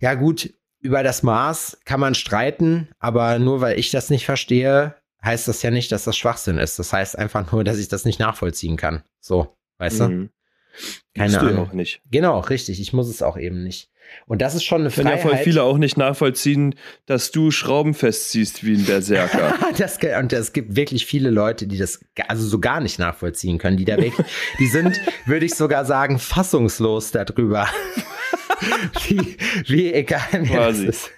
ja 0.00 0.14
gut, 0.14 0.52
über 0.80 1.02
das 1.04 1.22
Maß 1.22 1.78
kann 1.84 2.00
man 2.00 2.14
streiten, 2.14 2.88
aber 2.98 3.38
nur 3.38 3.60
weil 3.60 3.78
ich 3.78 3.90
das 3.92 4.10
nicht 4.10 4.24
verstehe, 4.24 4.96
heißt 5.24 5.46
das 5.46 5.62
ja 5.62 5.70
nicht, 5.70 5.92
dass 5.92 6.02
das 6.04 6.16
Schwachsinn 6.16 6.58
ist. 6.58 6.80
Das 6.80 6.92
heißt 6.92 7.16
einfach 7.16 7.52
nur, 7.52 7.62
dass 7.62 7.78
ich 7.78 7.86
das 7.86 8.04
nicht 8.04 8.18
nachvollziehen 8.18 8.76
kann. 8.76 9.04
So, 9.20 9.56
weißt 9.78 10.00
du? 10.00 10.04
Keine 11.16 11.32
du 11.32 11.44
ja 11.44 11.50
Ahnung. 11.52 11.68
auch 11.68 11.72
nicht. 11.72 12.00
Genau, 12.10 12.40
richtig. 12.40 12.80
Ich 12.80 12.92
muss 12.92 13.08
es 13.08 13.22
auch 13.22 13.36
eben 13.36 13.62
nicht. 13.62 13.88
Und 14.26 14.42
das 14.42 14.54
ist 14.54 14.64
schon 14.64 14.82
eine 14.82 14.90
Können 14.90 15.08
ja 15.08 15.16
Freiheit. 15.16 15.36
voll 15.36 15.44
viele 15.44 15.62
auch 15.62 15.78
nicht 15.78 15.96
nachvollziehen, 15.96 16.74
dass 17.06 17.30
du 17.30 17.50
Schrauben 17.50 17.94
festziehst 17.94 18.64
wie 18.64 18.74
ein 18.74 18.84
Berserker. 18.84 19.54
das, 19.78 19.98
und 20.20 20.32
es 20.32 20.52
gibt 20.52 20.76
wirklich 20.76 21.06
viele 21.06 21.30
Leute, 21.30 21.66
die 21.66 21.78
das 21.78 22.00
also 22.28 22.46
so 22.46 22.58
gar 22.58 22.80
nicht 22.80 22.98
nachvollziehen 22.98 23.58
können, 23.58 23.76
die 23.76 23.84
da 23.84 23.96
weg, 23.96 24.12
die 24.58 24.66
sind, 24.66 25.00
würde 25.26 25.46
ich 25.46 25.54
sogar 25.54 25.84
sagen, 25.84 26.18
fassungslos 26.18 27.10
darüber. 27.10 27.68
wie, 29.08 29.36
wie 29.66 29.92
egal 29.92 30.20
mir 30.40 30.56
das 30.56 30.78
ist. 30.78 31.10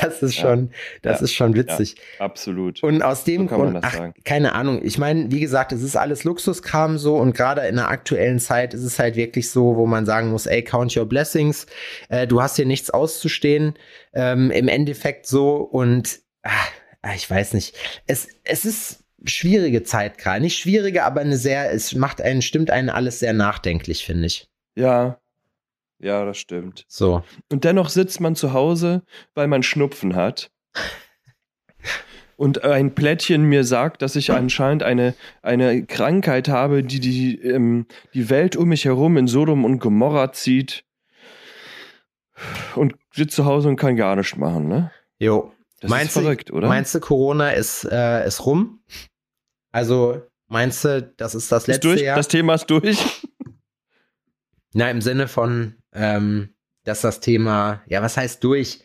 Das 0.00 0.22
ist 0.22 0.36
schon, 0.36 0.70
das 1.02 1.20
Ja. 1.20 1.24
ist 1.24 1.34
schon 1.34 1.54
witzig. 1.54 1.96
Absolut. 2.18 2.82
Und 2.82 3.02
aus 3.02 3.24
dem 3.24 3.48
So 3.48 3.56
Grund, 3.56 3.78
ach, 3.82 4.10
keine 4.24 4.52
Ahnung. 4.54 4.80
Ich 4.84 4.98
meine, 4.98 5.30
wie 5.30 5.40
gesagt, 5.40 5.72
es 5.72 5.82
ist 5.82 5.96
alles 5.96 6.24
Luxuskram 6.24 6.98
so 6.98 7.16
und 7.16 7.34
gerade 7.36 7.62
in 7.66 7.76
der 7.76 7.88
aktuellen 7.88 8.38
Zeit 8.38 8.74
ist 8.74 8.84
es 8.84 8.98
halt 8.98 9.16
wirklich 9.16 9.50
so, 9.50 9.76
wo 9.76 9.86
man 9.86 10.06
sagen 10.06 10.28
muss, 10.30 10.46
ey, 10.46 10.62
count 10.62 10.96
your 10.96 11.06
blessings. 11.06 11.66
Äh, 12.08 12.26
du 12.26 12.40
hast 12.42 12.56
hier 12.56 12.66
nichts 12.66 12.90
auszustehen. 12.90 13.74
Ähm, 14.12 14.50
Im 14.50 14.68
Endeffekt 14.68 15.26
so 15.26 15.56
und 15.56 16.20
ach, 16.42 16.70
ich 17.14 17.28
weiß 17.30 17.54
nicht. 17.54 17.74
Es, 18.06 18.28
es 18.44 18.64
ist 18.64 19.04
schwierige 19.24 19.82
Zeit 19.82 20.18
gerade. 20.18 20.40
Nicht 20.40 20.58
schwierige, 20.58 21.04
aber 21.04 21.20
eine 21.20 21.36
sehr, 21.36 21.72
es 21.72 21.94
macht 21.94 22.20
einen, 22.20 22.42
stimmt 22.42 22.70
einen 22.70 22.90
alles 22.90 23.18
sehr 23.18 23.32
nachdenklich, 23.32 24.04
finde 24.06 24.26
ich. 24.26 24.46
Ja. 24.76 25.18
Ja, 26.00 26.24
das 26.24 26.38
stimmt. 26.38 26.84
So. 26.88 27.22
Und 27.50 27.64
dennoch 27.64 27.88
sitzt 27.88 28.20
man 28.20 28.36
zu 28.36 28.52
Hause, 28.52 29.02
weil 29.34 29.48
man 29.48 29.62
Schnupfen 29.62 30.14
hat. 30.14 30.50
Und 32.36 32.62
ein 32.62 32.94
Plättchen 32.94 33.42
mir 33.42 33.64
sagt, 33.64 34.00
dass 34.00 34.14
ich 34.14 34.30
anscheinend 34.30 34.84
eine, 34.84 35.14
eine 35.42 35.84
Krankheit 35.86 36.46
habe, 36.48 36.84
die 36.84 37.00
die, 37.00 37.40
ähm, 37.42 37.86
die 38.14 38.30
Welt 38.30 38.54
um 38.54 38.68
mich 38.68 38.84
herum 38.84 39.16
in 39.16 39.26
Sodom 39.26 39.64
und 39.64 39.80
Gomorra 39.80 40.30
zieht. 40.32 40.84
Und 42.76 42.94
sitzt 43.12 43.34
zu 43.34 43.44
Hause 43.44 43.68
und 43.68 43.74
kann 43.76 43.96
gar 43.96 44.14
nichts 44.14 44.36
machen, 44.36 44.68
ne? 44.68 44.92
Jo. 45.18 45.52
Das 45.80 45.90
Meinst 45.90 46.10
ist 46.10 46.16
du- 46.16 46.20
verrückt, 46.22 46.52
oder? 46.52 46.68
Meinst 46.68 46.94
du, 46.94 47.00
Corona 47.00 47.50
ist, 47.50 47.84
äh, 47.90 48.24
ist 48.24 48.46
rum? 48.46 48.80
Also, 49.72 50.22
meinst 50.46 50.84
du, 50.84 51.02
das 51.16 51.34
ist 51.34 51.50
das 51.50 51.64
ist 51.64 51.66
letzte 51.68 51.88
durch? 51.88 52.00
Jahr? 52.02 52.16
Das 52.16 52.28
Thema 52.28 52.54
ist 52.54 52.66
durch? 52.66 52.98
Na, 54.74 54.90
im 54.90 55.00
Sinne 55.00 55.26
von, 55.26 55.74
ähm, 55.92 56.54
dass 56.84 57.00
das 57.02 57.20
Thema, 57.20 57.82
ja, 57.86 58.02
was 58.02 58.16
heißt 58.16 58.42
durch? 58.44 58.80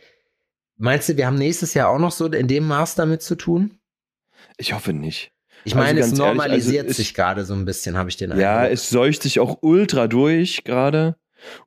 Meinst 0.77 1.09
du, 1.09 1.17
wir 1.17 1.27
haben 1.27 1.37
nächstes 1.37 1.73
Jahr 1.73 1.89
auch 1.89 1.99
noch 1.99 2.11
so 2.11 2.25
in 2.27 2.47
dem 2.47 2.67
Maß 2.67 2.95
damit 2.95 3.21
zu 3.21 3.35
tun? 3.35 3.79
Ich 4.57 4.73
hoffe 4.73 4.93
nicht. 4.93 5.31
Ich 5.65 5.73
Also 5.75 5.85
meine, 5.85 5.99
es 6.01 6.07
ganz 6.07 6.19
ehrlich, 6.19 6.29
also 6.29 6.41
normalisiert 6.41 6.89
sich 6.89 7.13
gerade 7.13 7.45
so 7.45 7.53
ein 7.53 7.63
bisschen, 7.65 7.97
habe 7.97 8.09
ich 8.09 8.17
den 8.17 8.37
Ja, 8.37 8.57
Eindruck. 8.59 8.73
es 8.73 8.89
seucht 8.89 9.23
sich 9.23 9.39
auch 9.39 9.59
ultra 9.61 10.07
durch 10.07 10.63
gerade. 10.63 11.15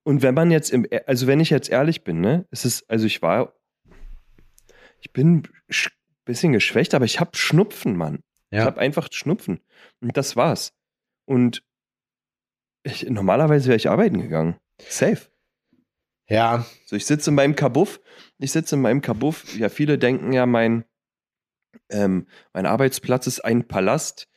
Und 0.02 0.22
wenn 0.22 0.34
man 0.34 0.50
jetzt 0.50 0.70
im, 0.70 0.86
also 1.06 1.26
wenn 1.26 1.40
ich 1.40 1.50
jetzt 1.50 1.70
ehrlich 1.70 2.04
bin, 2.04 2.20
ne, 2.20 2.46
es 2.50 2.64
ist, 2.64 2.88
also 2.90 3.06
ich 3.06 3.22
war, 3.22 3.54
ich 5.00 5.12
bin 5.12 5.36
ein 5.36 5.48
bisschen 6.24 6.52
geschwächt, 6.52 6.94
aber 6.94 7.04
ich 7.04 7.20
habe 7.20 7.36
Schnupfen, 7.36 7.96
Mann. 7.96 8.20
Ich 8.50 8.58
ja. 8.58 8.64
habe 8.64 8.80
einfach 8.80 9.08
Schnupfen. 9.10 9.60
Und 10.00 10.16
das 10.16 10.36
war's. 10.36 10.72
Und 11.24 11.62
ich, 12.82 13.08
normalerweise 13.08 13.68
wäre 13.68 13.76
ich 13.76 13.88
arbeiten 13.88 14.20
gegangen. 14.20 14.56
Safe. 14.80 15.26
ja, 16.28 16.66
So, 16.86 16.96
ich 16.96 17.06
sitze 17.06 17.30
in 17.30 17.36
meinem 17.36 17.56
Kabuff. 17.56 18.00
Ich 18.38 18.52
sitze 18.52 18.76
in 18.76 18.82
meinem 18.82 19.00
Kabuff. 19.00 19.56
Ja, 19.56 19.68
viele 19.68 19.98
denken 19.98 20.32
ja, 20.32 20.46
mein, 20.46 20.84
ähm, 21.90 22.26
mein 22.52 22.66
Arbeitsplatz 22.66 23.26
ist 23.26 23.40
ein 23.40 23.66
Palast. 23.66 24.28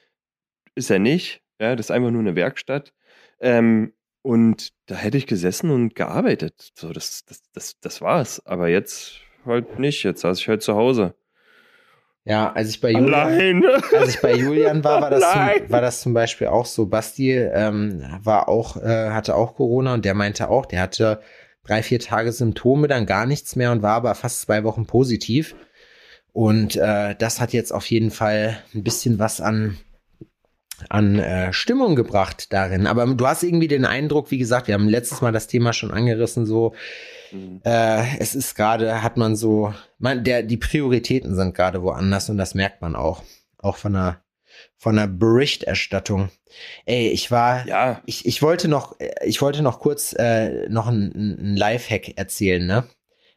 Ist 0.75 0.89
er 0.89 0.99
nicht. 0.99 1.43
Ja, 1.59 1.75
das 1.75 1.87
ist 1.87 1.91
einfach 1.91 2.11
nur 2.11 2.21
eine 2.21 2.35
Werkstatt. 2.35 2.93
Ähm, 3.39 3.93
und 4.21 4.73
da 4.85 4.95
hätte 4.95 5.17
ich 5.17 5.27
gesessen 5.27 5.71
und 5.71 5.95
gearbeitet. 5.95 6.71
So, 6.75 6.93
das, 6.93 7.25
das, 7.25 7.41
das, 7.51 7.79
das 7.79 8.01
war's. 8.01 8.45
Aber 8.45 8.67
jetzt 8.67 9.21
halt 9.45 9.79
nicht. 9.79 10.03
Jetzt 10.03 10.21
saß 10.21 10.39
ich 10.39 10.47
halt 10.47 10.61
zu 10.61 10.75
Hause. 10.75 11.15
Ja, 12.25 12.51
als 12.51 12.69
ich 12.69 12.81
bei 12.81 12.91
Julian, 12.91 13.63
als 13.97 14.15
ich 14.15 14.21
bei 14.21 14.35
Julian 14.35 14.83
war, 14.83 15.01
war 15.01 15.09
das, 15.09 15.31
zum, 15.31 15.71
war 15.71 15.81
das 15.81 16.01
zum 16.01 16.13
Beispiel 16.13 16.47
auch 16.47 16.65
so. 16.65 16.85
Basti 16.85 17.33
ähm, 17.33 18.03
war 18.21 18.49
auch, 18.49 18.77
äh, 18.77 19.09
hatte 19.09 19.35
auch 19.35 19.55
Corona 19.55 19.93
und 19.93 20.05
der 20.05 20.13
meinte 20.13 20.49
auch, 20.49 20.65
der 20.65 20.81
hatte 20.81 21.21
drei, 21.65 21.81
vier 21.81 21.99
Tage 21.99 22.31
Symptome, 22.31 22.87
dann 22.87 23.05
gar 23.05 23.25
nichts 23.25 23.55
mehr 23.55 23.71
und 23.71 23.81
war 23.81 23.93
aber 23.93 24.15
fast 24.15 24.41
zwei 24.41 24.63
Wochen 24.63 24.85
positiv. 24.85 25.55
Und 26.33 26.75
äh, 26.75 27.15
das 27.15 27.41
hat 27.41 27.53
jetzt 27.53 27.71
auf 27.71 27.85
jeden 27.87 28.11
Fall 28.11 28.61
ein 28.73 28.83
bisschen 28.83 29.17
was 29.19 29.41
an, 29.41 29.77
an 30.87 31.17
äh, 31.19 31.51
Stimmung 31.53 31.95
gebracht 31.95 32.53
darin. 32.53 32.87
Aber 32.87 33.05
du 33.07 33.27
hast 33.27 33.43
irgendwie 33.43 33.67
den 33.67 33.85
Eindruck, 33.85 34.31
wie 34.31 34.37
gesagt, 34.37 34.67
wir 34.67 34.75
haben 34.75 34.87
letztes 34.87 35.21
Mal 35.21 35.31
das 35.31 35.47
Thema 35.47 35.73
schon 35.73 35.91
angerissen, 35.91 36.45
so 36.45 36.73
äh, 37.63 38.17
es 38.19 38.35
ist 38.35 38.55
gerade, 38.55 39.01
hat 39.03 39.17
man 39.17 39.35
so, 39.35 39.73
man, 39.97 40.23
der, 40.23 40.43
die 40.43 40.57
Prioritäten 40.57 41.35
sind 41.35 41.55
gerade 41.55 41.81
woanders 41.81 42.29
und 42.29 42.37
das 42.37 42.55
merkt 42.55 42.81
man 42.81 42.95
auch. 42.95 43.23
Auch 43.57 43.77
von 43.77 43.93
der, 43.93 44.21
von 44.77 44.95
der 44.95 45.07
Berichterstattung. 45.07 46.29
Ey, 46.85 47.09
ich 47.09 47.29
war, 47.31 47.67
Ja, 47.67 48.01
ich, 48.05 48.25
ich 48.25 48.41
wollte 48.41 48.67
noch, 48.67 48.99
äh, 48.99 49.11
ich 49.25 49.41
wollte 49.41 49.61
noch 49.61 49.79
kurz 49.79 50.13
äh, 50.17 50.67
noch 50.69 50.87
ein, 50.87 51.11
ein 51.39 51.55
Lifehack 51.55 52.17
erzählen, 52.17 52.65
ne? 52.65 52.85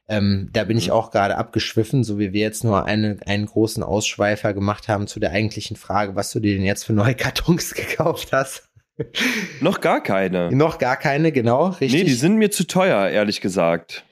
Ähm, 0.09 0.51
da 0.53 0.65
bin 0.65 0.77
ich 0.79 0.87
Mhm. 0.89 0.93
auch 0.95 1.11
gerade 1.13 1.37
abgeschwiffen, 1.37 2.03
so 2.05 2.19
wie 2.19 2.33
wir 2.33 2.41
jetzt 2.41 2.65
nur 2.65 2.85
eine, 2.85 3.19
einen 3.25 3.47
großen 3.47 3.83
Ausschweifer 3.83 4.53
gemacht 4.53 4.89
haben 4.89 5.07
zu 5.07 5.21
der 5.21 5.31
eigentlichen 5.31 5.77
Frage, 5.77 6.17
was 6.17 6.33
du 6.33 6.41
dir 6.41 6.55
denn 6.57 6.65
jetzt 6.65 6.85
für 6.85 6.93
neue 6.93 7.15
Kartons 7.17 7.73
gekauft 7.75 8.33
hast. 8.33 8.69
Noch 9.61 9.81
gar 9.81 10.03
keine. 10.03 10.51
Noch 10.53 10.79
gar 10.79 10.97
keine, 10.97 11.33
genau, 11.33 11.69
richtig. 11.69 11.93
Nee, 11.93 12.05
die 12.05 12.15
sind 12.15 12.37
mir 12.37 12.51
zu 12.51 12.67
teuer, 12.67 13.09
ehrlich 13.09 13.41
gesagt. 13.41 14.05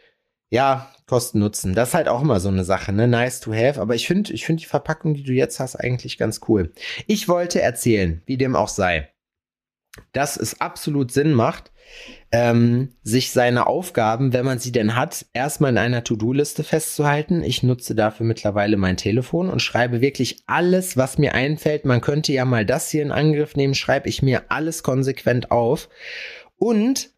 Ja, 0.51 0.93
Kosten 1.07 1.41
Nutzen. 1.41 1.75
Das 1.75 1.89
ist 1.89 1.95
halt 1.95 2.07
auch 2.07 2.23
immer 2.23 2.39
so 2.39 2.49
eine 2.49 2.63
Sache, 2.65 2.93
ne? 2.93 3.09
Nice 3.09 3.41
to 3.41 3.53
have. 3.53 3.81
Aber 3.81 3.97
ich 3.97 4.07
finde, 4.07 4.33
ich 4.33 4.47
finde 4.47 4.61
die 4.61 4.69
Verpackung, 4.69 5.15
die 5.15 5.25
du 5.25 5.33
jetzt 5.33 5.59
hast, 5.59 5.75
eigentlich 5.75 6.19
ganz 6.19 6.41
cool. 6.47 6.73
Ich 7.09 7.29
wollte 7.29 7.61
erzählen, 7.61 8.23
wie 8.27 8.37
dem 8.37 8.55
auch 8.55 8.69
sei, 8.69 9.13
dass 10.13 10.37
es 10.37 10.61
absolut 10.61 11.11
Sinn 11.11 11.33
macht, 11.33 11.70
ähm, 12.33 12.91
sich 13.03 13.31
seine 13.31 13.67
Aufgaben, 13.67 14.33
wenn 14.33 14.45
man 14.45 14.59
sie 14.59 14.73
denn 14.73 14.97
hat, 14.97 15.27
erstmal 15.33 15.73
in 15.73 15.79
einer 15.79 16.05
To-Do-Liste 16.05 16.65
festzuhalten. 16.65 17.43
Ich 17.43 17.63
nutze 17.63 17.95
dafür 17.95 18.27
mittlerweile 18.27 18.77
mein 18.77 18.97
Telefon 18.97 19.49
und 19.49 19.61
schreibe 19.61 20.01
wirklich 20.01 20.43
alles, 20.47 20.97
was 20.97 21.19
mir 21.19 21.35
einfällt. 21.35 21.85
Man 21.85 22.01
könnte 22.01 22.33
ja 22.33 22.45
mal 22.45 22.65
das 22.65 22.91
hier 22.91 23.03
in 23.03 23.13
Angriff 23.13 23.57
nehmen, 23.57 23.75
schreibe 23.75 24.09
ich 24.09 24.23
mir 24.23 24.45
alles 24.51 24.83
konsequent 24.83 25.51
auf. 25.51 25.89
Und 26.57 27.11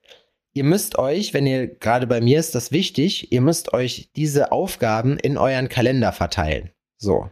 ihr 0.52 0.64
müsst 0.64 0.98
euch, 0.98 1.34
wenn 1.34 1.46
ihr 1.46 1.66
gerade 1.66 2.06
bei 2.06 2.20
mir 2.20 2.38
ist 2.38 2.54
das 2.54 2.72
wichtig, 2.72 3.32
ihr 3.32 3.40
müsst 3.40 3.72
euch 3.72 4.10
diese 4.16 4.52
Aufgaben 4.52 5.18
in 5.18 5.36
euren 5.36 5.68
Kalender 5.68 6.12
verteilen. 6.12 6.70
So. 6.96 7.30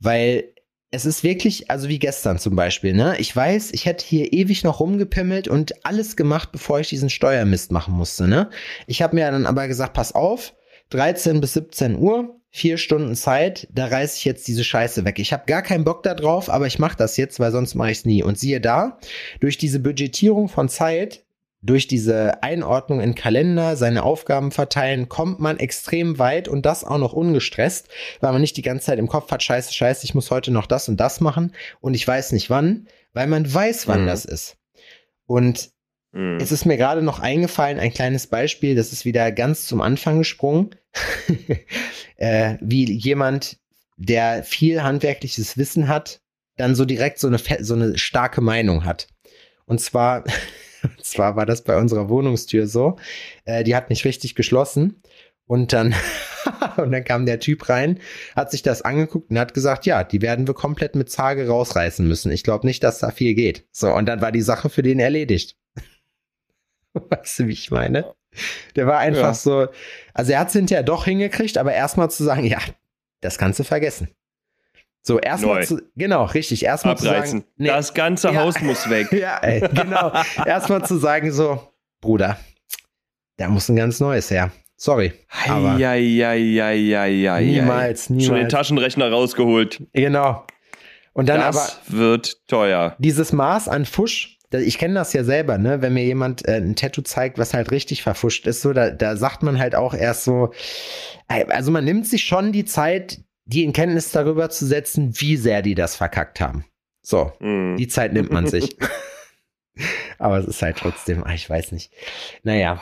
Weil 0.00 0.53
es 0.94 1.04
ist 1.04 1.24
wirklich, 1.24 1.70
also 1.70 1.88
wie 1.88 1.98
gestern 1.98 2.38
zum 2.38 2.54
Beispiel, 2.54 2.94
ne? 2.94 3.16
Ich 3.18 3.34
weiß, 3.34 3.72
ich 3.72 3.84
hätte 3.84 4.04
hier 4.04 4.32
ewig 4.32 4.62
noch 4.62 4.80
rumgepimmelt 4.80 5.48
und 5.48 5.84
alles 5.84 6.16
gemacht, 6.16 6.50
bevor 6.52 6.80
ich 6.80 6.88
diesen 6.88 7.10
Steuermist 7.10 7.72
machen 7.72 7.94
musste, 7.94 8.28
ne? 8.28 8.48
Ich 8.86 9.02
habe 9.02 9.16
mir 9.16 9.30
dann 9.30 9.46
aber 9.46 9.66
gesagt, 9.68 9.94
pass 9.94 10.14
auf, 10.14 10.54
13 10.90 11.40
bis 11.40 11.54
17 11.54 11.96
Uhr, 11.98 12.40
vier 12.50 12.78
Stunden 12.78 13.16
Zeit, 13.16 13.66
da 13.72 13.86
reiße 13.86 14.18
ich 14.18 14.24
jetzt 14.24 14.46
diese 14.46 14.62
Scheiße 14.62 15.04
weg. 15.04 15.18
Ich 15.18 15.32
habe 15.32 15.42
gar 15.46 15.62
keinen 15.62 15.82
Bock 15.82 16.04
da 16.04 16.14
drauf, 16.14 16.48
aber 16.48 16.68
ich 16.68 16.78
mache 16.78 16.96
das 16.96 17.16
jetzt, 17.16 17.40
weil 17.40 17.50
sonst 17.50 17.74
mache 17.74 17.90
ich 17.90 17.98
es 17.98 18.04
nie. 18.04 18.22
Und 18.22 18.38
siehe 18.38 18.60
da, 18.60 18.98
durch 19.40 19.58
diese 19.58 19.80
Budgetierung 19.80 20.48
von 20.48 20.68
Zeit, 20.68 21.24
durch 21.64 21.86
diese 21.86 22.42
Einordnung 22.42 23.00
in 23.00 23.14
Kalender, 23.14 23.76
seine 23.76 24.02
Aufgaben 24.02 24.50
verteilen, 24.50 25.08
kommt 25.08 25.40
man 25.40 25.58
extrem 25.58 26.18
weit 26.18 26.46
und 26.46 26.66
das 26.66 26.84
auch 26.84 26.98
noch 26.98 27.14
ungestresst, 27.14 27.88
weil 28.20 28.32
man 28.32 28.42
nicht 28.42 28.56
die 28.56 28.62
ganze 28.62 28.86
Zeit 28.86 28.98
im 28.98 29.08
Kopf 29.08 29.30
hat, 29.30 29.42
scheiße, 29.42 29.72
scheiße, 29.72 30.04
ich 30.04 30.14
muss 30.14 30.30
heute 30.30 30.50
noch 30.50 30.66
das 30.66 30.88
und 30.88 30.98
das 30.98 31.20
machen 31.20 31.52
und 31.80 31.94
ich 31.94 32.06
weiß 32.06 32.32
nicht 32.32 32.50
wann, 32.50 32.86
weil 33.14 33.26
man 33.26 33.52
weiß, 33.52 33.88
wann 33.88 34.02
Mhm. 34.02 34.06
das 34.06 34.24
ist. 34.26 34.56
Und 35.26 35.70
Hm. 36.12 36.36
es 36.36 36.52
ist 36.52 36.66
mir 36.66 36.76
gerade 36.76 37.02
noch 37.02 37.18
eingefallen, 37.18 37.80
ein 37.80 37.92
kleines 37.92 38.26
Beispiel, 38.26 38.74
das 38.74 38.92
ist 38.92 39.04
wieder 39.04 39.32
ganz 39.32 39.66
zum 39.66 39.80
Anfang 39.80 40.18
gesprungen, 40.18 40.70
äh, 42.16 42.56
wie 42.60 42.90
jemand, 42.92 43.58
der 43.96 44.44
viel 44.44 44.82
handwerkliches 44.82 45.56
Wissen 45.56 45.88
hat, 45.88 46.20
dann 46.56 46.74
so 46.74 46.84
direkt 46.84 47.18
so 47.18 47.26
eine, 47.26 47.38
so 47.60 47.74
eine 47.74 47.96
starke 47.98 48.40
Meinung 48.40 48.84
hat. 48.84 49.08
Und 49.66 49.80
zwar, 49.80 50.24
und 50.84 51.02
zwar 51.04 51.36
war 51.36 51.46
das 51.46 51.64
bei 51.64 51.76
unserer 51.76 52.08
Wohnungstür 52.08 52.66
so, 52.66 52.96
äh, 53.44 53.64
die 53.64 53.74
hat 53.74 53.90
nicht 53.90 54.04
richtig 54.04 54.34
geschlossen 54.34 55.02
und 55.46 55.72
dann, 55.72 55.94
und 56.76 56.92
dann 56.92 57.04
kam 57.04 57.26
der 57.26 57.40
Typ 57.40 57.68
rein, 57.68 57.98
hat 58.36 58.50
sich 58.50 58.62
das 58.62 58.82
angeguckt 58.82 59.30
und 59.30 59.38
hat 59.38 59.54
gesagt, 59.54 59.86
ja, 59.86 60.04
die 60.04 60.22
werden 60.22 60.46
wir 60.46 60.54
komplett 60.54 60.94
mit 60.94 61.10
Zage 61.10 61.48
rausreißen 61.48 62.06
müssen. 62.06 62.32
Ich 62.32 62.44
glaube 62.44 62.66
nicht, 62.66 62.82
dass 62.82 62.98
da 62.98 63.10
viel 63.10 63.34
geht. 63.34 63.66
So, 63.72 63.92
und 63.92 64.06
dann 64.06 64.20
war 64.20 64.32
die 64.32 64.42
Sache 64.42 64.70
für 64.70 64.82
den 64.82 65.00
erledigt. 65.00 65.56
Weißt 66.94 67.40
du, 67.40 67.48
wie 67.48 67.52
ich 67.52 67.70
meine? 67.70 68.14
Der 68.74 68.86
war 68.86 68.98
einfach 68.98 69.20
Ja. 69.28 69.34
so, 69.34 69.66
also 70.12 70.32
er 70.32 70.40
hat 70.40 70.48
es 70.48 70.54
hinterher 70.54 70.82
doch 70.82 71.04
hingekriegt, 71.04 71.58
aber 71.58 71.72
erstmal 71.72 72.10
zu 72.10 72.24
sagen, 72.24 72.44
ja, 72.44 72.58
das 73.20 73.38
kannst 73.38 73.58
du 73.60 73.64
vergessen. 73.64 74.08
So, 75.06 75.18
erstmal 75.20 75.64
zu, 75.66 75.82
genau, 75.96 76.24
richtig, 76.24 76.64
erstmal 76.64 76.96
zu 76.96 77.06
Abreißen. 77.08 77.40
sagen, 77.40 77.50
nee, 77.58 77.68
Das 77.68 77.92
ganze 77.92 78.28
Ja. 78.30 78.40
Haus 78.40 78.58
muss 78.62 78.88
weg. 78.88 79.08
ja, 79.12 79.36
ey, 79.42 79.60
genau, 79.60 80.10
erstmal 80.46 80.82
zu 80.86 80.96
sagen 80.96 81.30
so, 81.30 81.60
Bruder, 82.00 82.38
da 83.36 83.48
muss 83.48 83.68
ein 83.68 83.76
ganz 83.76 84.00
neues 84.00 84.30
her. 84.30 84.50
Sorry, 84.76 85.12
aber 85.46 85.74
Eieieiei. 85.74 87.40
niemals, 87.44 88.06
Schon 88.06 88.16
den 88.18 88.26
niemals. 88.28 88.52
Taschenrechner 88.52 89.10
rausgeholt. 89.10 89.82
Genau. 89.92 90.44
Und 91.12 91.28
dann 91.28 91.40
aber 91.40 91.52
das 91.52 91.80
wird 91.88 92.48
teuer. 92.48 92.96
dieses 92.98 93.32
Maß 93.32 93.68
an 93.68 93.84
Fusch, 93.84 94.38
ich 94.52 94.78
kenne 94.78 94.94
das 94.94 95.12
ja 95.12 95.22
selber, 95.24 95.58
ne, 95.58 95.80
wenn 95.82 95.94
mir 95.94 96.04
jemand 96.04 96.46
äh, 96.48 96.56
ein 96.56 96.76
Tattoo 96.76 97.02
zeigt, 97.02 97.38
was 97.38 97.54
halt 97.54 97.70
richtig 97.72 98.02
verfuscht 98.02 98.46
ist, 98.46 98.62
so, 98.62 98.72
da, 98.72 98.90
da 98.90 99.16
sagt 99.16 99.42
man 99.42 99.58
halt 99.58 99.74
auch 99.74 99.94
erst 99.94 100.24
so, 100.24 100.52
also 101.28 101.70
man 101.70 101.84
nimmt 101.84 102.06
sich 102.06 102.24
schon 102.24 102.52
die 102.52 102.64
Zeit, 102.64 103.20
die 103.46 103.64
in 103.64 103.72
Kenntnis 103.72 104.10
darüber 104.12 104.50
zu 104.50 104.66
setzen, 104.66 105.12
wie 105.20 105.36
sehr 105.36 105.62
die 105.62 105.74
das 105.74 105.96
verkackt 105.96 106.40
haben. 106.40 106.64
So, 107.02 107.32
Hm. 107.40 107.76
die 107.76 107.88
Zeit 107.88 108.12
nimmt 108.12 108.30
man 108.32 108.46
sich. 108.46 108.76
Aber 110.18 110.38
es 110.38 110.46
ist 110.46 110.62
halt 110.62 110.76
trotzdem, 110.78 111.24
ah, 111.24 111.34
ich 111.34 111.48
weiß 111.50 111.72
nicht. 111.72 111.92
Naja. 112.42 112.80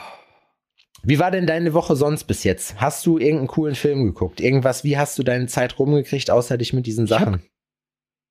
Wie 1.05 1.19
war 1.19 1.31
denn 1.31 1.47
deine 1.47 1.73
Woche 1.73 1.95
sonst 1.97 2.23
bis 2.25 2.43
jetzt? 2.45 2.79
Hast 2.79 3.05
du 3.05 3.17
irgendeinen 3.17 3.47
coolen 3.47 3.75
Film 3.75 4.05
geguckt? 4.05 4.39
Irgendwas, 4.39 4.83
wie 4.85 4.97
hast 4.97 5.17
du 5.19 5.23
deine 5.23 5.47
Zeit 5.47 5.77
rumgekriegt, 5.77 6.29
außer 6.31 6.57
dich 6.57 6.71
mit 6.71 6.85
diesen 6.85 7.05
Ich 7.05 7.11
hab- 7.11 7.19
Sachen? 7.19 7.43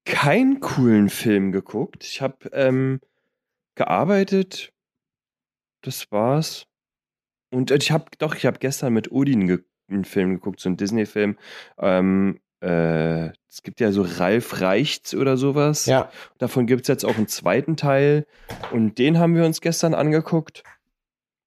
keinen 0.05 0.59
coolen 0.61 1.11
Film 1.11 1.53
geguckt. 1.53 2.03
Ich 2.05 2.21
habe 2.23 2.49
ähm, 2.53 3.01
gearbeitet. 3.77 4.73
Das 5.83 6.11
war's. 6.11 6.67
Und 7.53 7.71
ich 7.71 7.91
habe 7.91 8.07
doch, 8.19 8.35
ich 8.35 8.47
habe 8.47 8.59
gestern 8.59 8.95
mit 8.95 9.13
Odin 9.13 9.47
ge 9.47 9.59
einen 9.89 10.05
Film 10.05 10.35
geguckt, 10.35 10.61
so 10.61 10.69
einen 10.69 10.77
Disney-Film. 10.77 11.37
Ähm, 11.79 12.41
äh, 12.61 13.31
es 13.49 13.63
gibt 13.63 13.81
ja 13.81 13.93
so 13.93 14.03
Ralf 14.03 14.61
Reichts 14.61 15.15
oder 15.15 15.37
sowas. 15.37 15.87
Ja. 15.87 16.11
Davon 16.39 16.67
gibt 16.67 16.83
es 16.83 16.89
jetzt 16.89 17.05
auch 17.05 17.17
einen 17.17 17.27
zweiten 17.29 17.77
Teil. 17.77 18.27
Und 18.71 18.99
den 18.99 19.19
haben 19.19 19.35
wir 19.35 19.45
uns 19.45 19.61
gestern 19.61 19.95
angeguckt. 19.95 20.63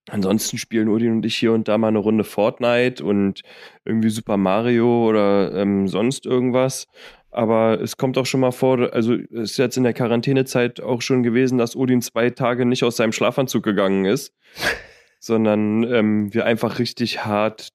Ansonsten 0.08 0.58
spielen 0.60 0.88
Odin 0.90 1.14
und 1.14 1.26
ich 1.26 1.36
hier 1.36 1.52
und 1.52 1.68
da 1.68 1.78
mal 1.80 1.88
eine 1.88 1.98
Runde 1.98 2.24
Fortnite 2.24 3.04
und 3.04 3.42
irgendwie 3.86 4.10
Super 4.10 4.38
Mario 4.38 5.10
oder 5.10 5.54
ähm, 5.56 5.88
sonst 5.88 6.28
irgendwas. 6.28 6.86
Aber 7.32 7.82
es 7.82 7.98
kommt 7.98 8.18
auch 8.18 8.26
schon 8.26 8.40
mal 8.40 8.52
vor, 8.52 8.94
also 8.94 9.16
es 9.16 9.52
ist 9.52 9.58
jetzt 9.58 9.78
in 9.78 9.84
der 9.84 9.94
Quarantänezeit 9.94 10.80
auch 10.80 11.02
schon 11.02 11.24
gewesen, 11.24 11.58
dass 11.58 11.76
Odin 11.76 12.02
zwei 12.02 12.30
Tage 12.30 12.66
nicht 12.66 12.84
aus 12.84 12.98
seinem 12.98 13.12
Schlafanzug 13.14 13.64
gegangen 13.64 14.06
ist, 14.06 14.34
sondern 15.20 15.84
ähm, 15.92 16.34
wir 16.34 16.46
einfach 16.46 16.78
richtig 16.78 17.26
hart 17.26 17.70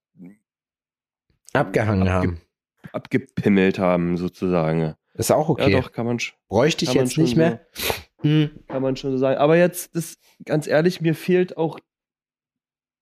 Abgehangen 1.52 2.08
Abge- 2.08 2.12
haben. 2.12 2.40
abgepimmelt 2.92 3.78
haben, 3.78 4.16
sozusagen. 4.16 4.94
Ist 5.14 5.30
auch 5.32 5.48
okay. 5.48 5.70
Ja, 5.72 5.80
doch, 5.80 5.92
kann 5.92 6.06
man, 6.06 6.18
Bräuchte 6.48 6.84
ich 6.84 6.94
jetzt 6.94 7.18
nicht 7.18 7.36
mehr. 7.36 7.66
Hm. 8.22 8.50
kann 8.68 8.82
man 8.82 8.96
schon 8.96 9.12
so 9.12 9.18
sagen. 9.18 9.38
Aber 9.38 9.56
jetzt, 9.56 9.96
das, 9.96 10.18
ganz 10.44 10.66
ehrlich, 10.66 11.00
mir 11.00 11.14
fehlt 11.14 11.56
auch 11.56 11.78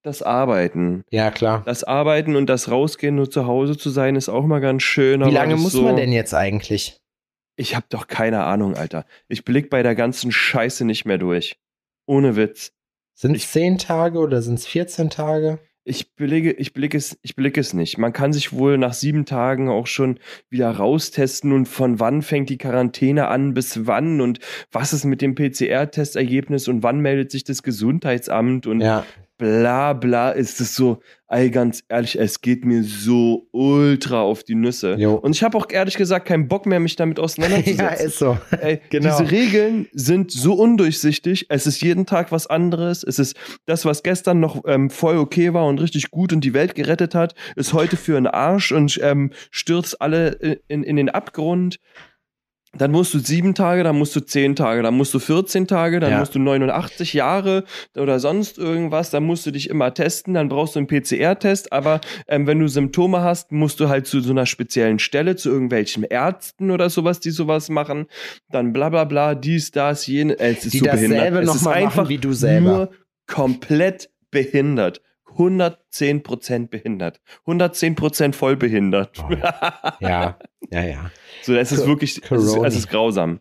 das 0.02 0.22
Arbeiten. 0.22 1.04
Ja, 1.10 1.30
klar. 1.30 1.62
Das 1.66 1.84
Arbeiten 1.84 2.36
und 2.36 2.46
das 2.46 2.70
Rausgehen, 2.70 3.16
nur 3.16 3.30
zu 3.30 3.46
Hause 3.46 3.76
zu 3.76 3.90
sein, 3.90 4.16
ist 4.16 4.28
auch 4.28 4.46
mal 4.46 4.60
ganz 4.60 4.82
schön. 4.84 5.24
Wie 5.24 5.30
lange 5.30 5.56
muss 5.56 5.72
so, 5.72 5.82
man 5.82 5.96
denn 5.96 6.12
jetzt 6.12 6.34
eigentlich? 6.34 7.00
Ich 7.56 7.74
habe 7.74 7.86
doch 7.88 8.06
keine 8.06 8.44
Ahnung, 8.44 8.76
Alter. 8.76 9.04
Ich 9.26 9.44
blick 9.44 9.68
bei 9.70 9.82
der 9.82 9.96
ganzen 9.96 10.30
Scheiße 10.30 10.84
nicht 10.84 11.04
mehr 11.04 11.18
durch. 11.18 11.58
Ohne 12.06 12.36
Witz. 12.36 12.72
Sind 13.14 13.32
es 13.34 13.42
Ich- 13.42 13.48
10 13.48 13.78
Tage 13.78 14.18
oder 14.20 14.40
sind 14.40 14.54
es 14.54 14.66
14 14.68 15.10
Tage? 15.10 15.58
Ich 15.88 16.14
blicke, 16.14 16.52
ich 16.52 16.74
blick 16.74 16.94
es, 16.94 17.18
ich 17.22 17.34
blick 17.34 17.56
es 17.56 17.72
nicht. 17.72 17.96
Man 17.96 18.12
kann 18.12 18.34
sich 18.34 18.52
wohl 18.52 18.76
nach 18.76 18.92
sieben 18.92 19.24
Tagen 19.24 19.70
auch 19.70 19.86
schon 19.86 20.18
wieder 20.50 20.70
raustesten 20.70 21.52
und 21.52 21.66
von 21.66 21.98
wann 21.98 22.20
fängt 22.20 22.50
die 22.50 22.58
Quarantäne 22.58 23.28
an, 23.28 23.54
bis 23.54 23.86
wann 23.86 24.20
und 24.20 24.38
was 24.70 24.92
ist 24.92 25.04
mit 25.04 25.22
dem 25.22 25.34
PCR-Testergebnis 25.34 26.68
und 26.68 26.82
wann 26.82 27.00
meldet 27.00 27.30
sich 27.30 27.44
das 27.44 27.62
Gesundheitsamt 27.62 28.66
und 28.66 28.82
Ja. 28.82 29.06
Bla 29.38 29.92
bla, 29.92 30.30
ist 30.30 30.60
es 30.60 30.74
so, 30.74 31.00
ey, 31.28 31.50
ganz 31.50 31.84
ehrlich, 31.88 32.18
es 32.18 32.40
geht 32.40 32.64
mir 32.64 32.82
so 32.82 33.46
ultra 33.52 34.20
auf 34.20 34.42
die 34.42 34.54
Nüsse. 34.54 34.96
Jo. 34.98 35.14
Und 35.14 35.34
ich 35.34 35.42
habe 35.42 35.56
auch 35.56 35.66
ehrlich 35.70 35.96
gesagt 35.96 36.26
keinen 36.26 36.48
Bock 36.48 36.66
mehr, 36.66 36.80
mich 36.80 36.96
damit 36.96 37.20
auseinanderzusetzen. 37.20 37.84
ja, 37.84 37.92
ist 37.92 38.18
so. 38.18 38.38
Ey, 38.60 38.80
Genau. 38.90 39.16
Diese 39.16 39.30
Regeln 39.30 39.86
sind 39.92 40.32
so 40.32 40.54
undurchsichtig. 40.54 41.46
Es 41.48 41.66
ist 41.66 41.80
jeden 41.82 42.06
Tag 42.06 42.32
was 42.32 42.46
anderes. 42.46 43.04
Es 43.04 43.18
ist 43.18 43.36
das, 43.66 43.84
was 43.84 44.02
gestern 44.02 44.40
noch 44.40 44.62
ähm, 44.66 44.90
voll 44.90 45.18
okay 45.18 45.54
war 45.54 45.66
und 45.66 45.80
richtig 45.80 46.10
gut 46.10 46.32
und 46.32 46.42
die 46.42 46.54
Welt 46.54 46.74
gerettet 46.74 47.14
hat, 47.14 47.34
ist 47.54 47.72
heute 47.72 47.96
für 47.96 48.16
einen 48.16 48.26
Arsch 48.26 48.72
und 48.72 48.98
ähm, 49.02 49.30
stürzt 49.50 50.00
alle 50.00 50.60
in, 50.68 50.82
in 50.82 50.96
den 50.96 51.08
Abgrund. 51.08 51.78
Dann 52.78 52.90
musst 52.92 53.12
du 53.14 53.18
sieben 53.18 53.54
Tage, 53.54 53.82
dann 53.82 53.98
musst 53.98 54.14
du 54.16 54.20
zehn 54.20 54.56
Tage, 54.56 54.82
dann 54.82 54.96
musst 54.96 55.12
du 55.14 55.18
14 55.18 55.66
Tage, 55.66 56.00
dann 56.00 56.12
Ja. 56.12 56.18
musst 56.20 56.34
du 56.34 56.38
89 56.38 57.12
Jahre 57.12 57.64
oder 57.96 58.20
sonst 58.20 58.56
irgendwas, 58.58 59.10
dann 59.10 59.24
musst 59.24 59.44
du 59.46 59.50
dich 59.50 59.68
immer 59.68 59.92
testen, 59.94 60.34
dann 60.34 60.48
brauchst 60.48 60.74
du 60.76 60.78
einen 60.80 60.86
PCR-Test, 60.86 61.72
aber 61.72 62.00
ähm, 62.28 62.46
wenn 62.46 62.58
du 62.60 62.68
Symptome 62.68 63.20
hast, 63.22 63.52
musst 63.52 63.80
du 63.80 63.88
halt 63.88 64.06
zu 64.06 64.20
so 64.20 64.30
einer 64.30 64.46
speziellen 64.46 64.98
Stelle, 64.98 65.36
zu 65.36 65.50
irgendwelchen 65.50 66.04
Ärzten 66.04 66.70
oder 66.70 66.88
sowas, 66.90 67.20
die 67.20 67.30
sowas 67.30 67.68
machen, 67.68 68.06
dann 68.50 68.72
bla 68.72 68.88
bla 68.88 69.04
bla, 69.04 69.34
dies, 69.34 69.70
das, 69.70 70.06
jene, 70.06 70.38
äh, 70.38 70.52
es 70.52 70.64
ist 70.64 70.74
Die 70.74 70.78
so 70.78 70.84
dasselbe 70.86 71.14
behindert. 71.14 71.42
Es 71.42 71.46
noch 71.48 71.54
ist 71.56 71.62
mal 71.62 71.70
machen 71.74 71.84
einfach 71.84 72.08
wie 72.08 72.18
du 72.18 72.32
selber. 72.32 72.70
nur 72.70 72.90
komplett 73.26 74.10
behindert. 74.30 75.00
110% 75.38 76.68
behindert. 76.68 77.20
110% 77.46 78.32
voll 78.34 78.56
behindert. 78.56 79.18
Oh. 79.22 79.34
Ja, 80.00 80.38
ja, 80.70 80.82
ja. 80.84 81.10
So, 81.42 81.54
es 81.54 81.72
ist 81.72 81.86
wirklich, 81.86 82.22
es 82.22 82.30
ist, 82.30 82.56
es 82.56 82.76
ist 82.76 82.88
grausam. 82.88 83.40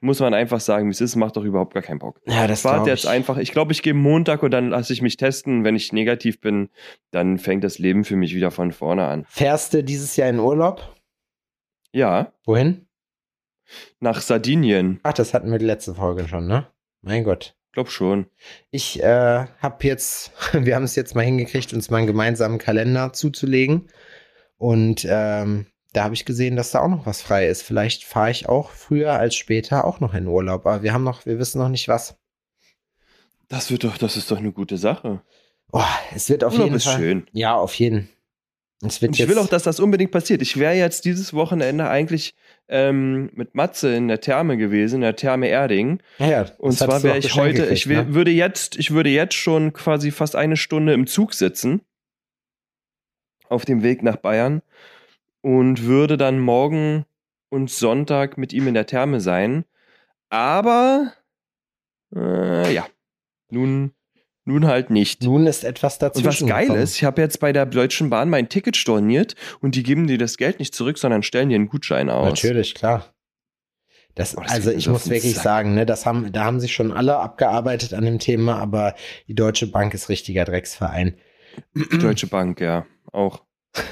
Muss 0.00 0.18
man 0.18 0.34
einfach 0.34 0.60
sagen, 0.60 0.86
wie 0.88 0.90
es 0.90 1.00
ist, 1.00 1.14
macht 1.14 1.36
doch 1.36 1.44
überhaupt 1.44 1.74
gar 1.74 1.82
keinen 1.82 2.00
Bock. 2.00 2.20
Ja, 2.26 2.46
das 2.46 2.64
warte 2.64 2.90
jetzt 2.90 3.06
einfach, 3.06 3.38
ich 3.38 3.52
glaube, 3.52 3.72
ich 3.72 3.82
gehe 3.82 3.94
Montag 3.94 4.42
und 4.42 4.50
dann 4.50 4.70
lasse 4.70 4.92
ich 4.92 5.00
mich 5.02 5.16
testen. 5.16 5.62
Wenn 5.64 5.76
ich 5.76 5.92
negativ 5.92 6.40
bin, 6.40 6.70
dann 7.12 7.38
fängt 7.38 7.62
das 7.62 7.78
Leben 7.78 8.04
für 8.04 8.16
mich 8.16 8.34
wieder 8.34 8.50
von 8.50 8.72
vorne 8.72 9.06
an. 9.06 9.24
Fährst 9.28 9.74
du 9.74 9.84
dieses 9.84 10.16
Jahr 10.16 10.28
in 10.28 10.40
Urlaub? 10.40 10.96
Ja, 11.92 12.32
Wohin? 12.46 12.88
nach 14.00 14.20
Sardinien. 14.20 15.00
Ach, 15.02 15.12
das 15.12 15.34
hatten 15.34 15.50
wir 15.50 15.58
die 15.58 15.64
letzte 15.66 15.94
Folge 15.94 16.26
schon, 16.28 16.46
ne? 16.46 16.66
Mein 17.00 17.24
Gott. 17.24 17.54
Glaub 17.72 17.90
schon. 17.90 18.26
Ich 18.70 19.02
äh, 19.02 19.46
habe 19.60 19.84
jetzt, 19.86 20.32
wir 20.52 20.74
haben 20.74 20.84
es 20.84 20.94
jetzt 20.94 21.14
mal 21.14 21.24
hingekriegt, 21.24 21.72
uns 21.72 21.90
mal 21.90 21.98
einen 21.98 22.06
gemeinsamen 22.06 22.58
Kalender 22.58 23.12
zuzulegen. 23.12 23.88
Und 24.58 25.06
ähm, 25.08 25.66
da 25.92 26.04
habe 26.04 26.14
ich 26.14 26.24
gesehen, 26.24 26.56
dass 26.56 26.70
da 26.70 26.80
auch 26.80 26.88
noch 26.88 27.06
was 27.06 27.22
frei 27.22 27.48
ist. 27.48 27.62
Vielleicht 27.62 28.04
fahre 28.04 28.30
ich 28.30 28.48
auch 28.48 28.70
früher 28.70 29.12
als 29.12 29.34
später 29.34 29.84
auch 29.84 30.00
noch 30.00 30.14
in 30.14 30.26
Urlaub. 30.26 30.66
Aber 30.66 30.82
wir 30.82 30.92
haben 30.92 31.04
noch, 31.04 31.26
wir 31.26 31.38
wissen 31.38 31.58
noch 31.58 31.68
nicht 31.68 31.88
was. 31.88 32.16
Das 33.48 33.70
wird 33.70 33.84
doch, 33.84 33.98
das 33.98 34.16
ist 34.16 34.30
doch 34.30 34.38
eine 34.38 34.52
gute 34.52 34.78
Sache. 34.78 35.22
Oh, 35.72 35.82
es 36.14 36.28
wird 36.28 36.44
auf 36.44 36.52
Urlaub 36.52 36.66
jeden 36.66 36.76
ist 36.76 36.84
Fall. 36.84 36.98
schön. 36.98 37.26
Ja, 37.32 37.54
auf 37.54 37.74
jeden. 37.74 38.08
Es 38.82 39.00
wird 39.00 39.12
ich 39.12 39.18
jetzt, 39.18 39.28
will 39.28 39.38
auch, 39.38 39.48
dass 39.48 39.62
das 39.62 39.80
unbedingt 39.80 40.10
passiert. 40.10 40.42
Ich 40.42 40.58
wäre 40.58 40.74
jetzt 40.74 41.04
dieses 41.04 41.34
Wochenende 41.34 41.88
eigentlich 41.88 42.34
ähm, 42.68 43.30
mit 43.34 43.54
Matze 43.54 43.94
in 43.94 44.08
der 44.08 44.20
Therme 44.20 44.56
gewesen, 44.56 44.96
in 44.96 45.00
der 45.02 45.16
Therme 45.16 45.48
Erding. 45.48 46.00
ja, 46.18 46.26
ja, 46.26 46.46
Und 46.58 46.72
zwar 46.72 47.02
wäre 47.02 47.18
ich 47.18 47.34
heute, 47.34 47.62
gekriegt, 47.62 47.72
ich 47.72 47.86
ne? 47.86 48.14
würde 48.14 48.30
jetzt, 48.30 48.76
ich 48.78 48.92
würde 48.92 49.10
jetzt 49.10 49.34
schon 49.34 49.72
quasi 49.72 50.10
fast 50.10 50.36
eine 50.36 50.56
Stunde 50.56 50.92
im 50.92 51.06
Zug 51.06 51.34
sitzen 51.34 51.82
auf 53.48 53.64
dem 53.64 53.82
Weg 53.82 54.02
nach 54.02 54.16
Bayern 54.16 54.62
und 55.42 55.84
würde 55.84 56.16
dann 56.16 56.38
morgen 56.38 57.04
und 57.50 57.70
Sonntag 57.70 58.38
mit 58.38 58.52
ihm 58.52 58.66
in 58.66 58.74
der 58.74 58.86
Therme 58.86 59.20
sein. 59.20 59.64
Aber 60.30 61.12
äh, 62.14 62.72
ja, 62.72 62.86
nun, 63.50 63.92
nun 64.44 64.66
halt 64.66 64.90
nicht. 64.90 65.22
Nun 65.22 65.46
ist 65.46 65.64
etwas 65.64 65.94
Und 65.94 66.02
dazwischen. 66.02 66.26
was 66.26 66.46
geil 66.46 66.62
gekommen. 66.66 66.82
ist, 66.82 66.96
ich 66.96 67.04
habe 67.04 67.20
jetzt 67.22 67.38
bei 67.40 67.52
der 67.52 67.66
Deutschen 67.66 68.10
Bahn 68.10 68.28
mein 68.30 68.48
Ticket 68.48 68.76
storniert 68.76 69.34
und 69.60 69.74
die 69.76 69.82
geben 69.82 70.06
dir 70.06 70.18
das 70.18 70.36
Geld 70.36 70.58
nicht 70.58 70.74
zurück, 70.74 70.98
sondern 70.98 71.22
stellen 71.22 71.48
dir 71.48 71.54
einen 71.56 71.68
Gutschein 71.68 72.10
aus. 72.10 72.28
Natürlich, 72.28 72.74
klar. 72.74 73.06
Das, 74.14 74.36
Oh, 74.36 74.42
das 74.42 74.50
also 74.52 74.70
ich 74.72 74.88
muss 74.88 75.08
wirklich 75.08 75.34
Sack. 75.34 75.42
sagen, 75.44 75.74
ne, 75.74 75.86
das 75.86 76.04
haben, 76.04 76.32
da 76.32 76.44
haben 76.44 76.60
sich 76.60 76.74
schon 76.74 76.92
alle 76.92 77.16
abgearbeitet 77.16 77.94
an 77.94 78.04
dem 78.04 78.18
Thema, 78.18 78.58
aber 78.58 78.94
die 79.26 79.34
Deutsche 79.34 79.66
Bank 79.68 79.94
ist 79.94 80.08
richtiger 80.10 80.44
Drecksverein. 80.44 81.16
Die 81.74 81.98
Deutsche 81.98 82.26
Bank, 82.26 82.60
ja, 82.60 82.84
auch. 83.12 83.42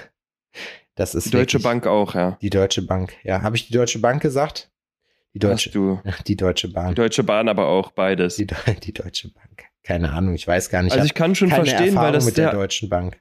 Das 0.96 1.14
ist 1.14 1.26
Die 1.26 1.30
Deutsche 1.30 1.60
Bank 1.60 1.86
auch, 1.86 2.14
ja. 2.14 2.36
Die 2.42 2.50
Deutsche 2.50 2.82
Bank. 2.82 3.16
Ja, 3.22 3.40
habe 3.40 3.56
ich 3.56 3.66
die 3.68 3.72
Deutsche 3.72 4.00
Bank 4.00 4.20
gesagt? 4.20 4.70
Die 5.32 5.38
Deutsche, 5.38 5.70
Hast 5.70 5.74
du. 5.74 6.00
die 6.26 6.36
Deutsche 6.36 6.68
Bahn. 6.68 6.88
Die 6.88 6.94
Deutsche 6.96 7.22
Bahn 7.24 7.48
aber 7.48 7.68
auch, 7.68 7.90
beides. 7.92 8.36
Die, 8.36 8.46
die 8.82 8.92
Deutsche 8.92 9.28
Bank. 9.32 9.64
Keine 9.82 10.12
Ahnung, 10.12 10.34
ich 10.34 10.46
weiß 10.46 10.70
gar 10.70 10.82
nicht. 10.82 10.92
also 10.92 11.04
ich 11.04 11.14
kann 11.14 11.34
schon 11.34 11.48
verstehen, 11.48 11.78
weil 11.78 11.88
Erfahrung 11.88 12.12
das, 12.12 12.26
mit 12.26 12.36
der 12.36 12.50
der, 12.50 12.60
Deutschen 12.60 12.88
Bank. 12.88 13.20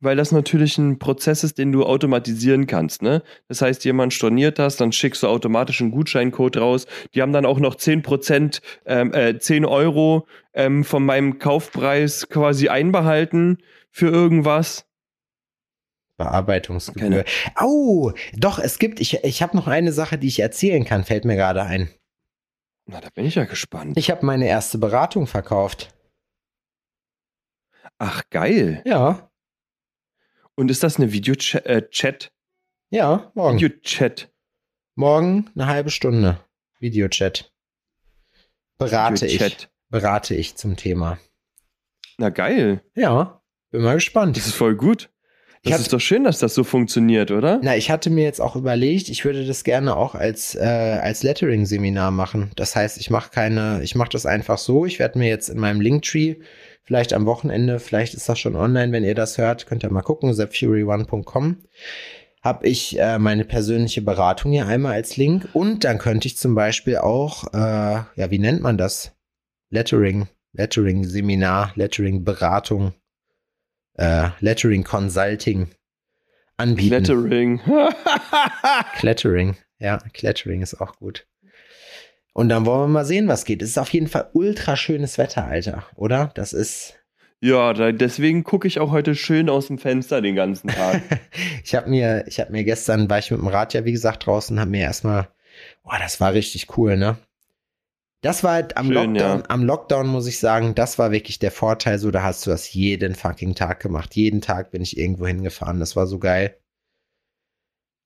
weil 0.00 0.16
das 0.16 0.32
natürlich 0.32 0.76
ein 0.76 0.98
Prozess 0.98 1.44
ist, 1.44 1.56
den 1.56 1.72
du 1.72 1.84
automatisieren 1.84 2.66
kannst. 2.66 3.02
Ne? 3.02 3.22
Das 3.48 3.62
heißt, 3.62 3.84
jemand 3.84 4.12
storniert 4.12 4.58
das, 4.58 4.76
dann 4.76 4.92
schickst 4.92 5.22
du 5.22 5.28
automatisch 5.28 5.80
einen 5.80 5.90
Gutscheincode 5.90 6.58
raus. 6.58 6.86
Die 7.14 7.22
haben 7.22 7.32
dann 7.32 7.46
auch 7.46 7.58
noch 7.58 7.74
10%, 7.74 8.60
ähm, 8.84 9.14
äh, 9.14 9.38
10 9.38 9.64
Euro 9.64 10.26
ähm, 10.52 10.84
von 10.84 11.04
meinem 11.04 11.38
Kaufpreis 11.38 12.28
quasi 12.28 12.68
einbehalten 12.68 13.58
für 13.90 14.08
irgendwas. 14.08 14.84
Bearbeitungsgebühr. 16.18 17.24
Au, 17.54 18.12
doch, 18.36 18.58
es 18.58 18.78
gibt, 18.78 19.00
ich, 19.00 19.24
ich 19.24 19.40
habe 19.40 19.56
noch 19.56 19.68
eine 19.68 19.92
Sache, 19.92 20.18
die 20.18 20.26
ich 20.26 20.40
erzählen 20.40 20.84
kann, 20.84 21.04
fällt 21.04 21.24
mir 21.24 21.36
gerade 21.36 21.62
ein. 21.62 21.88
Na, 22.90 23.02
da 23.02 23.10
bin 23.10 23.26
ich 23.26 23.34
ja 23.34 23.44
gespannt. 23.44 23.98
Ich 23.98 24.10
habe 24.10 24.24
meine 24.24 24.48
erste 24.48 24.78
Beratung 24.78 25.26
verkauft. 25.26 25.94
Ach, 27.98 28.22
geil. 28.30 28.82
Ja, 28.86 29.30
Und 30.54 30.70
ist 30.70 30.82
das 30.82 30.96
eine 30.96 31.12
Videochat? 31.12 31.66
Äh, 31.66 32.96
ja, 32.96 33.30
morgen. 33.34 33.60
Videochat. 33.60 34.32
Morgen 34.94 35.50
eine 35.54 35.66
halbe 35.66 35.90
Stunde. 35.90 36.40
Videochat. 36.80 37.52
Berate 38.78 39.26
ich. 39.26 39.34
Videochat. 39.34 39.70
Berate 39.90 40.34
ich 40.34 40.56
zum 40.56 40.76
Thema. 40.76 41.18
Na, 42.16 42.30
geil. 42.30 42.82
Ja, 42.94 43.42
bin 43.70 43.82
mal 43.82 43.94
gespannt. 43.96 44.36
Das 44.38 44.46
ist 44.46 44.54
voll 44.54 44.76
gut. 44.76 45.10
Ich 45.62 45.70
Das 45.70 45.72
hab- 45.74 45.80
ist 45.80 45.92
doch 45.92 46.00
schön, 46.00 46.24
dass 46.24 46.38
das 46.38 46.54
so 46.54 46.62
funktioniert, 46.64 47.30
oder? 47.30 47.58
Na, 47.62 47.76
ich 47.76 47.90
hatte 47.90 48.10
mir 48.10 48.24
jetzt 48.24 48.40
auch 48.40 48.54
überlegt, 48.56 49.08
ich 49.08 49.24
würde 49.24 49.44
das 49.44 49.64
gerne 49.64 49.96
auch 49.96 50.14
als, 50.14 50.54
äh, 50.54 50.60
als 50.60 51.22
Lettering-Seminar 51.22 52.10
machen. 52.12 52.52
Das 52.56 52.76
heißt, 52.76 52.98
ich 52.98 53.10
mache 53.10 53.30
keine, 53.30 53.80
ich 53.82 53.94
mache 53.94 54.10
das 54.10 54.24
einfach 54.24 54.58
so. 54.58 54.86
Ich 54.86 54.98
werde 54.98 55.18
mir 55.18 55.28
jetzt 55.28 55.48
in 55.48 55.58
meinem 55.58 55.80
Linktree, 55.80 56.36
vielleicht 56.84 57.12
am 57.12 57.26
Wochenende, 57.26 57.80
vielleicht 57.80 58.14
ist 58.14 58.28
das 58.28 58.38
schon 58.38 58.54
online, 58.56 58.92
wenn 58.92 59.04
ihr 59.04 59.14
das 59.16 59.36
hört, 59.36 59.66
könnt 59.66 59.82
ihr 59.82 59.90
mal 59.90 60.02
gucken, 60.02 60.32
zepfury1.com, 60.32 61.56
habe 62.42 62.66
ich 62.68 62.98
äh, 62.98 63.18
meine 63.18 63.44
persönliche 63.44 64.00
Beratung 64.00 64.52
hier 64.52 64.66
einmal 64.66 64.94
als 64.94 65.16
Link 65.16 65.48
und 65.54 65.82
dann 65.84 65.98
könnte 65.98 66.28
ich 66.28 66.36
zum 66.38 66.54
Beispiel 66.54 66.98
auch, 66.98 67.52
äh, 67.52 67.56
ja, 67.58 68.30
wie 68.30 68.38
nennt 68.38 68.62
man 68.62 68.78
das? 68.78 69.12
Lettering, 69.70 70.28
Lettering-Seminar, 70.52 71.72
Lettering-Beratung, 71.74 72.92
äh, 73.98 74.30
Lettering-Consulting 74.40 75.68
anbieten. 76.56 76.90
Lettering. 76.90 77.60
Clattering. 78.98 79.56
Ja, 79.78 79.98
Clattering 80.12 80.62
ist 80.62 80.80
auch 80.80 80.96
gut. 80.96 81.26
Und 82.32 82.48
dann 82.48 82.66
wollen 82.66 82.82
wir 82.82 82.88
mal 82.88 83.04
sehen, 83.04 83.28
was 83.28 83.44
geht. 83.44 83.62
Es 83.62 83.70
ist 83.70 83.78
auf 83.78 83.92
jeden 83.92 84.06
Fall 84.06 84.30
ultra 84.32 84.76
schönes 84.76 85.18
Wetter, 85.18 85.44
Alter, 85.44 85.84
oder? 85.96 86.30
Das 86.34 86.52
ist. 86.52 86.94
ja, 87.40 87.72
da, 87.72 87.90
deswegen 87.92 88.44
gucke 88.44 88.68
ich 88.68 88.78
auch 88.78 88.90
heute 88.92 89.14
schön 89.14 89.48
aus 89.48 89.66
dem 89.66 89.78
Fenster 89.78 90.22
den 90.22 90.36
ganzen 90.36 90.68
Tag. 90.68 91.02
ich 91.64 91.74
habe 91.74 91.90
mir, 91.90 92.24
ich 92.28 92.38
habe 92.38 92.52
mir 92.52 92.64
gestern, 92.64 93.10
war 93.10 93.18
ich 93.18 93.30
mit 93.30 93.40
dem 93.40 93.48
Rad 93.48 93.74
ja, 93.74 93.84
wie 93.84 93.92
gesagt, 93.92 94.26
draußen, 94.26 94.60
habe 94.60 94.70
mir 94.70 94.82
erstmal, 94.82 95.28
boah, 95.82 95.98
das 95.98 96.20
war 96.20 96.32
richtig 96.32 96.76
cool, 96.76 96.96
ne? 96.96 97.18
Das 98.20 98.42
war 98.42 98.52
halt 98.52 98.76
am 98.76 98.86
Schön, 98.86 99.14
Lockdown, 99.14 99.38
ja. 99.40 99.42
am 99.48 99.64
Lockdown 99.64 100.08
muss 100.08 100.26
ich 100.26 100.38
sagen, 100.38 100.74
das 100.74 100.98
war 100.98 101.12
wirklich 101.12 101.38
der 101.38 101.52
Vorteil, 101.52 101.98
so 101.98 102.10
da 102.10 102.22
hast 102.24 102.44
du 102.46 102.50
das 102.50 102.72
jeden 102.72 103.14
fucking 103.14 103.54
Tag 103.54 103.80
gemacht. 103.80 104.16
Jeden 104.16 104.40
Tag 104.40 104.72
bin 104.72 104.82
ich 104.82 104.98
irgendwo 104.98 105.26
hingefahren. 105.26 105.78
Das 105.78 105.94
war 105.94 106.06
so 106.06 106.18
geil. 106.18 106.56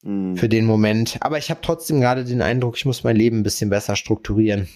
Hm. 0.04 0.36
für 0.36 0.48
den 0.48 0.66
Moment. 0.66 1.16
Aber 1.20 1.38
ich 1.38 1.50
habe 1.50 1.60
trotzdem 1.62 2.00
gerade 2.00 2.24
den 2.24 2.42
Eindruck, 2.42 2.76
ich 2.76 2.84
muss 2.84 3.04
mein 3.04 3.16
Leben 3.16 3.38
ein 3.38 3.42
bisschen 3.44 3.70
besser 3.70 3.94
strukturieren. 3.96 4.68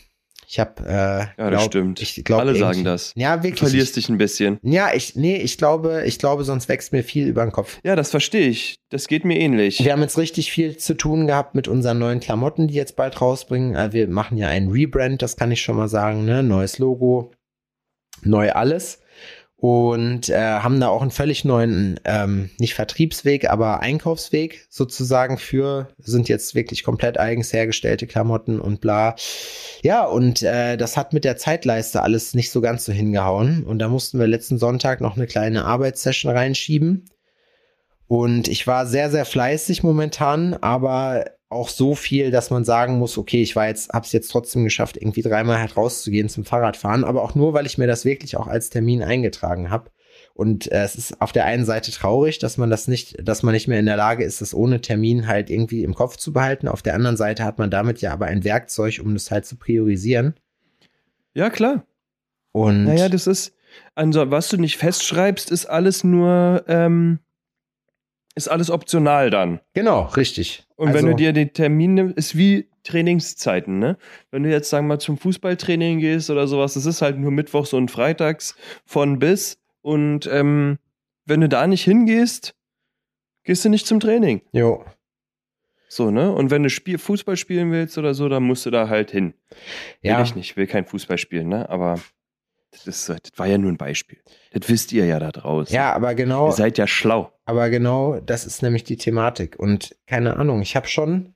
Ich 0.49 0.61
habe, 0.61 0.81
äh, 0.87 0.93
Ja, 0.93 1.27
das 1.37 1.49
glaub- 1.51 1.63
stimmt. 1.63 2.01
Ich 2.01 2.23
glaub, 2.25 2.41
Alle 2.41 2.55
sagen 2.55 2.85
das. 2.85 3.13
Ja, 3.17 3.37
Du 3.37 3.43
wirklich. 3.43 3.59
verlierst 3.61 3.97
dich 3.97 4.09
ein 4.09 4.17
bisschen. 4.17 4.59
ich, 4.63 4.73
ja, 4.73 4.95
ich, 4.95 5.17
nee, 5.17 5.37
ich 5.39 5.59
glaube, 5.59 6.05
ich 6.07 6.19
glaube, 6.21 6.45
sonst 6.45 6.69
wächst 6.69 6.93
mir 6.93 7.03
viel 7.03 7.27
über 7.27 7.45
den 7.45 7.51
Kopf. 7.51 7.79
Ja, 7.83 7.97
das 7.97 8.11
verstehe 8.11 8.49
ich. 8.49 8.77
Das 8.91 9.09
geht 9.09 9.25
mir 9.25 9.39
ähnlich. 9.41 9.85
Wir 9.85 9.93
haben 9.93 10.03
jetzt 10.03 10.19
richtig 10.19 10.53
viel 10.53 10.77
zu 10.77 10.97
tun 10.97 11.27
gehabt 11.27 11.57
mit 11.57 11.67
unseren 11.67 11.99
neuen 11.99 12.21
Klamotten, 12.21 12.69
die 12.69 12.75
jetzt 12.75 12.95
bald 12.95 13.21
rausbringen. 13.21 13.75
Äh, 13.75 13.93
Wir 13.93 14.07
machen 14.09 14.39
ja 14.39 14.47
einen 14.49 14.71
Rebrand, 14.71 15.21
das 15.21 15.37
kann 15.37 15.51
ich 15.51 15.61
schon 15.63 15.77
mal 15.77 15.89
sagen, 15.89 16.25
ne? 16.25 16.45
Neues 16.45 16.79
Logo, 16.79 17.33
neu 18.23 18.53
alles. 18.53 19.01
Und 19.59 20.29
äh, 20.29 20.37
haben 20.37 20.81
da 20.81 20.89
auch 20.89 21.01
einen 21.01 21.11
völlig 21.11 21.45
neuen, 21.47 21.99
ähm, 22.05 22.51
nicht 22.59 22.75
Vertriebsweg, 22.75 23.49
aber 23.49 23.81
Einkaufsweg 23.81 24.67
sozusagen 24.69 25.39
für, 25.39 25.89
sind 25.99 26.29
jetzt 26.29 26.55
wirklich 26.55 26.85
komplett 26.85 27.19
eigens 27.19 27.55
hergestellte 27.55 28.07
Klamotten 28.07 28.61
und 28.61 28.83
bla. 28.83 29.17
Ja, 29.83 30.05
und 30.05 30.43
äh, 30.43 30.77
das 30.77 30.99
hat 30.99 31.15
mit 31.15 31.25
der 31.25 31.39
Zeitleiste 31.39 32.03
alles 32.03 32.35
nicht 32.35 32.51
so 32.51 32.61
ganz 32.61 32.85
so 32.85 32.93
hingehauen. 32.93 33.65
Und 33.65 33.79
da 33.79 33.89
mussten 33.89 34.19
wir 34.19 34.27
letzten 34.27 34.59
Sonntag 34.59 35.01
noch 35.01 35.17
eine 35.17 35.27
kleine 35.27 35.65
Arbeitssession 35.65 36.33
reinschieben. 36.33 37.09
Und 38.09 38.49
ich 38.49 38.67
war 38.67 38.87
sehr, 38.87 39.11
sehr 39.11 39.25
fleißig 39.25 39.83
momentan, 39.83 40.55
aber 40.55 41.25
auch 41.49 41.69
so 41.69 41.95
viel, 41.95 42.31
dass 42.31 42.51
man 42.51 42.65
sagen 42.65 42.99
muss, 42.99 43.19
okay, 43.19 43.41
ich 43.41 43.55
war 43.55 43.69
jetzt, 43.69 43.91
hab's 43.91 44.13
jetzt 44.13 44.31
trotzdem 44.31 44.65
geschafft, 44.65 44.97
irgendwie 44.97 45.23
dreimal 45.23 45.59
halt 45.59 45.77
rauszugehen 45.77 46.29
zum 46.29 46.45
Fahrradfahren, 46.45 47.05
aber 47.05 47.23
auch 47.23 47.35
nur, 47.35 47.53
weil 47.53 47.67
ich 47.67 47.79
mir 47.79 47.87
das 47.87 48.05
wirklich 48.05 48.37
auch 48.37 48.49
als 48.49 48.71
Termin 48.71 49.03
eingetragen 49.03 49.71
habe. 49.71 49.91
Und 50.35 50.71
äh, 50.71 50.83
es 50.83 50.97
ist 50.97 51.21
auf 51.21 51.33
der 51.33 51.45
einen 51.45 51.65
Seite 51.65 51.91
traurig, 51.93 52.39
dass 52.39 52.59
man 52.59 52.69
das 52.69 52.89
nicht, 52.89 53.17
dass 53.27 53.43
man 53.43 53.55
nicht 53.55 53.69
mehr 53.69 53.79
in 53.79 53.87
der 53.87 53.97
Lage 53.97 54.25
ist, 54.25 54.41
das 54.41 54.55
ohne 54.55 54.81
Termin 54.81 55.27
halt 55.27 55.49
irgendwie 55.51 55.83
im 55.83 55.95
Kopf 55.95 56.17
zu 56.17 56.33
behalten. 56.33 56.69
Auf 56.69 56.83
der 56.83 56.95
anderen 56.95 57.17
Seite 57.17 57.45
hat 57.45 57.59
man 57.59 57.71
damit 57.71 58.01
ja 58.01 58.13
aber 58.13 58.27
ein 58.27 58.45
Werkzeug, 58.45 59.01
um 59.03 59.15
das 59.15 59.31
halt 59.31 59.47
zu 59.47 59.57
priorisieren. 59.57 60.35
Ja, 61.33 61.49
klar. 61.49 61.87
Und 62.53 62.85
Naja, 62.85 63.09
das 63.09 63.27
ist, 63.27 63.55
also 63.95 64.31
was 64.31 64.49
du 64.49 64.57
nicht 64.57 64.77
festschreibst, 64.77 65.51
ist 65.51 65.67
alles 65.67 66.05
nur, 66.05 66.65
ähm, 66.67 67.21
ist 68.35 68.49
alles 68.49 68.71
optional 68.71 69.31
dann. 69.31 69.61
genau, 69.75 70.03
richtig. 70.17 70.66
Und 70.77 70.89
Also- 70.89 70.99
wenn 71.01 71.07
du 71.11 71.17
dir 71.17 71.33
den 71.33 71.53
Termin 71.53 71.95
nimmst, 71.95 72.17
ist 72.17 72.37
wie 72.37 72.69
Trainingszeiten, 72.85 73.79
ne? 73.79 73.97
Wenn 74.31 74.45
du 74.45 74.51
jetzt, 74.51 74.71
sagen 74.71 74.87
wir 74.87 74.95
mal, 74.95 75.01
zum 75.01 75.19
Fußballtraining 75.19 75.99
gehst 75.99 76.31
oder 76.31 76.47
sowas, 76.47 76.75
das 76.75 76.87
ist 76.87 77.03
halt 77.03 77.19
nur 77.19 77.31
mittwochs 77.33 77.73
und 77.73 77.91
freitags 77.91 78.57
von 78.85 79.19
bis. 79.19 79.59
Und 79.83 80.29
ähm, 80.31 80.79
wenn 81.25 81.41
du 81.41 81.49
da 81.49 81.67
nicht 81.67 81.83
hingehst, 81.83 82.55
gehst 83.45 83.65
du 83.65 83.69
nicht 83.71 83.87
zum 83.87 83.99
Training. 84.01 84.43
Jo. 84.53 84.85
So, 85.89 86.11
ne? 86.11 86.31
Und 86.33 86.51
wenn 86.51 86.63
du 86.63 86.71
Spiel, 86.71 86.99
Fußball 86.99 87.37
spielen 87.37 87.71
willst 87.73 87.97
oder 87.97 88.13
so, 88.15 88.29
dann 88.29 88.43
musst 88.43 88.67
du 88.67 88.71
da 88.71 88.89
halt 88.89 89.11
hin. 89.11 89.35
Ja. 90.03 90.19
Will 90.19 90.25
ich 90.25 90.35
nicht, 90.35 90.57
will 90.57 90.67
kein 90.67 90.85
Fußball 90.85 91.17
spielen, 91.19 91.49
ne? 91.49 91.69
Aber 91.69 92.01
das, 92.71 92.87
ist, 92.87 93.09
das 93.09 93.19
war 93.37 93.47
ja 93.47 93.59
nur 93.59 93.71
ein 93.73 93.77
Beispiel. 93.77 94.19
Das 94.53 94.69
wisst 94.69 94.93
ihr 94.93 95.07
ja 95.07 95.19
da 95.19 95.31
draußen. 95.33 95.75
Ja, 95.75 95.93
aber 95.95 96.15
genau. 96.15 96.49
Ihr 96.49 96.53
seid 96.53 96.79
ja 96.79 96.87
schlau. 96.87 97.33
Aber 97.45 97.71
genau 97.71 98.21
das 98.21 98.45
ist 98.47 98.63
nämlich 98.63 98.85
die 98.85 98.97
Thematik. 98.97 99.59
Und 99.59 99.97
keine 100.07 100.37
Ahnung, 100.37 100.61
ich 100.63 100.77
habe 100.77 100.89
schon. 100.89 101.35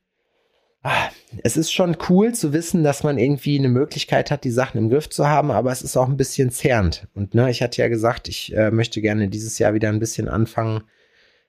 Ah, 0.83 1.09
es 1.43 1.57
ist 1.57 1.71
schon 1.71 1.95
cool 2.09 2.33
zu 2.33 2.53
wissen, 2.53 2.83
dass 2.83 3.03
man 3.03 3.19
irgendwie 3.19 3.59
eine 3.59 3.69
Möglichkeit 3.69 4.31
hat, 4.31 4.43
die 4.43 4.49
Sachen 4.49 4.79
im 4.79 4.89
Griff 4.89 5.09
zu 5.11 5.27
haben, 5.27 5.51
aber 5.51 5.71
es 5.71 5.83
ist 5.83 5.95
auch 5.95 6.07
ein 6.09 6.17
bisschen 6.17 6.49
zerrend. 6.49 7.07
Und 7.13 7.35
ne, 7.35 7.51
ich 7.51 7.61
hatte 7.61 7.79
ja 7.83 7.87
gesagt, 7.87 8.27
ich 8.27 8.55
äh, 8.57 8.71
möchte 8.71 8.99
gerne 8.99 9.27
dieses 9.29 9.59
Jahr 9.59 9.75
wieder 9.75 9.89
ein 9.89 9.99
bisschen 9.99 10.27
anfangen, 10.27 10.81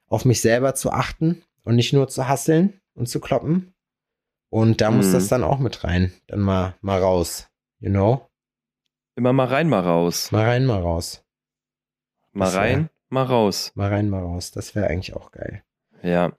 auf 0.06 0.26
mich 0.26 0.42
selber 0.42 0.74
zu 0.74 0.90
achten 0.92 1.42
und 1.64 1.76
nicht 1.76 1.94
nur 1.94 2.08
zu 2.08 2.28
hasseln 2.28 2.74
und 2.92 3.08
zu 3.08 3.20
kloppen. 3.20 3.72
Und 4.50 4.82
da 4.82 4.90
muss 4.90 5.06
Mhm. 5.08 5.12
das 5.14 5.28
dann 5.28 5.44
auch 5.44 5.58
mit 5.60 5.82
rein. 5.82 6.12
Dann 6.26 6.40
mal, 6.40 6.74
mal 6.82 7.00
raus. 7.00 7.48
You 7.80 7.88
know? 7.88 8.28
Immer 9.16 9.32
mal 9.32 9.46
rein, 9.46 9.68
mal 9.68 9.80
raus. 9.80 10.30
Mal 10.32 10.44
rein, 10.44 10.64
mal 10.66 10.80
raus. 10.80 11.22
Mal 12.32 12.46
Das 12.46 12.54
wär- 12.54 12.60
rein, 12.62 12.90
mal 13.10 13.24
raus. 13.24 13.72
Mal 13.74 13.88
rein, 13.90 14.08
mal 14.08 14.22
raus. 14.22 14.50
Das 14.52 14.74
wäre 14.74 14.88
eigentlich 14.88 15.14
auch 15.14 15.30
geil. 15.32 15.62
Ja. 16.02 16.32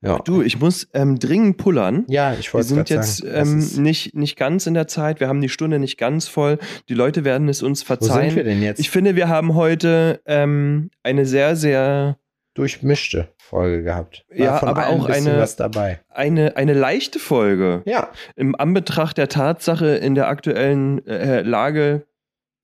Ja. 0.00 0.18
Du, 0.18 0.42
ich 0.42 0.58
muss 0.60 0.86
ähm, 0.92 1.18
dringend 1.18 1.56
pullern. 1.56 2.04
ja, 2.08 2.34
ich 2.34 2.48
Wir 2.48 2.54
wollte 2.54 2.68
sind 2.68 2.76
grad 2.78 2.90
jetzt 2.90 3.16
sagen, 3.18 3.32
das 3.58 3.76
ähm, 3.76 3.82
nicht, 3.82 4.14
nicht 4.14 4.36
ganz 4.36 4.66
in 4.66 4.74
der 4.74 4.86
Zeit. 4.86 5.18
Wir 5.20 5.28
haben 5.28 5.40
die 5.40 5.48
Stunde 5.48 5.78
nicht 5.78 5.96
ganz 5.96 6.28
voll. 6.28 6.58
Die 6.90 6.94
Leute 6.94 7.24
werden 7.24 7.48
es 7.48 7.62
uns 7.62 7.82
Wo 7.88 7.94
sind 7.94 8.00
wir 8.02 8.06
verzeihen. 8.08 8.44
denn 8.44 8.62
jetzt? 8.62 8.80
Ich 8.80 8.90
finde, 8.90 9.16
wir 9.16 9.28
haben 9.30 9.54
heute 9.54 10.20
ähm, 10.26 10.90
eine 11.02 11.24
sehr, 11.24 11.56
sehr 11.56 12.18
durchmischte 12.52 13.28
Folge 13.38 13.82
gehabt. 13.82 14.26
War 14.28 14.36
Ja, 14.38 14.58
von 14.58 14.68
aber 14.68 14.88
auch 14.88 15.08
eine- 15.08 15.38
was 15.38 15.56
dabei. 15.56 16.00
eine, 16.10 16.56
eine 16.58 16.74
leichte 16.74 17.18
Folge. 17.18 17.82
Ja, 17.86 18.10
Im 18.36 18.54
Anbetracht 18.54 19.16
der 19.16 19.28
Tatsache 19.30 19.86
in 19.96 20.14
der 20.14 20.28
aktuellen 20.28 21.04
äh, 21.06 21.40
Lage 21.40 22.06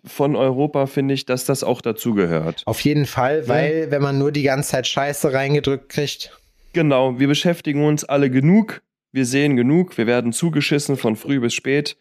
von 0.05 0.37
Europa 0.37 0.87
finde 0.87 1.15
ich, 1.15 1.27
dass 1.27 1.45
das 1.45 1.63
auch 1.65 1.81
dazugehört. 1.81 2.63
auf 2.67 2.81
jeden 2.81 3.07
Fall, 3.07 3.49
weil 3.49 3.91
wenn 3.91 4.01
man 4.03 4.19
nur 4.19 4.33
die 4.33 4.43
ganze 4.43 4.71
Zeit 4.71 4.87
Scheiße 4.87 5.33
reingedrückt 5.33 5.89
kriegt, 5.89 6.37
Genau, 6.73 7.19
wir 7.19 7.27
beschäftigen 7.27 7.85
uns 7.85 8.05
alle 8.05 8.31
genug. 8.31 8.81
Wir 9.13 9.27
sehen 9.27 9.57
genug. 9.57 9.99
Wir 9.99 10.07
werden 10.07 10.33
zugeschissen 10.33 10.97
von 10.97 11.17
früh 11.17 11.41
bis 11.41 11.53
spät. 11.53 11.97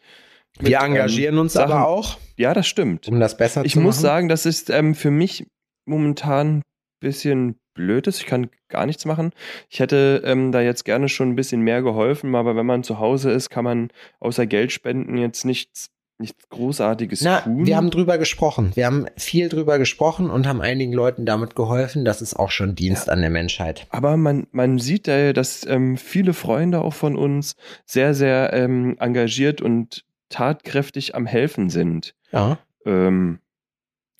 Wir 0.60 0.78
engagieren 0.80 1.38
uns 1.38 1.54
Sachen- 1.54 1.72
aber 1.72 1.88
auch, 1.88 2.18
Ja, 2.36 2.54
das 2.54 2.68
stimmt. 2.68 3.08
um 3.08 3.18
das 3.18 3.36
besser 3.36 3.64
Ich 3.64 3.72
zu 3.72 3.80
muss 3.80 3.96
machen. 3.96 4.02
sagen, 4.02 4.28
das 4.28 4.46
ist 4.46 4.70
ähm, 4.70 4.94
für 4.94 5.10
mich 5.10 5.44
momentan 5.86 6.58
ein 6.58 6.62
bisschen 7.00 7.56
blöd 7.74 8.06
ist. 8.06 8.20
Ich 8.20 8.26
kann 8.26 8.48
gar 8.68 8.86
nichts 8.86 9.04
machen. 9.06 9.32
Ich 9.68 9.80
hätte 9.80 10.22
ähm, 10.24 10.52
da 10.52 10.60
jetzt 10.60 10.84
gerne 10.84 11.08
schon 11.08 11.30
ein 11.30 11.36
bisschen 11.36 11.62
mehr 11.62 11.82
geholfen, 11.82 12.34
aber 12.36 12.54
wenn 12.54 12.66
man 12.66 12.84
zu 12.84 12.98
Hause 13.00 13.30
ist, 13.32 13.50
kann 13.50 13.64
man 13.64 13.88
außer 14.20 14.46
Geld 14.46 14.70
spenden 14.70 15.16
jetzt 15.16 15.44
nichts, 15.44 15.86
nichts 16.20 16.48
Großartiges 16.50 17.22
Na, 17.22 17.40
tun. 17.40 17.66
wir 17.66 17.76
haben 17.76 17.90
drüber 17.90 18.18
gesprochen. 18.18 18.70
Wir 18.74 18.86
haben 18.86 19.06
viel 19.16 19.48
drüber 19.48 19.78
gesprochen 19.78 20.30
und 20.30 20.46
haben 20.46 20.60
einigen 20.60 20.92
Leuten 20.92 21.26
damit 21.26 21.56
geholfen. 21.56 22.04
Das 22.04 22.22
ist 22.22 22.34
auch 22.34 22.50
schon 22.50 22.74
Dienst 22.74 23.10
an 23.10 23.20
der 23.20 23.30
Menschheit. 23.30 23.86
aber 23.90 24.16
man, 24.16 24.46
man 24.52 24.78
sieht 24.78 25.08
da, 25.08 25.32
dass 25.32 25.66
ähm, 25.66 25.96
viele 25.96 26.32
Freunde 26.32 26.82
auch 26.82 26.94
von 26.94 27.16
uns 27.16 27.56
sehr, 27.86 28.14
sehr 28.14 28.52
ähm, 28.52 28.96
engagiert 29.00 29.60
und 29.60 30.04
tatkräftig 30.28 31.14
am 31.14 31.26
Helfen 31.26 31.70
sind. 31.70 32.14
Ja. 32.32 32.58
Ähm, 32.86 33.40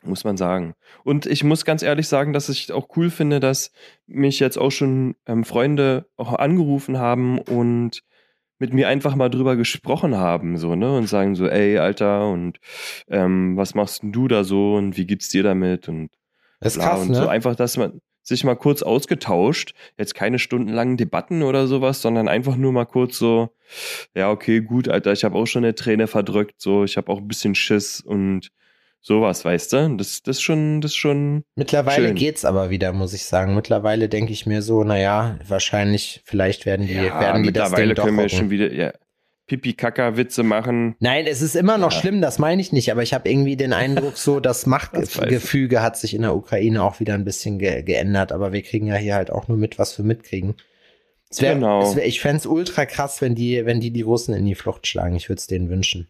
muss 0.03 0.25
man 0.25 0.37
sagen. 0.37 0.75
Und 1.05 1.27
ich 1.27 1.45
muss 1.45 1.65
ganz 1.65 1.83
ehrlich 1.83 2.09
sagen, 2.09 2.33
dass 2.33 2.49
ich 2.49 2.73
auch 2.73 2.89
cool 2.97 3.11
finde, 3.11 3.39
dass 3.39 3.71
mich 4.07 4.41
jetzt 4.41 4.59
auch 4.59 4.71
schon 4.71 5.15
ähm, 5.27 5.45
Freunde 5.45 6.07
auch 6.17 6.33
angerufen 6.33 6.99
haben 6.99 7.39
und 7.39 8.03
mit 8.61 8.73
mir 8.73 8.87
einfach 8.89 9.17
mal 9.17 9.31
drüber 9.31 9.57
gesprochen 9.57 10.17
haben, 10.17 10.59
so, 10.59 10.77
ne? 10.77 10.97
Und 10.97 11.09
sagen 11.09 11.35
so, 11.35 11.49
ey, 11.49 11.79
Alter, 11.79 12.31
und 12.31 12.59
ähm, 13.09 13.57
was 13.57 13.75
machst 13.75 14.03
denn 14.03 14.13
du 14.13 14.29
da 14.29 14.45
so 14.45 14.77
und 14.77 14.97
wie 14.97 15.07
geht's 15.07 15.31
dir 15.31 15.43
damit? 15.43 15.89
Und 15.89 16.11
Das 16.61 16.77
ist 16.77 16.83
krass, 16.83 17.01
und 17.01 17.15
so 17.15 17.23
ne? 17.23 17.31
einfach, 17.31 17.57
dass 17.57 17.77
man 17.77 18.01
sich 18.23 18.45
mal 18.45 18.55
kurz 18.55 18.83
ausgetauscht, 18.83 19.75
jetzt 19.99 20.15
keine 20.15 20.39
stundenlangen 20.39 20.99
Debatten 20.99 21.43
oder 21.43 21.67
sowas, 21.67 22.03
sondern 22.03 22.29
einfach 22.29 22.57
nur 22.57 22.73
mal 22.73 22.85
kurz 22.85 23.19
so, 23.19 23.49
ja, 24.15 24.31
okay, 24.31 24.61
gut, 24.61 24.89
Alter, 24.89 25.13
ich 25.13 25.25
habe 25.25 25.37
auch 25.37 25.47
schon 25.47 25.65
eine 25.65 25.75
Träne 25.75 26.07
verdrückt, 26.07 26.57
so, 26.59 26.85
ich 26.85 26.99
habe 26.99 27.11
auch 27.11 27.19
ein 27.19 27.29
bisschen 27.29 27.55
Schiss 27.55 28.01
und 28.01 28.51
sowas, 29.01 29.45
weißt 29.45 29.73
du? 29.73 29.97
Das, 29.97 30.23
das 30.23 30.37
ist 30.37 30.43
schon, 30.43 30.81
das 30.81 30.93
ist 30.93 30.97
schon, 30.97 31.43
Mittlerweile 31.57 32.09
Schön. 32.09 32.17
geht's 32.17 32.45
aber 32.45 32.71
wieder, 32.71 32.93
muss 32.93 33.13
ich 33.15 33.25
sagen. 33.25 33.55
Mittlerweile 33.55 34.09
denke 34.09 34.33
ich 34.33 34.47
mir 34.47 34.63
so, 34.63 34.85
naja, 34.85 35.39
wahrscheinlich, 35.49 36.21
vielleicht 36.25 36.67
werden 36.67 36.87
die, 36.87 36.95
werden 36.97 37.43
die 37.43 37.53
das 37.53 37.71
mittlerweile 37.71 37.95
doch 37.95 38.05
können 38.05 38.19
wir 38.19 38.29
schon 38.29 38.51
wieder, 38.51 38.73
ja, 38.73 38.93
Pipi-Kaka-Witze 39.47 40.45
machen. 40.45 40.95
Nein, 41.01 41.27
es 41.27 41.43
ist 41.43 41.57
immer 41.57 41.77
noch 41.77 41.93
Ja. 41.93 42.01
schlimm, 42.01 42.21
das 42.21 42.39
meine 42.39 42.63
ich 42.63 42.73
nicht, 42.73 42.93
aber 42.93 43.03
ich 43.03 43.13
habe 43.15 43.29
irgendwie 43.29 43.57
den 43.57 43.73
Eindruck, 43.73 44.17
so 44.17 44.39
das 44.41 44.59
Das 44.61 44.67
Machtgefüge 44.67 45.83
hat 45.83 45.97
sich 45.97 46.15
in 46.15 46.23
der 46.23 46.37
Ukraine 46.37 46.83
auch 46.85 47.01
wieder 47.01 47.15
ein 47.15 47.25
bisschen 47.25 47.59
ge 47.59 47.83
geändert, 47.83 48.31
aber 48.31 48.53
wir 48.53 48.63
kriegen 48.63 48.87
ja 48.87 48.95
hier 48.95 49.17
halt 49.17 49.31
auch 49.33 49.49
nur 49.49 49.57
mit, 49.59 49.79
was 49.79 49.99
wir 49.99 50.05
mitkriegen. 50.05 50.55
Es 51.31 51.41
wär, 51.43 51.55
Genau. 51.55 51.83
es 51.83 51.97
wär, 51.97 52.07
ich 52.07 52.21
fänd's 52.21 52.47
ultra 52.47 52.87
krass, 52.87 53.21
wenn 53.21 53.35
die, 53.35 53.65
wenn 53.67 53.81
die 53.81 53.91
die 53.93 54.03
Russen 54.03 54.35
in 54.35 54.47
die 54.47 54.55
Flucht 54.55 54.87
schlagen. 54.87 55.17
Ich 55.17 55.29
würde 55.29 55.41
es 55.41 55.47
denen 55.49 55.69
wünschen. 55.69 56.09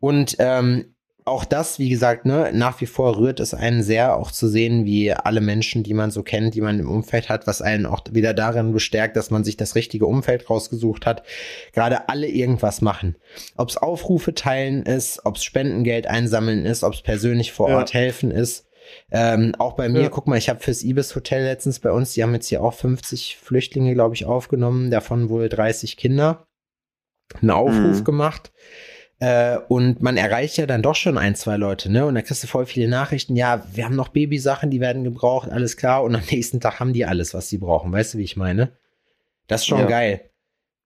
Und 0.00 0.36
ähm, 0.38 0.94
auch 1.26 1.44
das, 1.44 1.78
wie 1.78 1.88
gesagt, 1.88 2.24
ne, 2.24 2.50
nach 2.54 2.80
wie 2.80 2.86
vor 2.86 3.18
rührt 3.18 3.40
es 3.40 3.52
einen 3.52 3.82
sehr, 3.82 4.16
auch 4.16 4.30
zu 4.30 4.48
sehen, 4.48 4.84
wie 4.84 5.12
alle 5.12 5.40
Menschen, 5.40 5.82
die 5.82 5.92
man 5.92 6.10
so 6.10 6.22
kennt, 6.22 6.54
die 6.54 6.60
man 6.60 6.78
im 6.78 6.88
Umfeld 6.88 7.28
hat, 7.28 7.46
was 7.46 7.60
einen 7.62 7.84
auch 7.84 8.02
wieder 8.12 8.32
darin 8.32 8.72
bestärkt, 8.72 9.16
dass 9.16 9.30
man 9.30 9.42
sich 9.42 9.56
das 9.56 9.74
richtige 9.74 10.06
Umfeld 10.06 10.48
rausgesucht 10.48 11.04
hat, 11.04 11.24
gerade 11.72 12.08
alle 12.08 12.28
irgendwas 12.28 12.80
machen. 12.80 13.16
Ob 13.56 13.68
es 13.68 13.76
Aufrufe 13.76 14.34
teilen 14.34 14.84
ist, 14.84 15.20
ob 15.26 15.36
es 15.36 15.44
Spendengeld 15.44 16.06
einsammeln 16.06 16.64
ist, 16.64 16.84
ob 16.84 16.94
es 16.94 17.02
persönlich 17.02 17.52
vor 17.52 17.70
Ja. 17.70 17.78
Ort 17.78 17.92
helfen 17.92 18.30
ist. 18.30 18.64
Ähm, 19.10 19.52
auch 19.58 19.72
bei 19.72 19.88
mir, 19.88 20.02
Ja. 20.02 20.08
guck 20.10 20.28
mal, 20.28 20.38
ich 20.38 20.48
habe 20.48 20.60
fürs 20.60 20.84
Ibis 20.84 21.16
Hotel 21.16 21.42
letztens 21.42 21.80
bei 21.80 21.90
uns, 21.90 22.14
die 22.14 22.22
haben 22.22 22.34
jetzt 22.34 22.46
hier 22.46 22.62
auch 22.62 22.72
50 22.74 23.36
Flüchtlinge, 23.42 23.94
glaube 23.94 24.14
ich, 24.14 24.26
aufgenommen, 24.26 24.92
davon 24.92 25.28
wohl 25.28 25.48
30 25.48 25.96
Kinder. 25.96 26.46
Einen 27.40 27.50
Aufruf 27.50 27.98
Mhm. 28.00 28.04
gemacht. 28.04 28.52
Äh, 29.18 29.58
und 29.68 30.02
man 30.02 30.16
erreicht 30.18 30.58
ja 30.58 30.66
dann 30.66 30.82
doch 30.82 30.94
schon 30.94 31.16
ein, 31.16 31.34
zwei 31.34 31.56
Leute, 31.56 31.90
ne? 31.90 32.04
Und 32.04 32.14
da 32.16 32.22
kriegst 32.22 32.42
du 32.42 32.46
voll 32.46 32.66
viele 32.66 32.88
Nachrichten. 32.88 33.34
Ja, 33.34 33.64
wir 33.72 33.84
haben 33.86 33.96
noch 33.96 34.08
Babysachen, 34.08 34.70
die 34.70 34.80
werden 34.80 35.04
gebraucht, 35.04 35.48
alles 35.50 35.76
klar. 35.76 36.02
Und 36.04 36.14
am 36.14 36.22
nächsten 36.30 36.60
Tag 36.60 36.80
haben 36.80 36.92
die 36.92 37.06
alles, 37.06 37.32
was 37.32 37.48
sie 37.48 37.58
brauchen. 37.58 37.92
Weißt 37.92 38.14
du, 38.14 38.18
wie 38.18 38.24
ich 38.24 38.36
meine? 38.36 38.72
Das 39.46 39.62
ist 39.62 39.68
schon 39.68 39.80
Ja. 39.80 39.86
geil. 39.86 40.20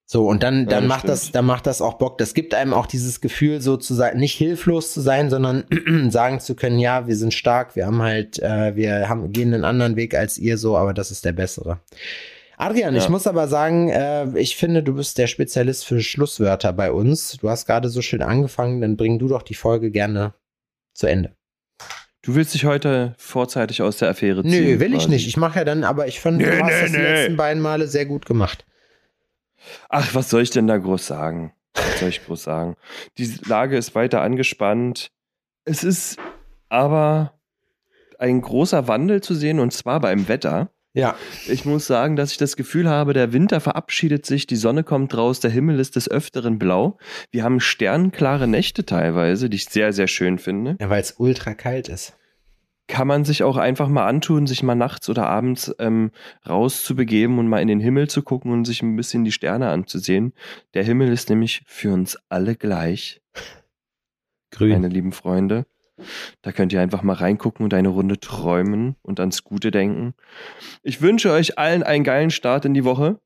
So, 0.06 0.26
und 0.28 0.42
dann, 0.42 0.62
Ja, 0.64 0.70
dann 0.70 0.84
das 0.84 0.88
macht 0.88 0.98
stimmt. 1.00 1.10
das, 1.12 1.32
dann 1.32 1.44
macht 1.46 1.66
das 1.66 1.80
auch 1.80 1.94
Bock. 1.94 2.18
Das 2.18 2.34
gibt 2.34 2.52
einem 2.54 2.72
auch 2.74 2.86
dieses 2.86 3.20
Gefühl, 3.20 3.60
so 3.60 3.76
zu 3.76 3.94
sein, 3.94 4.16
nicht 4.18 4.36
hilflos 4.36 4.92
zu 4.92 5.00
sein, 5.00 5.30
sondern 5.30 5.64
sagen 6.10 6.40
zu 6.40 6.54
können, 6.56 6.78
ja, 6.80 7.06
wir 7.06 7.14
sind 7.16 7.32
stark, 7.32 7.76
wir 7.76 7.86
haben 7.86 8.02
halt, 8.02 8.40
äh, 8.40 8.74
wir 8.74 9.08
haben, 9.08 9.32
gehen 9.32 9.54
einen 9.54 9.64
anderen 9.64 9.94
Weg 9.96 10.14
als 10.16 10.36
ihr 10.36 10.58
so, 10.58 10.76
aber 10.76 10.94
das 10.94 11.10
ist 11.12 11.24
der 11.24 11.32
bessere. 11.32 11.78
Adrian, 12.60 12.94
Ja. 12.94 13.00
ich 13.02 13.08
muss 13.08 13.26
aber 13.26 13.48
sagen, 13.48 13.88
äh, 13.88 14.38
ich 14.38 14.56
finde, 14.56 14.82
du 14.82 14.94
bist 14.94 15.18
der 15.18 15.26
Spezialist 15.26 15.86
für 15.86 16.00
Schlusswörter 16.00 16.72
bei 16.72 16.92
uns. 16.92 17.38
Du 17.40 17.48
hast 17.48 17.66
gerade 17.66 17.88
so 17.88 18.02
schön 18.02 18.22
angefangen, 18.22 18.80
dann 18.80 18.96
bring 18.96 19.18
du 19.18 19.28
doch 19.28 19.42
die 19.42 19.54
Folge 19.54 19.90
gerne 19.90 20.34
zu 20.92 21.06
Ende. 21.06 21.34
Du 22.22 22.34
willst 22.34 22.52
dich 22.52 22.66
heute 22.66 23.14
vorzeitig 23.16 23.80
aus 23.80 23.96
der 23.96 24.10
Affäre 24.10 24.42
ziehen? 24.42 24.50
Nö, 24.50 24.78
will 24.80 24.92
ich 24.92 24.98
quasi. 25.04 25.08
nicht. 25.10 25.26
Ich 25.26 25.36
mache 25.38 25.60
ja 25.60 25.64
dann, 25.64 25.84
aber 25.84 26.06
ich 26.06 26.20
fand, 26.20 26.40
du 26.42 26.46
Nee, 26.46 26.58
hast 26.60 26.66
nee, 26.66 26.80
das 26.82 26.90
die 26.92 26.96
nee. 26.98 27.02
letzten 27.02 27.36
beiden 27.36 27.62
Male 27.62 27.86
sehr 27.88 28.04
gut 28.04 28.26
gemacht. 28.26 28.66
Ach, 29.88 30.14
was 30.14 30.28
soll 30.30 30.42
ich 30.42 30.50
denn 30.50 30.66
da 30.66 30.76
groß 30.76 31.06
sagen? 31.06 31.52
Was 31.74 32.00
soll 32.00 32.08
ich 32.10 32.24
groß 32.26 32.42
sagen? 32.42 32.76
Die 33.16 33.32
Lage 33.46 33.76
ist 33.78 33.94
weiter 33.94 34.20
angespannt. 34.20 35.10
Es 35.64 35.82
ist 35.84 36.18
aber 36.68 37.32
ein 38.18 38.42
großer 38.42 38.86
Wandel 38.86 39.22
zu 39.22 39.34
sehen 39.34 39.58
und 39.60 39.72
zwar 39.72 40.00
beim 40.00 40.28
Wetter. 40.28 40.70
Ja. 40.92 41.14
Ich 41.46 41.64
muss 41.64 41.86
sagen, 41.86 42.16
dass 42.16 42.32
ich 42.32 42.38
das 42.38 42.56
Gefühl 42.56 42.88
habe, 42.88 43.12
der 43.12 43.32
Winter 43.32 43.60
verabschiedet 43.60 44.26
sich, 44.26 44.46
die 44.46 44.56
Sonne 44.56 44.82
kommt 44.82 45.16
raus, 45.16 45.40
der 45.40 45.50
Himmel 45.50 45.78
ist 45.78 45.96
des 45.96 46.10
Öfteren 46.10 46.58
blau. 46.58 46.98
Wir 47.30 47.44
haben 47.44 47.60
sternklare 47.60 48.48
Nächte 48.48 48.84
teilweise, 48.84 49.48
die 49.48 49.56
ich 49.56 49.66
sehr, 49.66 49.92
sehr 49.92 50.08
schön 50.08 50.38
finde. 50.38 50.76
Ja, 50.80 50.90
weil 50.90 51.00
es 51.00 51.14
ultra 51.18 51.54
kalt 51.54 51.88
ist. 51.88 52.16
Kann 52.88 53.06
man 53.06 53.24
sich 53.24 53.44
auch 53.44 53.56
einfach 53.56 53.86
mal 53.86 54.08
antun, 54.08 54.48
sich 54.48 54.64
mal 54.64 54.74
nachts 54.74 55.08
oder 55.08 55.28
abends 55.28 55.72
ähm, 55.78 56.10
rauszubegeben 56.48 57.38
und 57.38 57.46
mal 57.46 57.62
in 57.62 57.68
den 57.68 57.78
Himmel 57.78 58.10
zu 58.10 58.22
gucken 58.22 58.52
und 58.52 58.64
sich 58.64 58.82
ein 58.82 58.96
bisschen 58.96 59.22
die 59.22 59.30
Sterne 59.30 59.68
anzusehen. 59.68 60.32
Der 60.74 60.82
Himmel 60.82 61.12
ist 61.12 61.30
nämlich 61.30 61.62
für 61.66 61.92
uns 61.92 62.18
alle 62.28 62.56
gleich, 62.56 63.22
Grün. 64.50 64.72
meine 64.72 64.88
lieben 64.88 65.12
Freunde. 65.12 65.66
Da 66.42 66.52
könnt 66.52 66.72
ihr 66.72 66.80
einfach 66.80 67.02
mal 67.02 67.14
reingucken 67.14 67.64
und 67.64 67.74
eine 67.74 67.88
Runde 67.88 68.18
träumen 68.20 68.96
und 69.02 69.20
ans 69.20 69.44
Gute 69.44 69.70
denken. 69.70 70.14
Ich 70.82 71.00
wünsche 71.02 71.32
euch 71.32 71.58
allen 71.58 71.82
einen 71.82 72.04
geilen 72.04 72.30
Start 72.30 72.64
in 72.64 72.74
die 72.74 72.84
Woche. 72.84 73.20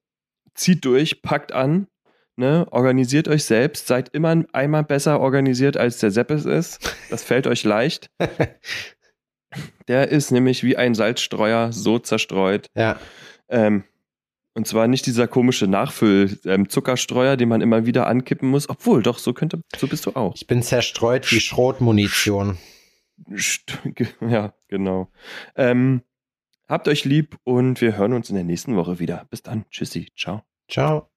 Zieht 0.55 0.85
durch, 0.85 1.23
packt 1.23 1.53
an, 1.53 1.89
ne? 2.37 2.67
organisiert 2.71 3.29
euch 3.29 3.45
selbst, 3.45 3.87
seid 3.87 4.11
immer 4.11 4.45
einmal 4.53 4.85
besser 4.85 5.21
organisiert, 5.21 5.77
als 5.77 5.99
der 5.99 6.11
Sepp 6.11 6.31
es 6.31 6.45
ist. 6.45 6.97
Das 7.11 7.25
fällt 7.25 7.47
euch 7.47 7.65
leicht. 7.65 8.11
Der 9.89 10.09
ist 10.09 10.33
nämlich 10.33 10.65
wie 10.65 10.77
ein 10.77 10.95
Salzstreuer 10.95 11.71
so 11.73 11.99
zerstreut. 11.99 12.67
ja. 12.75 12.99
Ähm, 13.49 13.85
und 14.55 14.67
zwar 14.67 14.87
nicht 14.89 15.07
dieser 15.07 15.27
komische 15.27 15.67
Nachfüll-Zuckerstreuer, 15.67 17.37
den 17.37 17.49
man 17.49 17.61
immer 17.61 17.87
wieder 17.87 18.07
ankippen 18.07 18.49
muss. 18.49 18.69
Obwohl, 18.69 19.03
doch, 19.03 19.19
so 19.19 19.33
könnte, 19.33 19.61
so 19.77 19.87
bist 19.89 20.07
du 20.07 20.13
auch. 20.15 20.35
Ich 20.37 20.47
bin 20.47 20.63
zerstreut 20.63 21.31
wie 21.31 21.41
Schrotmunition. 21.41 22.59
Ja, 24.21 24.55
genau. 24.67 25.09
Ähm, 25.55 26.03
habt 26.69 26.89
euch 26.89 27.05
lieb 27.05 27.39
und 27.45 27.81
wir 27.81 27.97
hören 27.97 28.13
uns 28.13 28.29
in 28.29 28.35
der 28.35 28.45
nächsten 28.45 28.75
Woche 28.75 28.99
wieder. 28.99 29.27
Bis 29.31 29.43
dann. 29.43 29.67
Tschüssi. 29.71 30.09
Ciao. 30.17 30.43
Ciao. 30.69 31.14